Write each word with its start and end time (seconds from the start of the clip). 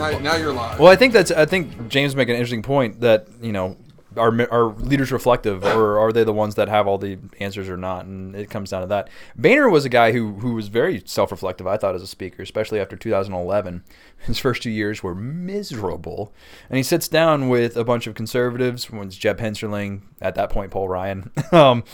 Now, 0.00 0.18
now 0.18 0.36
you're 0.36 0.52
live. 0.52 0.78
Well, 0.78 0.88
I 0.90 0.96
think 0.96 1.12
that's. 1.12 1.30
I 1.30 1.44
think 1.44 1.88
James 1.88 2.16
make 2.16 2.30
an 2.30 2.34
interesting 2.34 2.62
point 2.62 3.00
that 3.00 3.28
you 3.42 3.52
know, 3.52 3.76
are 4.16 4.32
are 4.50 4.72
leaders 4.72 5.12
reflective, 5.12 5.62
or 5.62 5.98
are 5.98 6.10
they 6.10 6.24
the 6.24 6.32
ones 6.32 6.54
that 6.54 6.70
have 6.70 6.86
all 6.86 6.96
the 6.96 7.18
answers 7.38 7.68
or 7.68 7.76
not? 7.76 8.06
And 8.06 8.34
it 8.34 8.48
comes 8.48 8.70
down 8.70 8.80
to 8.80 8.86
that. 8.86 9.10
Boehner 9.36 9.68
was 9.68 9.84
a 9.84 9.90
guy 9.90 10.12
who 10.12 10.32
who 10.36 10.54
was 10.54 10.68
very 10.68 11.02
self 11.04 11.30
reflective. 11.30 11.66
I 11.66 11.76
thought 11.76 11.94
as 11.94 12.02
a 12.02 12.06
speaker, 12.06 12.42
especially 12.42 12.80
after 12.80 12.96
2011, 12.96 13.84
his 14.20 14.38
first 14.38 14.62
two 14.62 14.70
years 14.70 15.02
were 15.02 15.14
miserable, 15.14 16.32
and 16.70 16.78
he 16.78 16.82
sits 16.82 17.06
down 17.06 17.50
with 17.50 17.76
a 17.76 17.84
bunch 17.84 18.06
of 18.06 18.14
conservatives. 18.14 18.90
One's 18.90 19.18
Jeb 19.18 19.38
Hensarling, 19.38 20.00
at 20.22 20.34
that 20.34 20.48
point 20.48 20.70
Paul 20.70 20.88
Ryan. 20.88 21.30
um, 21.52 21.84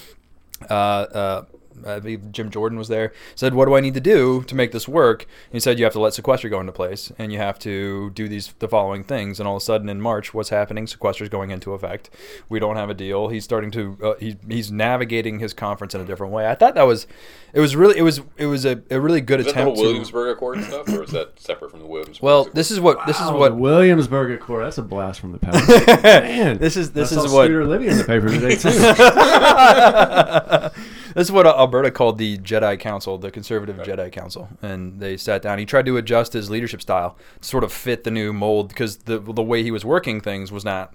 uh, 0.70 0.72
uh, 0.72 1.44
I 1.86 1.98
believe 1.98 2.30
Jim 2.32 2.50
Jordan 2.50 2.78
was 2.78 2.88
there, 2.88 3.12
said, 3.34 3.54
What 3.54 3.66
do 3.66 3.74
I 3.74 3.80
need 3.80 3.94
to 3.94 4.00
do 4.00 4.42
to 4.44 4.54
make 4.54 4.72
this 4.72 4.86
work? 4.86 5.22
And 5.22 5.52
he 5.54 5.60
said, 5.60 5.78
You 5.78 5.84
have 5.84 5.92
to 5.94 6.00
let 6.00 6.14
sequester 6.14 6.48
go 6.48 6.60
into 6.60 6.72
place 6.72 7.10
and 7.18 7.32
you 7.32 7.38
have 7.38 7.58
to 7.60 8.10
do 8.10 8.28
these 8.28 8.54
the 8.58 8.68
following 8.68 9.02
things. 9.04 9.40
And 9.40 9.48
all 9.48 9.56
of 9.56 9.62
a 9.62 9.64
sudden 9.64 9.88
in 9.88 10.00
March, 10.00 10.32
what's 10.32 10.50
happening? 10.50 10.86
Sequester's 10.86 11.28
going 11.28 11.50
into 11.50 11.72
effect. 11.72 12.10
We 12.48 12.58
don't 12.60 12.76
have 12.76 12.90
a 12.90 12.94
deal. 12.94 13.28
He's 13.28 13.44
starting 13.44 13.70
to, 13.72 13.98
uh, 14.02 14.14
he, 14.20 14.36
he's 14.48 14.70
navigating 14.70 15.40
his 15.40 15.52
conference 15.52 15.94
in 15.94 16.00
a 16.00 16.04
different 16.04 16.32
way. 16.32 16.46
I 16.48 16.54
thought 16.54 16.74
that 16.76 16.86
was, 16.86 17.06
it 17.52 17.60
was 17.60 17.74
really, 17.76 17.96
it 17.98 18.02
was, 18.02 18.20
it 18.36 18.46
was 18.46 18.64
a, 18.64 18.82
a 18.90 19.00
really 19.00 19.20
good 19.20 19.40
Is 19.40 19.46
that 19.46 19.54
the 19.54 19.60
attempt 19.62 19.76
whole. 19.76 19.86
Williamsburg 19.86 20.36
Accord 20.36 20.62
stuff, 20.64 20.88
or 20.88 21.02
is 21.04 21.10
that 21.10 21.38
separate 21.40 21.70
from 21.70 21.80
the 21.80 21.86
Williamsburg? 21.86 22.22
Well, 22.22 22.40
Accord? 22.42 22.54
this 22.54 22.70
is 22.70 22.80
what, 22.80 23.06
this 23.06 23.20
is 23.20 23.30
what, 23.30 23.56
Williamsburg 23.56 24.30
Accord. 24.32 24.64
That's 24.66 24.78
a 24.78 24.82
blast 24.82 25.20
from 25.20 25.32
the 25.32 25.38
past. 25.38 25.66
Man, 26.02 26.58
This 26.58 26.76
is- 26.76 26.92
this 26.92 27.12
I 27.12 27.16
is 27.16 27.22
saw 27.30 27.34
what- 27.36 27.44
Scooter 27.46 27.64
Libby 27.66 27.88
in 27.88 27.98
the 27.98 28.04
paper 28.04 28.28
today 28.28 28.56
too. 28.56 28.70
this 31.16 31.26
is 31.26 31.32
what 31.32 31.46
Alberta 31.46 31.90
called 31.90 32.18
the 32.18 32.38
Jedi 32.38 32.78
Council, 32.78 33.18
the 33.18 33.30
conservative 33.32 33.76
Jedi 33.78 34.12
Council, 34.12 34.48
and 34.62 35.00
they 35.00 35.16
sat 35.16 35.42
down. 35.42 35.58
He 35.58 35.66
tried 35.66 35.86
to 35.86 35.96
adjust 35.96 36.32
his 36.32 36.48
leadership 36.50 36.80
style 36.80 37.16
to 37.40 37.48
sort 37.48 37.64
of 37.64 37.72
fit 37.72 38.04
the 38.04 38.10
new 38.12 38.32
mold 38.32 38.68
because 38.68 38.98
the 38.98 39.18
the 39.18 39.42
way 39.42 39.62
he 39.64 39.70
was 39.70 39.84
working 39.84 40.20
things 40.20 40.52
was 40.52 40.64
not 40.64 40.94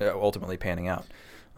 uh, 0.00 0.12
ultimately 0.18 0.56
panning 0.56 0.88
out. 0.88 1.04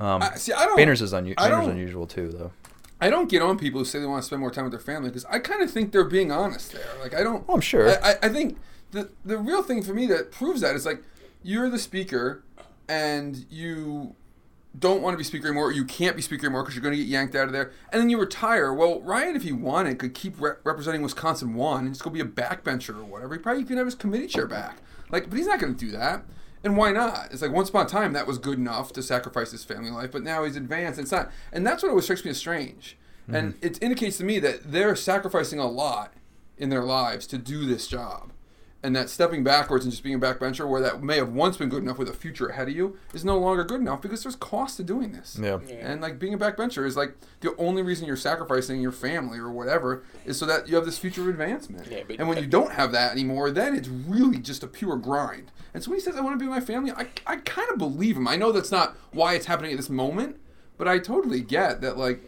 Um, 0.01 0.23
I- 0.23 0.35
see, 0.37 0.53
I 0.53 0.65
don't. 0.65 0.77
Boehner's 0.77 1.03
is 1.03 1.13
unu- 1.13 1.35
I 1.39 1.49
Boehner's 1.49 1.67
don't- 1.67 1.75
unusual 1.75 2.07
too, 2.07 2.29
though. 2.31 2.53
I 3.01 3.11
don't 3.11 3.29
get 3.31 3.43
on 3.43 3.57
people 3.59 3.79
who 3.79 3.85
say 3.85 4.01
they 4.01 4.07
want 4.07 4.23
to 4.23 4.27
spend 4.27 4.41
more 4.41 4.51
time 4.51 4.65
with 4.65 4.73
their 4.73 4.81
family 4.81 5.09
because 5.11 5.25
I 5.27 5.39
kind 5.39 5.63
of 5.63 5.71
think 5.71 5.93
they're 5.93 6.03
being 6.03 6.33
honest 6.33 6.73
there. 6.73 6.83
Like 7.01 7.15
I 7.15 7.23
don't. 7.23 7.45
Oh, 7.49 7.55
I'm 7.55 7.61
sure. 7.61 7.91
I, 7.91 8.11
I, 8.13 8.15
I 8.25 8.29
think 8.29 8.59
the 8.91 9.11
the 9.25 9.39
real 9.39 9.63
thing 9.63 9.83
for 9.85 9.95
me 9.95 10.07
that 10.07 10.33
proves 10.33 10.63
that 10.63 10.75
is 10.75 10.85
like 10.85 11.03
you're 11.43 11.71
the 11.71 11.79
speaker 11.79 12.43
and 12.89 13.47
you 13.51 14.17
don't 14.79 15.03
want 15.03 15.15
to 15.15 15.19
be 15.19 15.25
speaker 15.25 15.47
anymore 15.47 15.67
or 15.67 15.73
you 15.73 15.85
can't 15.85 16.17
be 16.17 16.23
speaker 16.23 16.47
anymore 16.47 16.63
because 16.63 16.75
you're 16.75 16.83
going 16.83 16.97
to 16.97 16.99
get 16.99 17.09
yanked 17.09 17.35
out 17.35 17.47
of 17.47 17.53
there 17.53 17.73
and 17.93 18.01
then 18.01 18.11
you 18.11 18.19
retire. 18.19 18.73
Well 18.73 19.01
ryan 19.01 19.37
if 19.37 19.43
he 19.43 19.53
wanted 19.53 19.99
could 19.99 20.15
keep 20.15 20.41
re- 20.41 20.53
representing 20.65 21.03
wisconsin 21.03 21.55
one 21.55 21.87
and 21.87 21.95
just 21.95 22.03
go 22.03 22.11
be 22.11 22.21
a 22.21 22.25
backbencher 22.25 22.97
or 22.97 23.05
whatever 23.05 23.35
he 23.35 23.41
probably 23.41 23.65
can 23.65 23.77
have 23.77 23.87
his 23.87 23.95
committee 23.95 24.27
chair 24.27 24.47
back. 24.47 24.79
Like 25.11 25.29
but 25.31 25.39
he's 25.39 25.47
not 25.47 25.61
going 25.61 25.75
to 25.75 25.85
do 25.85 25.91
that 25.93 26.25
and 26.65 26.77
why 26.77 26.91
not? 26.91 27.29
It's 27.31 27.43
like 27.43 27.53
once 27.53 27.69
upon 27.69 27.87
a 27.87 27.89
time 27.89 28.13
that 28.13 28.27
was 28.27 28.39
good 28.39 28.59
enough 28.59 28.93
to 28.95 29.03
sacrifice 29.03 29.53
his 29.53 29.65
family 29.65 29.91
life 29.91 30.13
but 30.13 30.23
now 30.23 30.45
he's 30.45 30.57
advanced 30.57 30.99
it's 30.99 31.13
not 31.13 31.31
and 31.53 31.67
that's 31.67 31.83
what 31.83 31.91
always 31.91 32.05
strikes 32.05 32.25
me 32.25 32.31
as 32.31 32.39
strange. 32.39 32.97
And 33.31 33.55
mm-hmm. 33.55 33.67
it 33.67 33.83
indicates 33.83 34.17
to 34.19 34.25
me 34.25 34.39
that 34.39 34.73
they're 34.73 34.97
sacrificing 34.97 35.59
a 35.59 35.67
lot 35.67 36.15
in 36.57 36.71
their 36.71 36.83
lives 36.83 37.27
to 37.27 37.37
do 37.37 37.67
this 37.67 37.87
job 37.87 38.33
and 38.89 38.97
that 38.97 39.11
stepping 39.11 39.45
backwards 39.45 39.85
and 39.85 39.93
just 39.93 40.03
being 40.03 40.15
a 40.15 40.19
backbencher 40.19 40.67
where 40.67 40.81
that 40.81 41.03
may 41.03 41.17
have 41.19 41.29
once 41.29 41.59
been 41.59 41.69
good 41.69 41.83
enough 41.83 41.99
with 41.99 42.09
a 42.09 42.13
future 42.15 42.47
ahead 42.47 42.69
of 42.69 42.75
you 42.75 42.97
is 43.13 43.23
no 43.23 43.37
longer 43.39 43.63
good 43.63 43.83
enough 43.83 44.01
because 44.01 44.23
there's 44.23 44.35
cost 44.35 44.79
to 44.79 44.83
doing 44.83 45.13
this. 45.13 45.39
Yeah. 45.39 45.59
And 45.79 46.01
like 46.01 46.19
being 46.19 46.33
a 46.33 46.39
backbencher 46.39 46.87
is 46.87 46.97
like 46.97 47.15
the 47.41 47.55
only 47.59 47.83
reason 47.83 48.07
you're 48.07 48.17
sacrificing 48.17 48.81
your 48.81 48.91
family 48.91 49.39
or 49.39 49.51
whatever 49.53 50.05
is 50.25 50.39
so 50.39 50.47
that 50.47 50.69
you 50.69 50.75
have 50.77 50.87
this 50.87 50.97
future 50.97 51.29
advancement. 51.29 51.87
Yeah, 51.91 52.01
but- 52.09 52.19
and 52.19 52.31
when 52.31 52.39
you 52.39 52.47
don't 52.47 52.73
have 52.73 52.91
that 52.93 53.13
anymore, 53.13 53.51
then 53.51 53.75
it's 53.77 53.89
really 53.89 54.39
just 54.39 54.63
a 54.63 54.67
pure 54.67 54.97
grind. 54.97 55.53
And 55.75 55.85
so 55.85 55.91
when 55.91 55.99
he 55.99 56.03
says 56.03 56.17
I 56.17 56.23
want 56.23 56.39
to 56.39 56.43
be 56.43 56.49
with 56.49 56.59
my 56.59 56.65
family, 56.65 56.91
I, 56.93 57.09
I 57.27 57.37
kind 57.37 57.69
of 57.71 57.77
believe 57.77 58.17
him. 58.17 58.27
I 58.27 58.37
know 58.37 58.53
that's 58.53 58.73
not 58.73 58.97
why 59.13 59.35
it's 59.35 59.45
happening 59.45 59.73
at 59.73 59.77
this 59.77 59.91
moment, 59.91 60.41
but 60.79 60.89
I 60.89 60.99
totally 60.99 61.43
get 61.43 61.83
that 61.83 61.99
like 61.99 62.23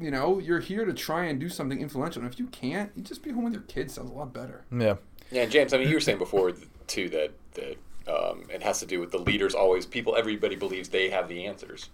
you 0.00 0.10
know, 0.10 0.38
you're 0.38 0.58
here 0.60 0.84
to 0.84 0.92
try 0.94 1.24
and 1.26 1.38
do 1.38 1.48
something 1.48 1.80
influential. 1.80 2.22
And 2.22 2.32
if 2.32 2.38
you 2.38 2.46
can't, 2.46 2.90
you 2.96 3.02
just 3.02 3.22
be 3.22 3.30
home 3.30 3.44
with 3.44 3.52
your 3.52 3.62
kids 3.62 3.94
sounds 3.94 4.10
a 4.10 4.14
lot 4.14 4.32
better. 4.32 4.64
Yeah. 4.76 4.94
Yeah, 5.32 5.46
James, 5.46 5.72
I 5.72 5.78
mean, 5.78 5.88
you 5.88 5.94
were 5.94 6.00
saying 6.00 6.18
before 6.18 6.52
too 6.86 7.08
that 7.08 7.32
that 7.54 7.76
um, 8.06 8.44
it 8.50 8.62
has 8.62 8.80
to 8.80 8.86
do 8.86 9.00
with 9.00 9.10
the 9.10 9.18
leaders. 9.18 9.54
Always, 9.54 9.86
people, 9.86 10.16
everybody 10.16 10.56
believes 10.56 10.88
they 10.88 11.10
have 11.10 11.28
the 11.28 11.46
answers. 11.46 11.88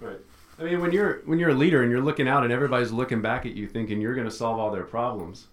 Right. 0.00 0.18
I 0.58 0.64
mean, 0.64 0.80
when 0.80 0.92
you're 0.92 1.22
when 1.26 1.38
you're 1.38 1.50
a 1.50 1.54
leader 1.54 1.82
and 1.82 1.90
you're 1.90 2.02
looking 2.02 2.28
out 2.28 2.44
and 2.44 2.52
everybody's 2.52 2.92
looking 2.92 3.20
back 3.22 3.46
at 3.46 3.54
you, 3.54 3.66
thinking 3.66 4.00
you're 4.00 4.14
going 4.14 4.28
to 4.28 4.34
solve 4.34 4.58
all 4.58 4.70
their 4.70 4.84
problems, 4.84 5.48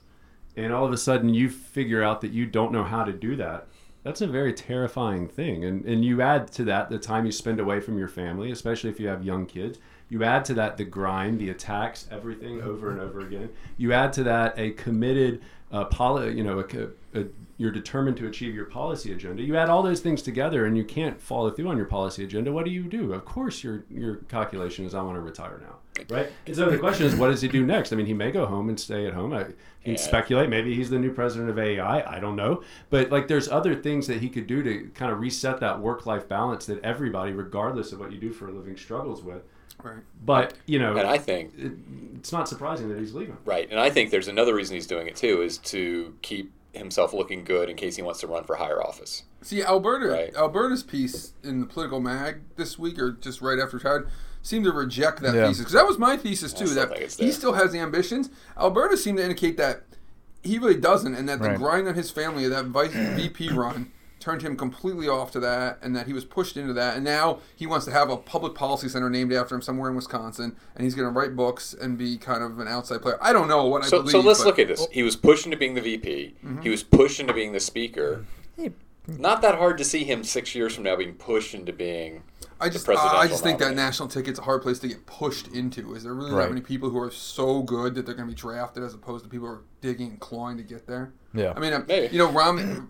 and 0.55 0.73
all 0.73 0.85
of 0.85 0.93
a 0.93 0.97
sudden 0.97 1.29
you 1.29 1.49
figure 1.49 2.03
out 2.03 2.21
that 2.21 2.31
you 2.31 2.45
don't 2.45 2.71
know 2.71 2.83
how 2.83 3.03
to 3.03 3.13
do 3.13 3.35
that. 3.35 3.67
That's 4.03 4.21
a 4.21 4.27
very 4.27 4.53
terrifying 4.53 5.27
thing, 5.27 5.65
and 5.65 5.85
and 5.85 6.05
you 6.05 6.21
add 6.21 6.51
to 6.53 6.63
that 6.65 6.89
the 6.89 6.99
time 6.99 7.25
you 7.25 7.31
spend 7.31 7.59
away 7.59 7.79
from 7.79 7.97
your 7.97 8.07
family, 8.07 8.51
especially 8.51 8.89
if 8.89 8.99
you 8.99 9.07
have 9.07 9.23
young 9.25 9.45
kids. 9.45 9.79
You 10.09 10.23
add 10.23 10.43
to 10.45 10.55
that 10.55 10.77
the 10.77 10.85
grind, 10.85 11.39
the 11.39 11.49
attacks, 11.49 12.07
everything 12.09 12.61
over 12.61 12.89
and 12.91 12.99
over 12.99 13.19
again. 13.19 13.49
You 13.77 13.93
add 13.93 14.11
to 14.13 14.23
that 14.23 14.57
a 14.57 14.71
committed, 14.71 15.43
uh, 15.71 15.85
poli- 15.85 16.35
you 16.35 16.43
know, 16.43 16.59
a, 16.59 16.89
co- 17.13 17.21
a, 17.21 17.25
you're 17.57 17.71
determined 17.71 18.15
to 18.17 18.27
achieve 18.27 18.55
your 18.55 18.65
policy 18.65 19.11
agenda. 19.11 19.41
You 19.43 19.57
add 19.57 19.69
all 19.69 19.83
those 19.83 19.99
things 19.99 20.21
together, 20.21 20.65
and 20.65 20.77
you 20.77 20.83
can't 20.85 21.19
follow 21.21 21.49
through 21.51 21.67
on 21.67 21.77
your 21.77 21.85
policy 21.87 22.23
agenda. 22.23 22.51
What 22.51 22.65
do 22.65 22.71
you 22.71 22.83
do? 22.83 23.13
Of 23.13 23.25
course, 23.25 23.63
your 23.63 23.83
your 23.89 24.15
calculation 24.29 24.85
is 24.85 24.95
I 24.95 25.01
want 25.01 25.15
to 25.17 25.21
retire 25.21 25.59
now, 25.61 26.05
right? 26.15 26.31
And 26.47 26.55
so 26.55 26.69
the 26.69 26.77
question 26.77 27.05
is, 27.05 27.15
what 27.15 27.27
does 27.29 27.41
he 27.41 27.47
do 27.47 27.65
next? 27.65 27.91
I 27.91 27.95
mean, 27.95 28.05
he 28.05 28.13
may 28.13 28.31
go 28.31 28.45
home 28.45 28.69
and 28.69 28.79
stay 28.79 29.05
at 29.07 29.13
home. 29.13 29.33
I, 29.33 29.45
he 29.79 29.91
can 29.91 29.93
Yeah. 29.93 29.95
speculate. 29.97 30.49
Maybe 30.49 30.73
he's 30.75 30.89
the 30.89 30.99
new 30.99 31.11
president 31.11 31.49
of 31.49 31.57
AEI. 31.59 32.03
I 32.05 32.19
don't 32.19 32.35
know, 32.35 32.63
but 32.89 33.09
like, 33.11 33.27
there's 33.27 33.47
other 33.49 33.75
things 33.75 34.07
that 34.07 34.21
he 34.21 34.29
could 34.29 34.47
do 34.47 34.61
to 34.63 34.89
kind 34.93 35.11
of 35.11 35.19
reset 35.19 35.59
that 35.61 35.79
work 35.79 36.05
life 36.05 36.27
balance 36.29 36.65
that 36.67 36.83
everybody, 36.83 37.31
regardless 37.33 37.91
of 37.91 37.99
what 37.99 38.11
you 38.11 38.19
do 38.19 38.31
for 38.31 38.47
a 38.47 38.51
living, 38.51 38.77
struggles 38.77 39.21
with. 39.23 39.41
Right. 39.81 39.99
But 40.25 40.55
you 40.65 40.77
know, 40.79 40.97
And 40.97 41.07
I 41.07 41.17
think 41.17 41.53
it, 41.57 41.71
it's 42.15 42.33
not 42.33 42.49
surprising 42.49 42.89
that 42.89 42.99
he's 42.99 43.13
leaving. 43.13 43.37
right, 43.45 43.69
and 43.71 43.79
I 43.79 43.89
think 43.89 44.11
there's 44.11 44.27
another 44.27 44.53
reason 44.53 44.75
he's 44.75 44.87
doing 44.87 45.07
it 45.07 45.15
too 45.15 45.41
is 45.41 45.57
to 45.59 46.13
keep 46.21 46.51
himself 46.73 47.13
looking 47.13 47.43
good 47.43 47.69
in 47.69 47.75
case 47.75 47.95
he 47.95 48.01
wants 48.01 48.19
to 48.21 48.27
run 48.27 48.43
for 48.43 48.55
higher 48.55 48.81
office. 48.81 49.23
See, 49.41 49.63
Alberta, 49.63 50.07
Right. 50.07 50.35
Alberta's 50.35 50.83
piece 50.83 51.33
in 51.43 51.61
the 51.61 51.65
Politico 51.65 51.99
Mag 51.99 52.41
this 52.57 52.77
week, 52.77 52.99
or 52.99 53.11
just 53.13 53.41
right 53.41 53.57
after 53.59 53.77
retired, 53.77 54.09
seemed 54.41 54.65
to 54.65 54.71
reject 54.71 55.21
that 55.21 55.33
Yeah. 55.33 55.47
thesis 55.47 55.59
because 55.59 55.73
that 55.73 55.87
was 55.87 55.97
my 55.97 56.15
thesis 56.17 56.53
too. 56.53 56.67
That 56.67 56.95
he 57.17 57.31
still 57.31 57.53
has 57.53 57.71
the 57.71 57.79
ambitions. 57.79 58.29
Alberta 58.57 58.97
seemed 58.97 59.17
to 59.17 59.23
indicate 59.23 59.57
that 59.57 59.83
he 60.43 60.57
really 60.59 60.75
doesn't, 60.79 61.15
and 61.15 61.27
that 61.27 61.41
the 61.41 61.49
grind 61.55 61.87
on 61.87 61.95
his 61.95 62.11
family, 62.11 62.47
that 62.47 62.65
vice 62.65 62.91
VP 62.93 63.49
run, 63.49 63.91
turned 64.19 64.41
him 64.41 64.55
completely 64.57 65.07
off 65.07 65.31
to 65.31 65.39
that, 65.39 65.79
and 65.81 65.95
that 65.95 66.07
he 66.07 66.13
was 66.13 66.25
pushed 66.25 66.57
into 66.57 66.73
that, 66.73 66.95
and 66.95 67.03
now 67.05 67.39
he 67.55 67.65
wants 67.65 67.85
to 67.85 67.91
have 67.91 68.09
a 68.09 68.17
public 68.17 68.53
policy 68.53 68.89
center 68.89 69.09
named 69.09 69.31
after 69.33 69.55
him 69.55 69.61
somewhere 69.61 69.89
in 69.89 69.95
Wisconsin, 69.95 70.55
and 70.75 70.83
he's 70.83 70.95
going 70.95 71.07
to 71.11 71.17
write 71.17 71.35
books 71.35 71.73
and 71.73 71.97
be 71.97 72.17
kind 72.17 72.43
of 72.43 72.59
an 72.59 72.67
outside 72.67 73.01
player. 73.01 73.17
I 73.21 73.31
don't 73.33 73.47
know 73.47 73.65
what 73.65 73.83
I 73.83 73.87
So, 73.87 73.99
believe. 73.99 74.11
so 74.11 74.19
let's 74.19 74.39
but- 74.39 74.45
look 74.47 74.59
at 74.59 74.67
this. 74.67 74.85
He 74.91 75.03
was 75.03 75.15
pushed 75.15 75.45
into 75.45 75.57
being 75.57 75.73
the 75.75 75.81
VP. 75.81 76.35
Mm-hmm. 76.45 76.61
He 76.61 76.69
was 76.69 76.83
pushed 76.83 77.19
into 77.19 77.33
being 77.33 77.53
the 77.53 77.59
speaker. 77.59 78.25
Not 79.07 79.41
that 79.41 79.55
hard 79.55 79.79
to 79.79 79.83
see 79.83 80.03
him 80.03 80.23
six 80.23 80.53
years 80.53 80.75
from 80.75 80.83
now 80.83 80.95
being 80.95 81.15
pushed 81.15 81.55
into 81.55 81.73
being. 81.73 82.21
I 82.61 82.67
the 82.67 82.73
just, 82.73 82.85
presidential 82.85 83.17
I 83.19 83.27
just 83.27 83.41
think 83.43 83.59
that 83.59 83.75
national 83.75 84.09
ticket's 84.09 84.37
a 84.39 84.41
hard 84.41 84.61
place 84.61 84.79
to 84.79 84.87
get 84.87 85.05
pushed 85.05 85.47
into. 85.49 85.95
Is 85.95 86.03
there 86.03 86.13
really 86.13 86.31
Right. 86.31 86.43
that 86.43 86.49
many 86.49 86.61
people 86.61 86.89
who 86.89 86.99
are 86.99 87.11
so 87.11 87.61
good 87.63 87.95
that 87.95 88.05
they're 88.05 88.15
going 88.15 88.27
to 88.27 88.33
be 88.33 88.39
drafted 88.39 88.83
as 88.83 88.93
opposed 88.93 89.23
to 89.23 89.29
people 89.29 89.47
who 89.47 89.53
are 89.53 89.61
digging 89.81 90.09
and 90.09 90.19
clawing 90.19 90.57
to 90.57 90.63
get 90.63 90.85
there? 90.87 91.11
Yeah. 91.33 91.53
I 91.55 91.59
mean, 91.59 91.73
um, 91.73 91.85
Maybe. 91.87 92.07
you 92.13 92.17
know, 92.19 92.31
Romney, 92.31 92.81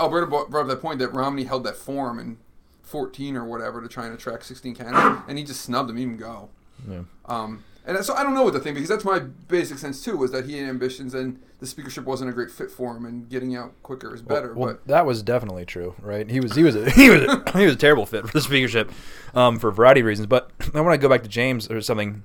Alberta 0.00 0.26
brought 0.26 0.50
brought 0.50 0.62
up 0.62 0.68
that 0.68 0.80
point 0.82 0.98
that 0.98 1.12
Romney 1.14 1.44
held 1.44 1.64
that 1.64 1.76
forum 1.76 2.18
in 2.18 2.38
14 2.82 3.36
or 3.36 3.44
whatever 3.44 3.80
to 3.80 3.88
try 3.88 4.06
and 4.06 4.14
attract 4.14 4.44
16 4.44 4.74
candidates, 4.74 5.22
and 5.28 5.38
he 5.38 5.44
just 5.44 5.60
snubbed 5.62 5.88
them, 5.88 5.98
even 5.98 6.16
go. 6.16 6.48
Yeah. 6.90 7.02
Um, 7.26 7.64
and 7.84 8.04
so 8.04 8.14
I 8.14 8.22
don't 8.22 8.34
know 8.34 8.44
what 8.44 8.54
to 8.54 8.60
think 8.60 8.74
because 8.74 8.88
that's 8.88 9.04
my 9.04 9.18
basic 9.18 9.78
sense 9.78 10.02
too 10.04 10.16
was 10.16 10.30
that 10.32 10.46
he 10.46 10.58
had 10.58 10.68
ambitions 10.68 11.14
and 11.14 11.40
the 11.58 11.66
speakership 11.66 12.04
wasn't 12.04 12.30
a 12.30 12.32
great 12.32 12.50
fit 12.50 12.70
for 12.70 12.96
him 12.96 13.04
and 13.04 13.28
getting 13.28 13.56
out 13.56 13.72
quicker 13.82 14.14
is 14.14 14.22
better. 14.22 14.54
Well, 14.54 14.74
but 14.74 14.86
that 14.86 15.06
was 15.06 15.22
definitely 15.22 15.64
true, 15.64 15.94
right? 16.00 16.28
He 16.28 16.40
was 16.40 16.54
he 16.54 16.62
was 16.62 16.76
a, 16.76 16.90
he 16.92 17.10
was 17.10 17.22
a, 17.22 17.58
he 17.58 17.64
was 17.64 17.74
a 17.74 17.78
terrible 17.78 18.06
fit 18.06 18.26
for 18.26 18.32
the 18.32 18.40
speakership 18.40 18.90
um, 19.34 19.58
for 19.58 19.68
a 19.68 19.72
variety 19.72 20.00
of 20.00 20.06
reasons. 20.06 20.26
But 20.26 20.50
I 20.74 20.80
want 20.80 20.94
to 20.94 20.98
go 20.98 21.08
back 21.08 21.22
to 21.22 21.28
James 21.28 21.70
or 21.70 21.80
something 21.80 22.22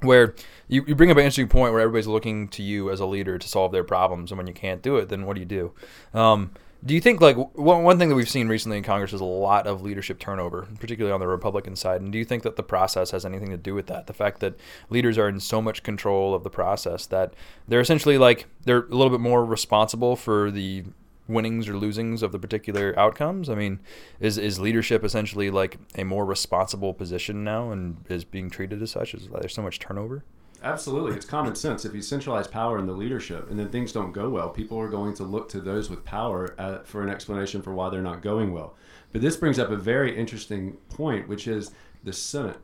where 0.00 0.34
you, 0.68 0.84
you 0.86 0.94
bring 0.94 1.10
up 1.10 1.16
an 1.16 1.22
interesting 1.22 1.48
point 1.48 1.72
where 1.72 1.82
everybody's 1.82 2.06
looking 2.06 2.48
to 2.48 2.62
you 2.62 2.90
as 2.90 3.00
a 3.00 3.06
leader 3.06 3.36
to 3.38 3.48
solve 3.48 3.72
their 3.72 3.84
problems, 3.84 4.30
and 4.30 4.38
when 4.38 4.46
you 4.46 4.54
can't 4.54 4.82
do 4.82 4.96
it, 4.96 5.08
then 5.08 5.26
what 5.26 5.34
do 5.34 5.40
you 5.40 5.46
do? 5.46 5.72
Um, 6.14 6.52
do 6.84 6.94
you 6.94 7.00
think 7.00 7.20
like 7.20 7.36
one, 7.56 7.82
one 7.82 7.98
thing 7.98 8.08
that 8.08 8.14
we've 8.14 8.28
seen 8.28 8.48
recently 8.48 8.78
in 8.78 8.84
Congress 8.84 9.12
is 9.12 9.20
a 9.20 9.24
lot 9.24 9.66
of 9.66 9.82
leadership 9.82 10.18
turnover, 10.18 10.68
particularly 10.78 11.12
on 11.12 11.20
the 11.20 11.26
Republican 11.26 11.74
side? 11.74 12.00
And 12.00 12.12
do 12.12 12.18
you 12.18 12.24
think 12.24 12.44
that 12.44 12.56
the 12.56 12.62
process 12.62 13.10
has 13.10 13.24
anything 13.24 13.50
to 13.50 13.56
do 13.56 13.74
with 13.74 13.88
that? 13.88 14.06
The 14.06 14.12
fact 14.12 14.40
that 14.40 14.54
leaders 14.88 15.18
are 15.18 15.28
in 15.28 15.40
so 15.40 15.60
much 15.60 15.82
control 15.82 16.34
of 16.34 16.44
the 16.44 16.50
process 16.50 17.06
that 17.06 17.34
they're 17.66 17.80
essentially 17.80 18.16
like 18.16 18.46
they're 18.64 18.84
a 18.84 18.94
little 18.94 19.10
bit 19.10 19.20
more 19.20 19.44
responsible 19.44 20.14
for 20.14 20.50
the 20.52 20.84
winnings 21.26 21.68
or 21.68 21.74
losings 21.74 22.22
of 22.22 22.30
the 22.30 22.38
particular 22.38 22.96
outcomes? 22.96 23.50
I 23.50 23.56
mean, 23.56 23.80
is 24.20 24.38
is 24.38 24.60
leadership 24.60 25.04
essentially 25.04 25.50
like 25.50 25.78
a 25.96 26.04
more 26.04 26.24
responsible 26.24 26.94
position 26.94 27.42
now 27.42 27.72
and 27.72 28.04
is 28.08 28.24
being 28.24 28.50
treated 28.50 28.80
as 28.82 28.92
such? 28.92 29.14
Is 29.14 29.28
there's 29.28 29.54
so 29.54 29.62
much 29.62 29.80
turnover? 29.80 30.22
Absolutely, 30.62 31.12
it's 31.16 31.26
common 31.26 31.54
sense. 31.54 31.84
If 31.84 31.94
you 31.94 32.02
centralize 32.02 32.48
power 32.48 32.78
in 32.78 32.86
the 32.86 32.92
leadership, 32.92 33.50
and 33.50 33.58
then 33.58 33.68
things 33.68 33.92
don't 33.92 34.12
go 34.12 34.28
well, 34.28 34.48
people 34.50 34.78
are 34.78 34.88
going 34.88 35.14
to 35.14 35.24
look 35.24 35.48
to 35.50 35.60
those 35.60 35.88
with 35.88 36.04
power 36.04 36.54
uh, 36.58 36.78
for 36.80 37.02
an 37.02 37.08
explanation 37.08 37.62
for 37.62 37.72
why 37.72 37.90
they're 37.90 38.02
not 38.02 38.22
going 38.22 38.52
well. 38.52 38.74
But 39.12 39.20
this 39.22 39.36
brings 39.36 39.58
up 39.58 39.70
a 39.70 39.76
very 39.76 40.16
interesting 40.16 40.72
point, 40.90 41.28
which 41.28 41.46
is 41.46 41.70
the 42.04 42.12
Senate. 42.12 42.58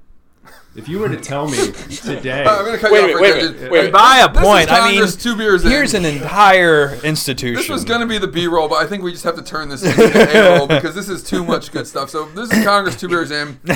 If 0.77 0.89
you 0.89 0.99
were 0.99 1.09
to 1.09 1.17
tell 1.17 1.49
me 1.49 1.57
today, 1.89 2.45
I'm 2.47 2.65
going 2.65 2.73
to 2.75 2.79
cut 2.79 2.93
Wait 2.93 3.05
a 3.05 3.09
you 3.09 3.15
off 3.15 3.21
minute, 3.21 3.23
right 3.23 3.35
wait 3.35 3.45
a 3.45 3.49
there. 3.49 3.55
minute, 3.55 3.73
wait 3.73 3.89
a. 3.89 3.93
By 3.93 4.19
a 4.19 4.29
point, 4.29 4.71
I 4.71 4.91
mean, 4.91 5.07
two 5.09 5.37
beers 5.37 5.65
in. 5.65 5.71
here's 5.71 5.95
an 5.95 6.05
entire 6.05 6.97
institution. 7.03 7.55
This 7.55 7.69
was 7.71 7.85
going 7.85 8.01
to 8.01 8.07
be 8.07 8.19
the 8.19 8.27
B-roll, 8.29 8.69
but 8.69 8.77
I 8.77 8.87
think 8.87 9.03
we 9.03 9.13
just 9.13 9.25
have 9.25 9.37
to 9.37 9.43
turn 9.43 9.69
this 9.69 9.83
into 9.83 10.37
A-roll 10.37 10.67
because 10.67 10.95
this 10.95 11.09
is 11.09 11.23
too 11.23 11.45
much 11.45 11.73
good 11.73 11.87
stuff. 11.87 12.11
So 12.11 12.27
this 12.27 12.51
is 12.53 12.65
Congress 12.65 12.97
two 13.01 13.09
beers 13.09 13.31
in. 13.31 13.59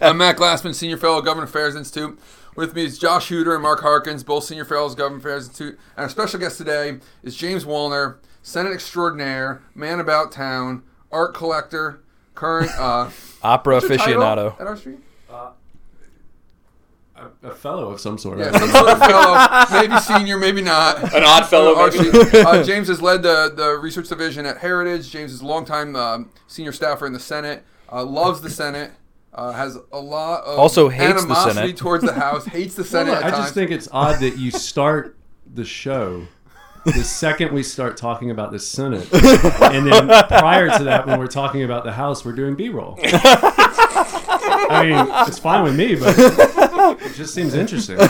I'm 0.00 0.18
Matt 0.18 0.38
Glassman, 0.38 0.74
Senior 0.74 0.96
Fellow, 0.96 1.20
Government 1.22 1.50
Affairs 1.50 1.76
Institute. 1.76 2.18
With 2.56 2.74
me 2.74 2.84
is 2.86 2.98
Josh 2.98 3.28
Huder 3.28 3.52
and 3.52 3.62
Mark 3.62 3.80
Harkins, 3.82 4.24
both 4.24 4.44
Senior 4.44 4.64
Fellows, 4.64 4.94
Government 4.94 5.22
Affairs 5.22 5.48
Institute. 5.48 5.78
And 5.96 6.04
our 6.04 6.08
special 6.08 6.40
guest 6.40 6.56
today 6.56 6.98
is 7.22 7.36
James 7.36 7.64
Wallner, 7.66 8.16
Senate 8.42 8.72
extraordinaire, 8.72 9.62
man 9.74 10.00
about 10.00 10.32
town, 10.32 10.82
art 11.12 11.34
collector, 11.34 12.00
current 12.34 12.70
uh, 12.78 13.10
Opera 13.42 13.74
what's 13.74 13.88
your 13.88 13.98
title 13.98 14.22
aficionado. 14.22 14.60
at 14.60 14.66
our 14.66 14.76
street. 14.76 14.98
a, 17.14 17.30
a 17.42 17.54
fellow 17.54 17.90
of 17.90 18.00
some 18.00 18.16
sort. 18.16 18.38
Yeah, 18.38 18.52
some 18.52 18.70
sort 18.70 18.88
of 18.88 18.98
fellow, 19.00 19.56
maybe 19.80 19.98
senior, 20.00 20.38
maybe 20.38 20.62
not. 20.62 21.14
An 21.14 21.24
odd 21.24 21.46
fellow, 21.46 21.76
Our. 21.76 21.88
Uh, 21.88 22.62
James 22.62 22.88
has 22.88 23.02
led 23.02 23.22
the, 23.22 23.52
the 23.54 23.78
research 23.78 24.08
division 24.08 24.46
at 24.46 24.58
Heritage. 24.58 25.10
James 25.10 25.32
is 25.32 25.42
a 25.42 25.46
longtime 25.46 25.94
um, 25.94 26.30
senior 26.46 26.72
staffer 26.72 27.06
in 27.06 27.12
the 27.12 27.20
Senate. 27.20 27.64
Uh, 27.92 28.02
loves 28.04 28.40
the 28.40 28.50
Senate. 28.50 28.92
Uh, 29.36 29.52
has 29.52 29.76
a 29.92 29.98
lot 30.00 30.42
of 30.44 30.58
Also 30.58 30.88
hates 30.88 31.12
the 31.12 31.18
animosity 31.20 31.54
Senate. 31.54 31.76
towards 31.76 32.04
the 32.04 32.12
House. 32.14 32.44
Hates 32.46 32.74
the 32.74 32.84
Senate. 32.84 33.10
look, 33.10 33.18
at 33.20 33.24
I 33.26 33.30
times. 33.30 33.44
just 33.44 33.54
think 33.54 33.70
it's 33.70 33.86
odd 33.92 34.20
that 34.20 34.38
you 34.38 34.50
start 34.50 35.16
the 35.52 35.64
show 35.64 36.26
the 36.86 37.02
second 37.04 37.52
we 37.52 37.62
start 37.64 37.96
talking 37.96 38.30
about 38.30 38.52
the 38.52 38.60
Senate, 38.60 39.12
and 39.12 39.84
then 39.90 40.06
prior 40.28 40.70
to 40.78 40.84
that, 40.84 41.04
when 41.04 41.18
we're 41.18 41.26
talking 41.26 41.64
about 41.64 41.82
the 41.82 41.90
House, 41.90 42.24
we're 42.24 42.30
doing 42.32 42.54
B-roll. 42.54 42.96
I 44.68 44.84
mean, 44.86 45.06
it's 45.28 45.38
fine 45.40 45.64
with 45.64 45.76
me, 45.76 45.96
but 45.96 46.14
it 47.02 47.14
just 47.14 47.34
seems 47.34 47.54
interesting. 47.54 47.96
Do 47.96 48.02
you 48.04 48.08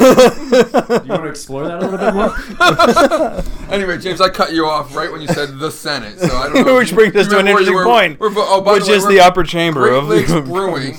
want 1.08 1.22
to 1.22 1.28
explore 1.28 1.64
that 1.66 1.82
a 1.82 1.86
little 1.86 1.98
bit 1.98 2.14
more? 2.14 3.72
Anyway, 3.74 3.96
James, 3.98 4.20
I 4.20 4.28
cut 4.28 4.52
you 4.52 4.66
off 4.66 4.94
right 4.94 5.10
when 5.10 5.20
you 5.22 5.28
said 5.28 5.58
the 5.58 5.70
Senate. 5.70 6.18
So 6.20 6.36
I 6.36 6.48
don't 6.52 6.66
know. 6.66 6.76
Which 6.78 6.92
brings 6.94 7.16
us 7.16 7.28
to 7.28 7.38
an 7.38 7.46
remember 7.46 7.62
where 7.62 7.62
you 7.62 7.68
interesting 7.68 7.74
were. 7.74 7.84
point, 7.84 8.20
We're, 8.20 8.30
oh, 8.36 8.60
by 8.60 8.72
which 8.74 8.84
the 8.84 8.90
way, 8.90 8.96
is 8.96 9.04
we're- 9.04 9.14
the 9.16 9.20
upper 9.22 9.42
chamber 9.42 9.88
Great 9.88 9.96
of 9.98 10.08
Lakes 10.08 10.32
Brewing. 10.48 10.96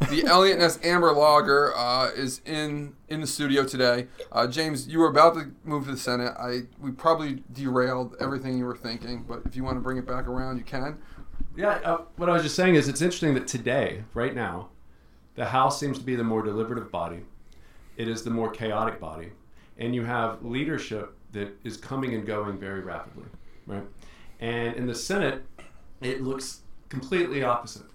The 0.00 0.24
Eliot 0.26 0.58
Ness 0.58 0.78
Amber 0.82 1.12
Lager 1.12 1.76
uh, 1.76 2.10
is 2.10 2.40
in 2.46 2.94
in 3.08 3.20
the 3.20 3.26
studio 3.26 3.64
today. 3.64 4.06
Uh, 4.30 4.46
James, 4.46 4.88
you 4.88 5.00
were 5.00 5.08
about 5.08 5.34
to 5.34 5.50
move 5.64 5.84
to 5.84 5.90
the 5.90 5.98
Senate. 5.98 6.34
I 6.38 6.62
we 6.80 6.92
probably 6.92 7.42
derailed 7.52 8.14
everything 8.20 8.56
you 8.56 8.64
were 8.64 8.76
thinking, 8.76 9.24
but 9.28 9.42
if 9.44 9.56
you 9.56 9.64
want 9.64 9.76
to 9.76 9.80
bring 9.80 9.98
it 9.98 10.06
back 10.06 10.26
around, 10.26 10.56
you 10.58 10.64
can. 10.64 10.98
Yeah, 11.56 11.80
uh, 11.84 12.02
what 12.16 12.28
I 12.28 12.32
was 12.32 12.42
just 12.42 12.54
saying 12.54 12.76
is 12.76 12.88
it's 12.88 13.02
interesting 13.02 13.34
that 13.34 13.48
today, 13.48 14.04
right 14.14 14.34
now, 14.34 14.68
the 15.34 15.46
House 15.46 15.78
seems 15.78 15.98
to 15.98 16.04
be 16.04 16.14
the 16.14 16.24
more 16.24 16.42
deliberative 16.42 16.90
body. 16.90 17.20
It 17.96 18.08
is 18.08 18.22
the 18.22 18.30
more 18.30 18.50
chaotic 18.50 19.00
body. 19.00 19.32
And 19.76 19.94
you 19.94 20.04
have 20.04 20.44
leadership 20.44 21.16
that 21.32 21.56
is 21.64 21.76
coming 21.76 22.14
and 22.14 22.24
going 22.24 22.58
very 22.58 22.80
rapidly, 22.80 23.26
right? 23.66 23.84
And 24.40 24.76
in 24.76 24.86
the 24.86 24.94
Senate, 24.94 25.44
it 26.00 26.22
looks 26.22 26.60
completely 26.88 27.42
opposite. 27.42 27.87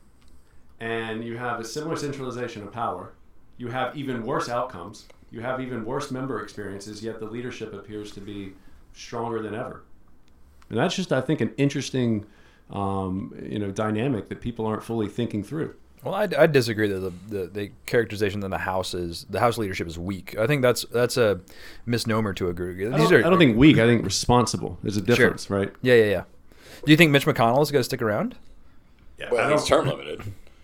And 0.79 1.23
you 1.23 1.37
have 1.37 1.59
a 1.59 1.63
similar 1.63 1.95
centralization 1.95 2.63
of 2.63 2.71
power. 2.71 3.13
You 3.57 3.67
have 3.69 3.95
even 3.95 4.23
worse 4.23 4.49
outcomes. 4.49 5.05
You 5.31 5.41
have 5.41 5.61
even 5.61 5.85
worse 5.85 6.11
member 6.11 6.41
experiences, 6.41 7.03
yet 7.03 7.19
the 7.19 7.25
leadership 7.25 7.73
appears 7.73 8.11
to 8.11 8.21
be 8.21 8.53
stronger 8.93 9.41
than 9.41 9.55
ever. 9.55 9.83
And 10.69 10.77
that's 10.77 10.95
just, 10.95 11.11
I 11.11 11.21
think, 11.21 11.41
an 11.41 11.53
interesting, 11.57 12.25
um, 12.71 13.33
you 13.41 13.59
know, 13.59 13.71
dynamic 13.71 14.29
that 14.29 14.41
people 14.41 14.65
aren't 14.65 14.83
fully 14.83 15.07
thinking 15.07 15.43
through. 15.43 15.75
Well, 16.03 16.13
I, 16.13 16.27
I 16.37 16.47
disagree 16.47 16.87
that 16.89 16.99
the, 16.99 17.13
the, 17.29 17.47
the 17.47 17.71
characterization 17.85 18.41
that 18.41 18.49
the 18.49 18.57
House 18.57 18.93
is 18.93 19.25
the 19.29 19.39
House 19.39 19.57
leadership 19.57 19.87
is 19.87 19.97
weak. 19.97 20.37
I 20.37 20.47
think 20.47 20.61
that's 20.61 20.83
that's 20.91 21.15
a 21.15 21.39
misnomer 21.85 22.33
to 22.33 22.49
agree. 22.49 22.73
These 22.73 22.93
I 22.93 22.97
don't, 22.97 23.13
are 23.13 23.25
I 23.25 23.29
don't 23.29 23.39
think 23.39 23.55
weak. 23.57 23.77
I 23.77 23.85
think 23.85 24.03
responsible. 24.03 24.77
There's 24.83 24.97
a 24.97 25.01
difference, 25.01 25.49
right? 25.49 25.71
Yeah, 25.81 25.95
yeah, 25.95 26.05
yeah. 26.05 26.23
Do 26.85 26.91
you 26.91 26.97
think 26.97 27.11
Mitch 27.11 27.25
McConnell 27.25 27.61
is 27.61 27.71
going 27.71 27.79
to 27.79 27.85
stick 27.85 28.01
around? 28.01 28.35
Yeah, 29.17 29.29
Well, 29.31 29.51
he's 29.51 29.65
term 29.65 29.87
limited. 29.87 30.23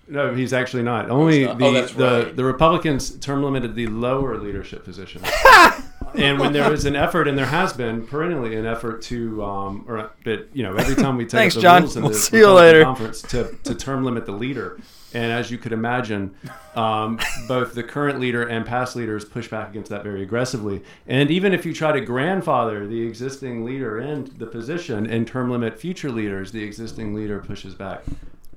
No, 0.10 0.34
he's 0.34 0.54
actually 0.54 0.84
not. 0.84 1.10
Only 1.10 1.46
not? 1.46 1.58
the 1.60 1.66
Oh, 1.66 1.86
the, 1.86 2.24
right. 2.26 2.36
the 2.36 2.44
Republicans 2.44 3.12
term 3.20 3.44
limited 3.44 3.76
the 3.76 3.88
lower 3.88 4.38
leadership 4.38 4.84
position. 4.84 5.22
and 6.16 6.40
when 6.40 6.52
there 6.52 6.74
is 6.74 6.86
an 6.86 6.96
effort, 6.96 7.28
and 7.28 7.38
there 7.38 7.46
has 7.46 7.74
been 7.74 8.06
perennially 8.08 8.56
an 8.56 8.66
effort 8.66 9.02
to, 9.04 9.44
um, 9.44 9.86
or 9.88 10.12
but 10.24 10.48
you 10.54 10.64
know, 10.64 10.76
every 10.76 10.96
time 10.96 11.16
we 11.18 11.26
take 11.26 11.32
Thanks, 11.32 11.56
the 11.56 11.62
John. 11.62 11.84
rules 11.84 11.96
in 11.96 12.04
We'll 12.04 12.12
the 12.14 12.18
see 12.18 12.38
you 12.38 12.52
later. 12.52 12.84
conference 12.84 13.22
to, 13.24 13.56
to 13.64 13.76
term 13.76 14.04
limit 14.04 14.26
the 14.26 14.32
leader. 14.32 14.80
And 15.12 15.32
as 15.32 15.50
you 15.50 15.58
could 15.58 15.72
imagine, 15.74 16.36
um, 16.76 17.20
both 17.48 17.74
the 17.74 17.82
current 17.82 18.20
leader 18.20 18.44
and 18.48 18.64
past 18.64 18.96
leaders 18.96 19.26
push 19.26 19.48
back 19.48 19.70
against 19.72 19.90
that 19.90 20.04
very 20.04 20.22
aggressively. 20.22 20.84
And 21.08 21.32
even 21.32 21.52
if 21.52 21.66
you 21.66 21.74
try 21.74 21.92
to 21.92 22.02
grandfather 22.02 22.86
the 22.86 23.02
existing 23.02 23.66
leader 23.66 24.00
in 24.00 24.32
the 24.38 24.46
position 24.46 25.08
and 25.08 25.28
term 25.28 25.50
limit 25.50 25.80
future 25.80 26.12
leaders, 26.12 26.52
the 26.52 26.64
existing 26.64 27.16
leader 27.16 27.40
pushes 27.40 27.74
back 27.74 28.04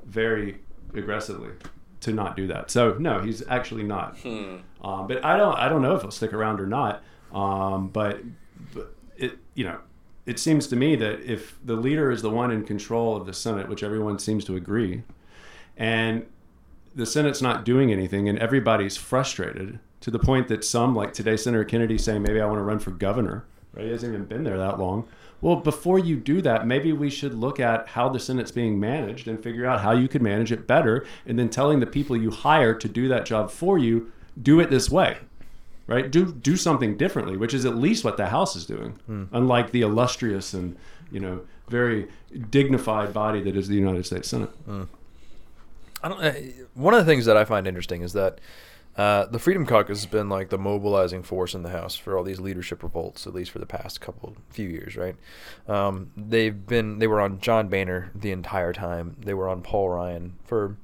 very 0.05 0.59
aggressively 0.95 1.51
to 2.01 2.13
not 2.13 2.37
do 2.37 2.47
that. 2.49 2.71
So 2.71 2.95
no, 2.99 3.21
he's 3.21 3.43
actually 3.49 3.85
not. 3.85 4.19
Hmm. 4.19 4.57
Um, 4.83 5.07
but 5.07 5.25
I 5.25 5.37
don't 5.37 5.57
I 5.57 5.69
don't 5.69 5.83
know 5.83 5.95
if 5.95 6.03
he'll 6.03 6.11
stick 6.11 6.33
around 6.33 6.61
or 6.61 6.67
not. 6.67 7.03
Um, 7.33 7.89
but, 7.89 8.21
but 8.75 8.95
it 9.17 9.39
you 9.55 9.65
know 9.65 9.79
it 10.27 10.39
seems 10.39 10.67
to 10.69 10.77
me 10.77 10.97
that 10.97 11.21
if 11.21 11.59
the 11.65 11.75
leader 11.75 12.11
is 12.11 12.23
the 12.23 12.31
one 12.31 12.51
in 12.51 12.65
control 12.65 13.17
of 13.17 13.27
the 13.27 13.33
Senate, 13.33 13.69
which 13.69 13.83
everyone 13.83 14.19
seems 14.19 14.45
to 14.45 14.57
agree, 14.57 15.03
and 15.77 16.27
the 16.95 17.07
Senate's 17.07 17.43
not 17.43 17.65
doing 17.65 17.91
anything, 17.91 18.29
and 18.29 18.39
everybody's 18.39 18.97
frustrated 18.97 19.79
to 20.01 20.11
the 20.11 20.19
point 20.19 20.49
that 20.49 20.65
some, 20.65 20.95
like 20.95 21.13
today, 21.13 21.37
Senator 21.37 21.65
Kennedy, 21.65 21.97
saying 21.97 22.23
maybe 22.23 22.41
I 22.41 22.47
want 22.47 22.59
to 22.59 22.63
run 22.63 22.79
for 22.79 22.91
governor. 22.91 23.45
Right? 23.73 23.87
He 23.87 23.91
hasn't 23.91 24.13
even 24.13 24.27
been 24.27 24.45
there 24.45 24.59
that 24.59 24.79
long. 24.79 25.09
Well, 25.43 25.57
before 25.57 25.99
you 25.99 26.17
do 26.17 26.41
that, 26.43 26.67
maybe 26.67 26.93
we 26.93 27.11
should 27.11 27.35
look 27.35 27.59
at 27.59 27.89
how 27.89 28.09
the 28.09 28.21
Senate's 28.21 28.53
being 28.53 28.79
managed 28.79 29.27
and 29.27 29.43
figure 29.43 29.67
out 29.67 29.81
how 29.81 29.91
you 29.91 30.07
could 30.09 30.23
manage 30.23 30.53
it 30.53 30.69
better, 30.69 31.05
and 31.27 31.37
then 31.39 31.51
telling 31.51 31.81
the 31.81 31.87
people 31.87 32.17
you 32.17 32.31
hire 32.31 32.75
to 32.75 32.89
do 32.89 33.09
that 33.09 33.27
job 33.27 33.51
for 33.51 33.77
you, 33.77 34.13
do 34.41 34.61
it 34.61 34.71
this 34.71 34.89
way. 34.89 35.19
Right? 35.89 36.09
Do 36.11 36.33
do 36.33 36.57
something 36.57 36.97
differently, 36.97 37.37
which 37.37 37.53
is 37.53 37.67
at 37.67 37.75
least 37.77 38.05
what 38.05 38.17
the 38.17 38.27
House 38.27 38.55
is 38.55 38.65
doing, 38.65 38.99
unlike 39.33 39.73
the 39.73 39.83
illustrious 39.83 40.55
and 40.55 40.77
you 41.11 41.19
know 41.19 41.41
very 41.69 42.09
dignified 42.51 43.13
body 43.13 43.43
that 43.43 43.57
is 43.57 43.67
the 43.67 43.75
United 43.75 44.07
States 44.07 44.29
Senate. 44.29 44.51
I 46.05 46.09
don't. 46.09 46.21
Uh, 46.23 46.33
one 46.75 46.95
of 46.95 47.05
the 47.05 47.11
things 47.11 47.27
that 47.27 47.37
I 47.37 47.45
find 47.45 47.67
interesting 47.67 48.03
is 48.03 48.13
that 48.13 48.39
uh, 48.97 49.27
the 49.27 49.39
Freedom 49.39 49.65
Caucus 49.65 50.03
has 50.03 50.11
been 50.11 50.29
like 50.29 50.51
the 50.51 50.59
mobilizing 50.59 51.23
force 51.23 51.55
in 51.55 51.63
the 51.63 51.71
House 51.71 51.97
for 51.97 52.17
all 52.17 52.25
these 52.25 52.41
leadership 52.41 52.83
revolts, 52.83 53.27
at 53.27 53.35
least 53.35 53.51
for 53.51 53.59
the 53.59 53.67
past 53.67 54.01
couple 54.01 54.37
few 54.51 54.69
years, 54.69 54.97
right? 54.97 55.17
Um, 55.67 56.11
they've 56.17 56.67
been 56.67 56.99
they 56.99 57.07
were 57.07 57.21
on 57.21 57.41
John 57.41 57.69
Boehner 57.69 58.11
the 58.15 58.33
entire 58.33 58.73
time. 58.73 59.17
They 59.19 59.35
were 59.35 59.49
on 59.49 59.63
Paul 59.63 59.91
Ryan 59.91 60.35
for. 60.45 60.77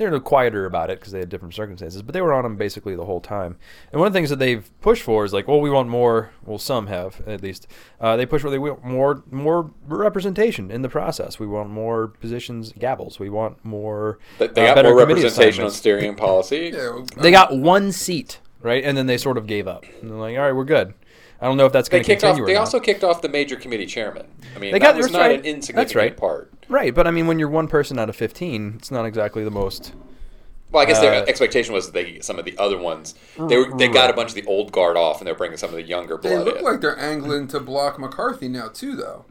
They're 0.00 0.08
a 0.08 0.12
little 0.12 0.24
quieter 0.24 0.64
about 0.64 0.88
it 0.88 0.98
because 0.98 1.12
they 1.12 1.18
had 1.18 1.28
different 1.28 1.52
circumstances, 1.52 2.00
but 2.00 2.14
they 2.14 2.22
were 2.22 2.32
on 2.32 2.42
them 2.42 2.56
basically 2.56 2.96
the 2.96 3.04
whole 3.04 3.20
time. 3.20 3.58
And 3.92 4.00
one 4.00 4.06
of 4.06 4.14
the 4.14 4.18
things 4.18 4.30
that 4.30 4.38
they've 4.38 4.66
pushed 4.80 5.02
for 5.02 5.26
is 5.26 5.34
like, 5.34 5.46
well, 5.46 5.60
we 5.60 5.68
want 5.68 5.90
more. 5.90 6.30
Well, 6.42 6.56
some 6.56 6.86
have 6.86 7.20
at 7.28 7.42
least. 7.42 7.66
Uh, 8.00 8.16
they 8.16 8.24
push 8.24 8.40
for 8.40 8.48
they 8.48 8.58
want 8.58 8.82
more 8.82 9.22
more 9.30 9.70
representation 9.86 10.70
in 10.70 10.80
the 10.80 10.88
process. 10.88 11.38
We 11.38 11.46
want 11.46 11.68
more 11.68 12.06
positions, 12.08 12.72
gavels. 12.72 13.18
We 13.18 13.28
want 13.28 13.62
more. 13.62 14.18
They, 14.38 14.46
they 14.46 14.62
uh, 14.62 14.68
got 14.68 14.74
better 14.76 14.88
more 14.88 15.00
representation 15.00 15.64
on 15.64 15.66
assignments. 15.66 15.76
steering 15.76 16.14
policy. 16.14 16.72
Yeah, 16.80 17.04
They 17.18 17.30
got 17.30 17.54
one 17.54 17.92
seat, 17.92 18.40
right? 18.62 18.82
And 18.82 18.96
then 18.96 19.06
they 19.06 19.18
sort 19.18 19.36
of 19.36 19.46
gave 19.46 19.68
up. 19.68 19.84
And 20.00 20.10
they're 20.10 20.16
like, 20.18 20.36
all 20.38 20.44
right, 20.44 20.52
we're 20.52 20.64
good. 20.64 20.94
I 21.40 21.46
don't 21.46 21.56
know 21.56 21.66
if 21.66 21.72
that's 21.72 21.88
going 21.88 22.02
to 22.02 22.06
kicked 22.06 22.22
off. 22.22 22.30
continue 22.30 22.44
or 22.44 22.46
They 22.48 22.54
not. 22.54 22.60
also 22.60 22.80
kicked 22.80 23.02
off 23.02 23.22
the 23.22 23.28
major 23.28 23.56
committee 23.56 23.86
chairman. 23.86 24.26
I 24.54 24.58
mean, 24.58 24.72
They 24.72 24.78
that 24.78 24.94
got- 24.94 24.96
was 24.96 25.10
not 25.10 25.20
right. 25.20 25.30
an 25.30 25.36
That's 25.42 25.48
insignificant 25.48 25.96
right. 25.96 26.16
part. 26.16 26.52
Right, 26.68 26.94
but 26.94 27.06
I 27.06 27.10
mean, 27.10 27.26
when 27.26 27.38
you're 27.38 27.48
one 27.48 27.66
person 27.68 27.98
out 27.98 28.08
of 28.08 28.16
15, 28.16 28.74
it's 28.78 28.90
not 28.90 29.04
exactly 29.06 29.42
the 29.42 29.50
most. 29.50 29.92
Well, 30.70 30.82
I 30.82 30.86
guess 30.86 31.00
their 31.00 31.12
Uh, 31.14 31.24
expectation 31.26 31.74
was 31.74 31.86
that 31.86 31.94
they 31.94 32.20
some 32.20 32.38
of 32.38 32.44
the 32.44 32.56
other 32.56 32.78
ones 32.78 33.16
they 33.48 33.56
were 33.56 33.76
they 33.76 33.88
got 33.88 34.08
a 34.08 34.12
bunch 34.12 34.28
of 34.28 34.34
the 34.36 34.44
old 34.46 34.70
guard 34.70 34.96
off 34.96 35.18
and 35.18 35.26
they're 35.26 35.34
bringing 35.34 35.56
some 35.56 35.70
of 35.70 35.74
the 35.74 35.82
younger 35.82 36.16
blood. 36.16 36.30
They 36.30 36.36
blood 36.36 36.46
look 36.46 36.58
in. 36.58 36.64
like 36.64 36.80
they're 36.80 36.96
angling 36.98 37.48
to 37.48 37.58
block 37.58 37.98
McCarthy 37.98 38.46
now 38.46 38.68
too, 38.68 38.94
though. 38.94 39.24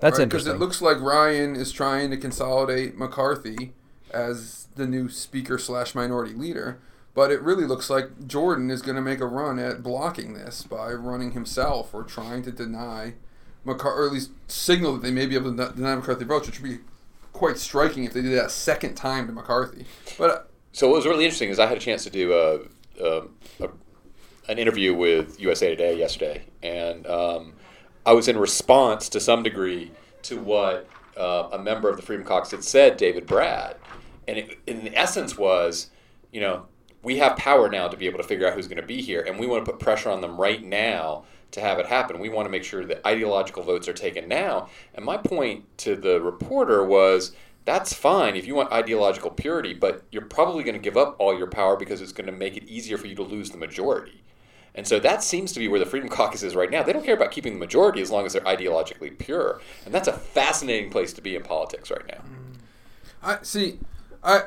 That's 0.00 0.16
Because 0.16 0.20
interesting. 0.20 0.52
Because 0.54 0.62
it 0.62 0.64
looks 0.64 0.80
like 0.80 0.98
Ryan 1.00 1.56
is 1.56 1.72
trying 1.72 2.10
to 2.10 2.16
consolidate 2.16 2.96
McCarthy 2.96 3.74
as 4.14 4.68
the 4.76 4.86
new 4.86 5.10
speaker 5.10 5.58
slash 5.58 5.94
minority 5.94 6.32
leader. 6.32 6.78
But 7.14 7.30
it 7.30 7.42
really 7.42 7.64
looks 7.66 7.90
like 7.90 8.26
Jordan 8.26 8.70
is 8.70 8.80
going 8.80 8.96
to 8.96 9.02
make 9.02 9.20
a 9.20 9.26
run 9.26 9.58
at 9.58 9.82
blocking 9.82 10.32
this 10.32 10.62
by 10.62 10.92
running 10.92 11.32
himself 11.32 11.92
or 11.92 12.02
trying 12.04 12.42
to 12.44 12.50
deny 12.52 13.14
McCarthy, 13.64 13.98
or 14.00 14.06
at 14.06 14.12
least 14.12 14.30
signal 14.48 14.94
that 14.94 15.02
they 15.02 15.10
may 15.10 15.26
be 15.26 15.34
able 15.34 15.54
to 15.54 15.72
deny 15.74 15.94
McCarthy 15.94 16.24
votes, 16.24 16.46
which 16.46 16.60
would 16.60 16.70
be 16.70 16.78
quite 17.32 17.58
striking 17.58 18.04
if 18.04 18.12
they 18.12 18.22
did 18.22 18.32
that 18.32 18.46
a 18.46 18.50
second 18.50 18.94
time 18.94 19.26
to 19.26 19.32
McCarthy. 19.32 19.84
But 20.16 20.30
uh, 20.30 20.42
So 20.72 20.88
what 20.88 20.96
was 20.96 21.06
really 21.06 21.24
interesting 21.24 21.50
is 21.50 21.58
I 21.58 21.66
had 21.66 21.76
a 21.76 21.80
chance 21.80 22.04
to 22.04 22.10
do 22.10 22.32
a, 22.32 23.04
a, 23.04 23.22
a 23.64 23.68
an 24.48 24.58
interview 24.58 24.92
with 24.94 25.38
USA 25.40 25.70
Today 25.70 25.96
yesterday, 25.96 26.44
and 26.62 27.06
um, 27.06 27.52
I 28.04 28.12
was 28.12 28.26
in 28.26 28.36
response 28.36 29.08
to 29.10 29.20
some 29.20 29.42
degree 29.42 29.92
to 30.22 30.38
what 30.40 30.88
uh, 31.16 31.48
a 31.52 31.58
member 31.58 31.88
of 31.88 31.96
the 31.96 32.02
Freedom 32.02 32.24
Caucus 32.24 32.50
had 32.50 32.64
said, 32.64 32.96
David 32.96 33.26
Brat, 33.26 33.78
and 34.26 34.38
it, 34.38 34.58
in 34.66 34.84
the 34.84 34.96
essence 34.96 35.38
was, 35.38 35.90
you 36.32 36.40
know, 36.40 36.66
we 37.02 37.18
have 37.18 37.36
power 37.36 37.68
now 37.68 37.88
to 37.88 37.96
be 37.96 38.06
able 38.06 38.18
to 38.18 38.24
figure 38.24 38.46
out 38.46 38.54
who's 38.54 38.68
going 38.68 38.80
to 38.80 38.86
be 38.86 39.02
here, 39.02 39.22
and 39.22 39.38
we 39.38 39.46
want 39.46 39.64
to 39.64 39.70
put 39.70 39.80
pressure 39.80 40.10
on 40.10 40.20
them 40.20 40.40
right 40.40 40.62
now 40.62 41.24
to 41.52 41.60
have 41.60 41.78
it 41.78 41.86
happen. 41.86 42.18
We 42.18 42.28
want 42.28 42.46
to 42.46 42.50
make 42.50 42.64
sure 42.64 42.84
that 42.84 43.06
ideological 43.06 43.62
votes 43.62 43.88
are 43.88 43.92
taken 43.92 44.28
now. 44.28 44.68
And 44.94 45.04
my 45.04 45.16
point 45.16 45.64
to 45.78 45.96
the 45.96 46.20
reporter 46.20 46.84
was 46.84 47.32
that's 47.64 47.92
fine 47.92 48.34
if 48.36 48.46
you 48.46 48.54
want 48.54 48.72
ideological 48.72 49.30
purity, 49.30 49.74
but 49.74 50.02
you're 50.10 50.22
probably 50.22 50.64
going 50.64 50.74
to 50.74 50.80
give 50.80 50.96
up 50.96 51.14
all 51.18 51.36
your 51.36 51.46
power 51.46 51.76
because 51.76 52.00
it's 52.00 52.12
going 52.12 52.26
to 52.26 52.32
make 52.32 52.56
it 52.56 52.64
easier 52.64 52.98
for 52.98 53.06
you 53.06 53.14
to 53.14 53.22
lose 53.22 53.50
the 53.50 53.58
majority. 53.58 54.22
And 54.74 54.86
so 54.86 54.98
that 55.00 55.22
seems 55.22 55.52
to 55.52 55.60
be 55.60 55.68
where 55.68 55.78
the 55.78 55.86
Freedom 55.86 56.08
Caucus 56.08 56.42
is 56.42 56.56
right 56.56 56.70
now. 56.70 56.82
They 56.82 56.94
don't 56.94 57.04
care 57.04 57.14
about 57.14 57.30
keeping 57.30 57.52
the 57.52 57.58
majority 57.58 58.00
as 58.00 58.10
long 58.10 58.24
as 58.24 58.32
they're 58.32 58.42
ideologically 58.42 59.16
pure. 59.18 59.60
And 59.84 59.92
that's 59.92 60.08
a 60.08 60.14
fascinating 60.14 60.90
place 60.90 61.12
to 61.12 61.20
be 61.20 61.36
in 61.36 61.42
politics 61.42 61.90
right 61.90 62.06
now. 62.08 62.22
Mm. 62.22 62.56
I 63.22 63.38
see. 63.42 63.78
I 64.24 64.44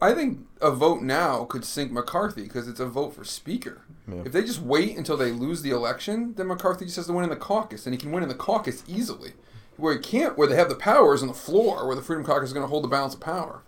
I 0.00 0.14
think 0.14 0.40
a 0.60 0.70
vote 0.70 1.02
now 1.02 1.44
could 1.44 1.64
sink 1.64 1.92
McCarthy 1.92 2.42
because 2.42 2.68
it's 2.68 2.80
a 2.80 2.86
vote 2.86 3.14
for 3.14 3.24
speaker. 3.24 3.82
Yeah. 4.06 4.22
If 4.24 4.32
they 4.32 4.42
just 4.42 4.60
wait 4.60 4.96
until 4.96 5.16
they 5.16 5.30
lose 5.30 5.62
the 5.62 5.70
election, 5.70 6.34
then 6.36 6.46
McCarthy 6.48 6.84
just 6.86 6.96
has 6.96 7.06
to 7.06 7.12
win 7.12 7.24
in 7.24 7.30
the 7.30 7.36
caucus, 7.36 7.86
and 7.86 7.94
he 7.94 7.98
can 8.00 8.10
win 8.12 8.22
in 8.22 8.28
the 8.28 8.34
caucus 8.34 8.82
easily. 8.86 9.32
Where 9.76 9.92
he 9.92 10.00
can't, 10.00 10.36
where 10.36 10.48
they 10.48 10.56
have 10.56 10.68
the 10.68 10.74
powers 10.74 11.22
on 11.22 11.28
the 11.28 11.34
floor, 11.34 11.86
where 11.86 11.94
the 11.94 12.02
Freedom 12.02 12.24
Caucus 12.24 12.48
is 12.48 12.52
going 12.52 12.64
to 12.64 12.68
hold 12.68 12.82
the 12.82 12.88
balance 12.88 13.14
of 13.14 13.20
power. 13.20 13.62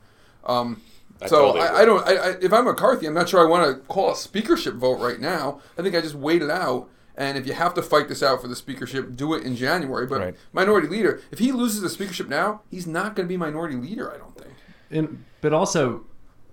Um, 0.45 0.83
I 1.23 1.27
so 1.29 1.53
totally 1.53 1.61
I. 1.61 1.83
I 1.83 1.85
don't. 1.85 2.07
I, 2.09 2.13
I, 2.17 2.29
if 2.41 2.53
I'm 2.53 2.65
McCarthy, 2.65 3.07
I'm 3.07 3.15
not 3.15 3.29
sure 3.29 3.41
I 3.41 3.49
want 3.49 3.67
to 3.77 3.83
call 3.87 4.11
a 4.11 4.17
speakership 4.17 4.75
vote 4.75 4.99
right 4.99 5.21
now. 5.21 5.61
I 5.79 5.83
think 5.83 5.95
I 5.95 6.01
just 6.01 6.17
wait 6.17 6.43
it 6.43 6.51
out. 6.51 6.89
And 7.17 7.37
if 7.37 7.47
you 7.47 7.53
have 7.53 7.75
to 7.75 7.83
fight 7.83 8.09
this 8.09 8.23
out 8.23 8.41
for 8.41 8.49
the 8.49 8.57
speakership, 8.57 9.15
do 9.15 9.35
it 9.35 9.45
in 9.45 9.55
January. 9.55 10.07
But 10.07 10.21
Right. 10.21 10.37
minority 10.53 10.89
leader, 10.89 11.21
if 11.31 11.39
he 11.39 11.53
loses 11.53 11.83
the 11.83 11.91
speakership 11.91 12.29
now, 12.29 12.63
he's 12.71 12.87
not 12.87 13.15
going 13.15 13.29
to 13.29 13.33
be 13.33 13.37
minority 13.37 13.77
leader. 13.77 14.11
I 14.13 14.17
don't 14.17 14.35
think. 14.37 14.55
And 14.91 15.25
but 15.43 15.53
also, 15.53 16.07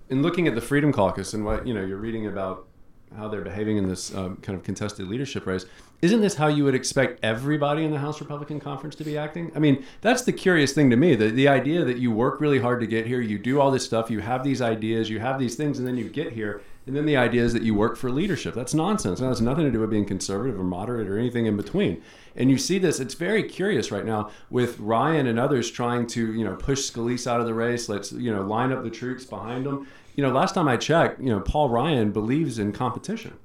in 0.09 0.21
looking 0.21 0.47
at 0.47 0.55
the 0.55 0.61
Freedom 0.61 0.91
Caucus 0.91 1.33
and 1.33 1.43
what 1.45 1.67
you 1.67 1.73
know, 1.73 1.83
you're 1.83 1.97
reading 1.97 2.27
about 2.27 2.67
how 3.15 3.27
they're 3.27 3.41
behaving 3.41 3.77
in 3.77 3.87
this 3.87 4.13
um, 4.15 4.37
kind 4.37 4.57
of 4.57 4.63
contested 4.63 5.07
leadership 5.07 5.45
race. 5.45 5.65
Isn't 6.01 6.21
this 6.21 6.35
how 6.35 6.47
you 6.47 6.63
would 6.65 6.75
expect 6.75 7.19
everybody 7.23 7.83
in 7.83 7.91
the 7.91 7.97
House 7.97 8.19
Republican 8.19 8.59
Conference 8.59 8.95
to 8.97 9.03
be 9.03 9.17
acting? 9.17 9.51
I 9.55 9.59
mean, 9.59 9.83
that's 10.01 10.23
the 10.23 10.33
curious 10.33 10.73
thing 10.73 10.89
to 10.89 10.95
me. 10.95 11.15
The, 11.15 11.29
the 11.29 11.47
idea 11.47 11.83
that 11.85 11.97
you 11.97 12.11
work 12.11 12.39
really 12.39 12.59
hard 12.59 12.81
to 12.81 12.87
get 12.87 13.07
here, 13.07 13.21
you 13.21 13.39
do 13.39 13.59
all 13.59 13.71
this 13.71 13.85
stuff, 13.85 14.11
you 14.11 14.19
have 14.19 14.43
these 14.43 14.61
ideas, 14.61 15.09
you 15.09 15.19
have 15.19 15.39
these 15.39 15.55
things, 15.55 15.79
and 15.79 15.87
then 15.87 15.97
you 15.97 16.09
get 16.09 16.33
here, 16.33 16.61
and 16.87 16.95
then 16.95 17.05
the 17.05 17.17
idea 17.17 17.43
is 17.43 17.51
that 17.51 17.63
you 17.63 17.75
work 17.75 17.97
for 17.97 18.09
leadership. 18.09 18.53
That's 18.53 18.73
nonsense. 18.73 19.19
That 19.19 19.27
has 19.27 19.41
nothing 19.41 19.65
to 19.65 19.71
do 19.71 19.81
with 19.81 19.89
being 19.89 20.05
conservative 20.05 20.57
or 20.57 20.63
moderate 20.63 21.09
or 21.09 21.19
anything 21.19 21.45
in 21.45 21.57
between. 21.57 22.01
And 22.35 22.49
you 22.49 22.57
see 22.57 22.79
this, 22.79 23.01
it's 23.01 23.13
very 23.13 23.43
curious 23.43 23.91
right 23.91 24.05
now 24.05 24.31
with 24.49 24.79
Ryan 24.79 25.27
and 25.27 25.37
others 25.37 25.69
trying 25.69 26.07
to, 26.07 26.33
you 26.33 26.45
know, 26.45 26.55
push 26.55 26.89
Scalise 26.89 27.27
out 27.27 27.41
of 27.41 27.45
the 27.45 27.53
race. 27.53 27.89
Let's, 27.89 28.13
you 28.13 28.33
know, 28.33 28.41
line 28.41 28.71
up 28.71 28.83
the 28.83 28.89
troops 28.89 29.25
behind 29.25 29.67
him. 29.67 29.85
You 30.15 30.23
know, 30.23 30.31
last 30.31 30.55
time 30.55 30.67
I 30.67 30.77
checked, 30.77 31.19
you 31.19 31.29
know, 31.29 31.41
Paul 31.41 31.69
Ryan 31.69 32.11
believes 32.11 32.57
in 32.57 32.71
competition 32.71 33.37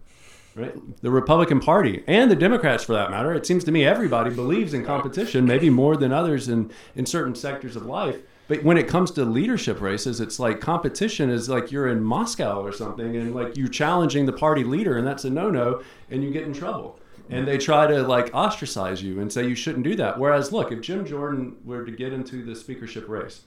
right? 0.54 0.74
The 1.00 1.10
Republican 1.10 1.60
Party 1.60 2.04
and 2.06 2.30
the 2.30 2.36
Democrats, 2.36 2.84
for 2.84 2.92
that 2.92 3.10
matter. 3.10 3.32
It 3.32 3.46
seems 3.46 3.64
to 3.64 3.72
me 3.72 3.86
everybody 3.86 4.28
believes 4.28 4.74
in 4.74 4.84
competition, 4.84 5.46
maybe 5.46 5.70
more 5.70 5.96
than 5.96 6.12
others 6.12 6.46
in 6.46 6.70
in 6.94 7.06
certain 7.06 7.34
sectors 7.34 7.74
of 7.74 7.86
life. 7.86 8.18
But 8.48 8.64
when 8.64 8.76
it 8.76 8.88
comes 8.88 9.10
to 9.12 9.24
leadership 9.24 9.80
races, 9.80 10.20
it's 10.20 10.38
like 10.38 10.60
competition 10.60 11.30
is 11.30 11.48
like 11.48 11.70
you're 11.70 11.88
in 11.88 12.02
Moscow 12.02 12.60
or 12.60 12.72
something, 12.72 13.16
and 13.16 13.34
like 13.34 13.56
you're 13.56 13.68
challenging 13.68 14.26
the 14.26 14.32
party 14.32 14.64
leader, 14.64 14.98
and 14.98 15.06
that's 15.06 15.24
a 15.24 15.30
no-no, 15.30 15.82
and 16.10 16.22
you 16.22 16.30
get 16.30 16.44
in 16.44 16.52
trouble. 16.52 16.98
And 17.30 17.48
they 17.48 17.56
try 17.56 17.86
to 17.86 18.02
like 18.02 18.34
ostracize 18.34 19.02
you 19.02 19.18
and 19.20 19.32
say 19.32 19.46
you 19.46 19.54
shouldn't 19.54 19.84
do 19.84 19.96
that. 19.96 20.18
Whereas, 20.18 20.52
look, 20.52 20.70
if 20.70 20.82
Jim 20.82 21.06
Jordan 21.06 21.56
were 21.64 21.84
to 21.84 21.92
get 21.92 22.12
into 22.12 22.44
the 22.44 22.54
speakership 22.54 23.08
race, 23.08 23.42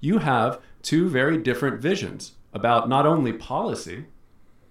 you 0.00 0.18
have 0.18 0.60
two 0.82 1.08
very 1.08 1.38
different 1.38 1.80
visions 1.80 2.32
about 2.52 2.88
not 2.88 3.06
only 3.06 3.32
policy, 3.32 4.06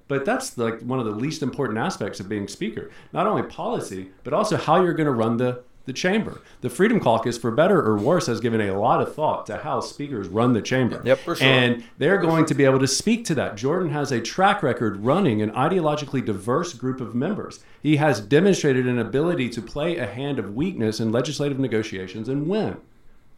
but 0.08 0.26
that's 0.26 0.58
like 0.58 0.82
one 0.82 1.00
of 1.00 1.06
the 1.06 1.12
least 1.12 1.42
important 1.42 1.80
aspects 1.80 2.20
of 2.20 2.28
being 2.30 2.48
speaker. 2.48 2.92
Not 3.14 3.26
only 3.28 3.44
policy, 3.44 4.12
but 4.24 4.34
also 4.34 4.58
how 4.58 4.84
you're 4.84 4.94
going 4.94 5.06
to 5.06 5.14
run 5.14 5.38
the 5.38 5.64
the 5.90 5.94
chamber. 5.94 6.40
The 6.62 6.70
Freedom 6.70 7.00
Caucus, 7.00 7.36
for 7.36 7.50
better 7.50 7.82
or 7.82 7.98
worse, 7.98 8.28
has 8.28 8.40
given 8.40 8.62
a 8.62 8.80
lot 8.80 9.02
of 9.02 9.16
thought 9.16 9.48
to 9.48 9.58
how 9.58 9.80
speakers 9.82 10.28
run 10.28 10.54
the 10.54 10.62
chamber. 10.62 11.02
Yep. 11.04 11.18
For 11.18 11.36
sure. 11.36 11.48
And 11.48 11.84
they're 11.98 12.20
going 12.20 12.46
to 12.46 12.54
be 12.54 12.64
able 12.64 12.78
to 12.80 12.88
speak 12.88 13.26
to 13.26 13.36
that. 13.36 13.58
Jordan 13.58 13.90
has 13.90 14.12
a 14.12 14.22
track 14.22 14.62
record 14.62 15.04
running 15.04 15.42
an 15.42 15.50
ideologically 15.52 16.24
diverse 16.24 16.74
group 16.74 17.02
of 17.02 17.16
members. 17.16 17.60
He 17.82 17.98
has 17.98 18.22
demonstrated 18.22 18.86
an 18.86 19.00
ability 19.00 19.50
to 19.50 19.64
play 19.64 19.98
a 19.98 20.06
hand 20.06 20.38
of 20.38 20.54
weakness 20.56 21.00
in 21.00 21.12
legislative 21.12 21.58
negotiations 21.58 22.30
and 22.30 22.48
win. 22.48 22.78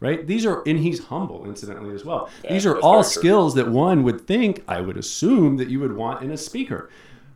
Right? 0.02 0.28
These 0.28 0.46
are, 0.46 0.62
and 0.68 0.80
he's 0.80 1.06
humble, 1.06 1.46
incidentally, 1.46 1.96
as 1.96 2.04
well. 2.04 2.30
These 2.50 2.66
are 2.66 2.80
all 2.80 3.04
skills 3.04 3.56
that 3.56 3.70
one 3.70 4.04
would 4.04 4.28
think, 4.28 4.64
I 4.68 4.82
would 4.82 4.98
assume, 4.98 5.56
that 5.58 5.70
you 5.70 5.80
would 5.80 5.96
want 5.96 6.22
in 6.22 6.32
a 6.32 6.38
speaker. 6.38 6.90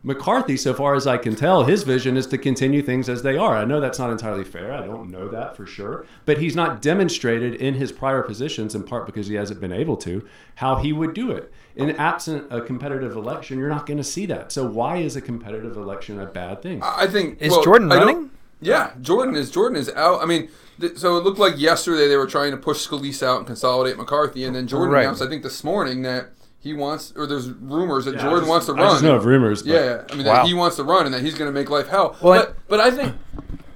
McCarthy, 0.06 0.56
so 0.56 0.72
far 0.72 0.94
as 0.94 1.04
I 1.06 1.16
can 1.18 1.34
tell, 1.34 1.64
his 1.64 1.82
vision 1.82 2.16
is 2.16 2.28
to 2.28 2.38
continue 2.38 2.80
things 2.80 3.08
as 3.08 3.22
they 3.22 3.36
are. 3.36 3.56
I 3.56 3.64
know 3.64 3.80
that's 3.80 3.98
not 3.98 4.10
entirely 4.10 4.44
fair. 4.44 4.72
I 4.72 4.86
don't 4.86 5.10
know 5.10 5.26
that 5.28 5.56
for 5.56 5.66
sure. 5.66 6.06
But 6.24 6.38
he's 6.38 6.54
not 6.54 6.80
demonstrated 6.80 7.56
in 7.56 7.74
his 7.74 7.90
prior 7.90 8.22
positions, 8.22 8.76
in 8.76 8.84
part 8.84 9.04
because 9.06 9.26
he 9.26 9.34
hasn't 9.34 9.60
been 9.60 9.72
able 9.72 9.96
to, 9.98 10.24
how 10.54 10.76
he 10.76 10.92
would 10.92 11.12
do 11.12 11.32
it. 11.32 11.52
In 11.74 11.90
absent 11.96 12.46
a 12.50 12.60
competitive 12.60 13.16
election, 13.16 13.58
you're 13.58 13.68
not 13.68 13.84
going 13.84 13.96
to 13.98 14.04
see 14.04 14.26
that. 14.26 14.52
So 14.52 14.64
why 14.64 14.98
is 14.98 15.16
a 15.16 15.20
competitive 15.20 15.76
election 15.76 16.20
a 16.20 16.26
bad 16.26 16.62
thing? 16.62 16.82
I 16.84 17.02
I 17.02 17.06
think 17.08 17.42
Is 17.42 17.50
well, 17.50 17.64
Jordan 17.64 17.90
I 17.90 17.96
don't- 17.96 18.06
running? 18.06 18.30
Yeah, 18.60 18.92
Jordan 19.02 19.34
is 19.36 19.50
Jordan 19.50 19.76
is 19.76 19.90
out. 19.90 20.22
I 20.22 20.24
mean, 20.24 20.48
th- 20.80 20.96
so 20.96 21.18
it 21.18 21.24
looked 21.24 21.38
like 21.38 21.58
yesterday 21.58 22.06
they 22.08 22.16
were 22.16 22.26
trying 22.26 22.52
to 22.52 22.56
push 22.56 22.86
Scalise 22.88 23.22
out 23.22 23.38
and 23.38 23.46
consolidate 23.46 23.98
McCarthy, 23.98 24.44
and 24.44 24.54
then 24.56 24.66
Jordan 24.66 24.94
Right. 24.94 25.02
announced, 25.02 25.20
I 25.20 25.26
think 25.28 25.42
this 25.42 25.62
morning, 25.62 26.00
that 26.02 26.30
he 26.58 26.72
wants, 26.74 27.12
or 27.16 27.26
there's 27.26 27.48
rumors 27.50 28.04
that 28.06 28.14
Yeah, 28.14 28.22
Jordan 28.22 28.40
just- 28.40 28.48
wants 28.50 28.66
to 28.66 28.72
I 28.72 28.76
run. 28.76 28.90
just 28.92 29.02
know 29.04 29.14
of 29.16 29.24
rumors. 29.24 29.62
But 29.62 29.72
Yeah, 29.72 30.02
I 30.10 30.14
mean 30.16 30.26
Wow. 30.26 30.32
that 30.34 30.46
he 30.46 30.54
wants 30.54 30.76
to 30.76 30.84
run 30.84 31.06
and 31.06 31.14
that 31.14 31.22
he's 31.22 31.34
going 31.34 31.48
to 31.48 31.54
make 31.58 31.70
life 31.70 31.88
hell. 31.88 32.16
Well, 32.20 32.40
but 32.42 32.56
but 32.68 32.80
I 32.80 32.90
think 32.90 33.14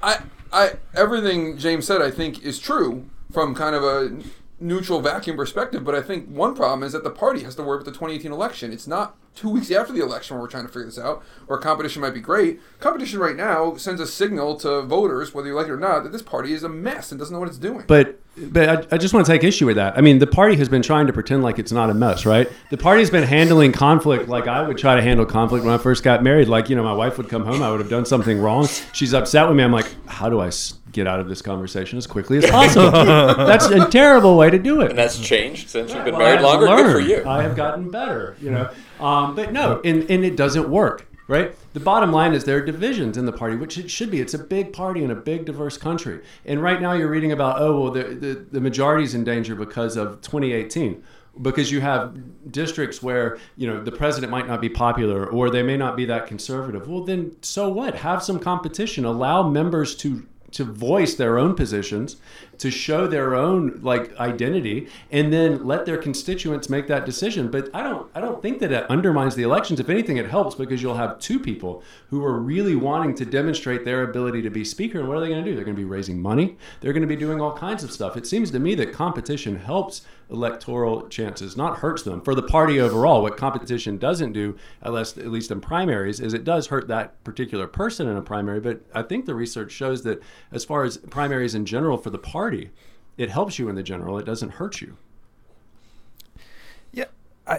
I 0.03 0.19
I 0.53 0.73
everything 0.95 1.57
James 1.59 1.87
said 1.87 2.03
I 2.03 2.11
think 2.11 2.43
is 2.45 2.59
true 2.59 3.05
from 3.33 3.55
kind 3.55 3.77
of 3.77 3.85
a 3.85 4.11
neutral 4.59 5.01
vacuum 5.01 5.37
perspective. 5.37 5.85
But 5.85 5.95
I 5.95 6.03
think 6.03 6.29
one 6.29 6.55
problem 6.55 6.83
is 6.83 6.93
that 6.93 7.05
the 7.05 7.11
party 7.11 7.45
has 7.45 7.55
to 7.55 7.63
worry 7.63 7.77
about 7.77 7.85
the 7.87 7.93
2018 7.93 8.33
election. 8.33 8.73
It's 8.73 8.87
not 8.89 9.17
two 9.35 9.49
weeks 9.49 9.71
after 9.71 9.93
the 9.93 10.03
election 10.03 10.35
where 10.37 10.43
we're 10.43 10.49
trying 10.51 10.67
to 10.67 10.69
figure 10.73 10.85
this 10.87 10.99
out, 10.99 11.23
where 11.47 11.57
competition 11.59 12.03
might 12.03 12.13
be 12.13 12.21
great. 12.21 12.61
Competition 12.81 13.21
right 13.21 13.37
now 13.37 13.77
sends 13.77 14.01
a 14.01 14.07
signal 14.07 14.57
to 14.57 14.83
voters, 14.83 15.33
whether 15.33 15.47
you 15.49 15.55
like 15.55 15.69
it 15.69 15.71
or 15.71 15.77
not, 15.79 16.03
that 16.03 16.13
this 16.13 16.21
party 16.23 16.53
is 16.53 16.63
a 16.65 16.69
mess 16.69 17.13
and 17.13 17.19
doesn't 17.21 17.33
know 17.33 17.39
what 17.39 17.49
it's 17.49 17.57
doing. 17.57 17.85
But 17.87 18.19
but 18.49 18.69
I, 18.93 18.95
I 18.95 18.99
just 18.99 19.13
want 19.15 19.27
to 19.27 19.33
take 19.33 19.45
issue 19.45 19.67
with 19.67 19.77
that. 19.77 19.97
I 19.97 20.01
mean, 20.01 20.19
the 20.19 20.27
party 20.27 20.57
has 20.57 20.69
been 20.69 20.83
trying 20.83 21.07
to 21.07 21.13
pretend 21.13 21.43
like 21.43 21.59
it's 21.59 21.73
not 21.73 21.91
a 21.91 21.95
mess, 21.95 22.25
right? 22.27 22.51
The 22.71 22.77
party's 22.77 23.11
been 23.11 23.25
handling 23.25 23.73
conflict 23.73 24.29
like 24.29 24.47
I 24.49 24.67
would 24.67 24.79
try 24.79 24.95
to 24.97 25.03
handle 25.03 25.27
conflict 25.27 25.65
when 25.65 25.75
I 25.75 25.79
first 25.79 26.03
got 26.03 26.23
married. 26.23 26.49
Like, 26.49 26.69
you 26.71 26.77
know, 26.77 26.83
my 26.83 26.93
wife 26.93 27.19
would 27.19 27.29
come 27.29 27.45
home, 27.45 27.63
I 27.63 27.71
would 27.71 27.81
have 27.81 27.91
done 27.91 28.05
something 28.07 28.41
wrong. 28.41 28.67
She's 28.93 29.13
upset 29.15 29.47
with 29.49 29.57
me. 29.57 29.63
I'm 29.65 29.73
like, 29.73 29.87
how 30.07 30.29
do 30.29 30.41
I 30.41 30.51
get 30.93 31.07
out 31.07 31.21
of 31.21 31.29
this 31.29 31.41
conversation 31.43 31.99
as 31.99 32.07
quickly 32.07 32.39
as 32.39 32.51
possible? 32.51 32.91
That's 33.47 33.67
a 33.67 33.87
terrible 33.89 34.37
way 34.37 34.51
to 34.51 34.59
do 34.59 34.81
it. 34.81 34.91
And 34.91 34.99
that's 34.99 35.19
changed 35.19 35.69
since 35.69 35.93
you've 35.95 36.05
been 36.05 36.15
Well, 36.15 36.23
married 36.25 36.39
I've 36.39 36.43
longer. 36.45 36.67
Good 36.67 36.77
for 36.93 36.99
learned. 36.99 37.09
you. 37.11 37.25
I 37.27 37.43
have 37.43 37.55
gotten 37.57 37.91
better, 37.91 38.37
you 38.41 38.51
know. 38.51 38.71
Um, 38.99 39.35
but 39.37 39.53
no, 39.53 39.81
and, 39.85 40.11
and 40.11 40.25
it 40.25 40.37
doesn't 40.37 40.69
work, 40.69 41.07
right? 41.31 41.55
The 41.75 41.81
bottom 41.81 42.11
line 42.11 42.35
is 42.35 42.43
there 42.43 42.57
are 42.57 42.61
divisions 42.61 43.17
in 43.17 43.25
the 43.25 43.33
party, 43.33 43.55
which 43.55 43.79
it 43.79 43.89
should 43.89 44.11
be. 44.11 44.21
It's 44.21 44.35
a 44.35 44.39
big 44.39 44.73
party 44.73 45.05
in 45.05 45.13
a 45.13 45.15
big, 45.15 45.45
diverse 45.45 45.79
country. 45.79 46.23
And 46.45 46.61
right 46.61 46.83
now 46.83 46.93
you're 46.93 47.09
reading 47.09 47.31
about, 47.31 47.63
oh, 47.63 47.81
well, 47.81 47.91
the, 47.93 48.03
the, 48.03 48.47
the 48.51 48.61
majority's 48.61 49.15
in 49.15 49.23
danger 49.23 49.55
because 49.55 49.97
of 49.97 50.21
2018 50.23 51.05
because 51.41 51.71
you 51.71 51.81
have 51.81 52.51
districts 52.51 53.01
where 53.01 53.39
you 53.57 53.65
know 53.65 53.81
the 53.81 53.93
president 53.93 54.33
might 54.33 54.49
not 54.49 54.61
be 54.61 54.69
popular 54.69 55.29
or 55.29 55.49
they 55.49 55.63
may 55.63 55.77
not 55.77 55.97
be 55.97 56.05
that 56.05 56.27
conservative 56.27 56.89
well 56.89 57.05
then 57.05 57.35
so 57.41 57.69
what 57.69 57.95
have 57.95 58.21
some 58.21 58.37
competition 58.37 59.05
allow 59.05 59.49
members 59.49 59.95
to 59.95 60.27
to 60.53 60.65
voice 60.65 61.15
their 61.15 61.39
own 61.39 61.55
positions 61.55 62.17
to 62.59 62.71
show 62.71 63.07
their 63.07 63.35
own 63.35 63.81
like 63.83 64.15
identity 64.19 64.89
and 65.11 65.33
then 65.33 65.65
let 65.65 65.87
their 65.87 65.97
constituents 65.97 66.69
make 66.69 66.87
that 66.89 67.07
decision. 67.07 67.51
But 67.51 67.71
i 67.75 67.83
don't 67.83 68.11
i 68.15 68.21
don't 68.21 68.43
think 68.43 68.59
that 68.61 68.73
it 68.73 68.91
undermines 68.91 69.35
the 69.35 69.43
elections. 69.43 69.81
If 69.81 69.89
anything 69.89 70.17
it 70.17 70.29
helps 70.29 70.55
because 70.55 70.83
you'll 70.83 70.97
have 70.97 71.19
two 71.19 71.39
people 71.39 71.83
who 72.09 72.25
are 72.25 72.39
really 72.39 72.77
wanting 72.77 73.15
to 73.17 73.25
demonstrate 73.25 73.85
their 73.85 74.03
ability 74.03 74.43
to 74.43 74.51
be 74.51 74.65
speaker 74.65 74.99
and 74.99 75.09
what 75.09 75.17
are 75.17 75.21
they 75.21 75.29
going 75.29 75.45
to 75.45 75.51
do? 75.51 75.55
They're 75.55 75.65
going 75.65 75.77
to 75.77 75.81
be 75.81 75.89
raising 75.89 76.21
money. 76.21 76.57
They're 76.81 76.93
going 76.93 77.03
to 77.03 77.07
be 77.07 77.17
doing 77.17 77.41
all 77.41 77.57
kinds 77.57 77.83
of 77.83 77.93
stuff. 77.93 78.17
It 78.17 78.27
seems 78.27 78.51
to 78.51 78.59
me 78.59 78.75
that 78.75 78.93
competition 78.93 79.57
helps 79.57 80.03
electoral 80.31 81.09
chances. 81.09 81.57
Not 81.57 81.79
hurts 81.79 82.03
them. 82.03 82.21
For 82.21 82.35
the 82.35 82.43
party 82.43 82.81
overall 82.81 83.23
what 83.23 83.37
competition 83.37 83.99
doesn't 83.99 84.33
do 84.33 84.57
at 84.83 84.93
least 84.93 85.19
at 85.19 85.29
least 85.29 85.51
in 85.51 85.61
primaries 85.61 86.21
is 86.21 86.35
it 86.35 86.45
does 86.45 86.69
hurt 86.69 86.89
that 86.89 87.23
particular 87.25 87.67
person 87.67 88.09
in 88.09 88.17
a 88.17 88.23
primary. 88.23 88.61
But 88.61 88.83
i 88.95 89.03
think 89.03 89.27
the 89.27 89.35
research 89.35 89.73
shows 89.73 90.03
that 90.05 90.23
as 90.53 90.65
far 90.65 90.85
as 90.85 90.99
primaries 90.99 91.55
in 91.55 91.67
general 91.67 91.99
for 91.99 92.11
the 92.11 92.19
party 92.19 92.71
it 93.19 93.31
helps 93.31 93.59
you 93.59 93.69
in 93.69 93.75
the 93.75 93.83
general. 93.83 94.19
It 94.19 94.25
doesn't 94.25 94.53
hurt 94.53 94.81
you 94.81 94.97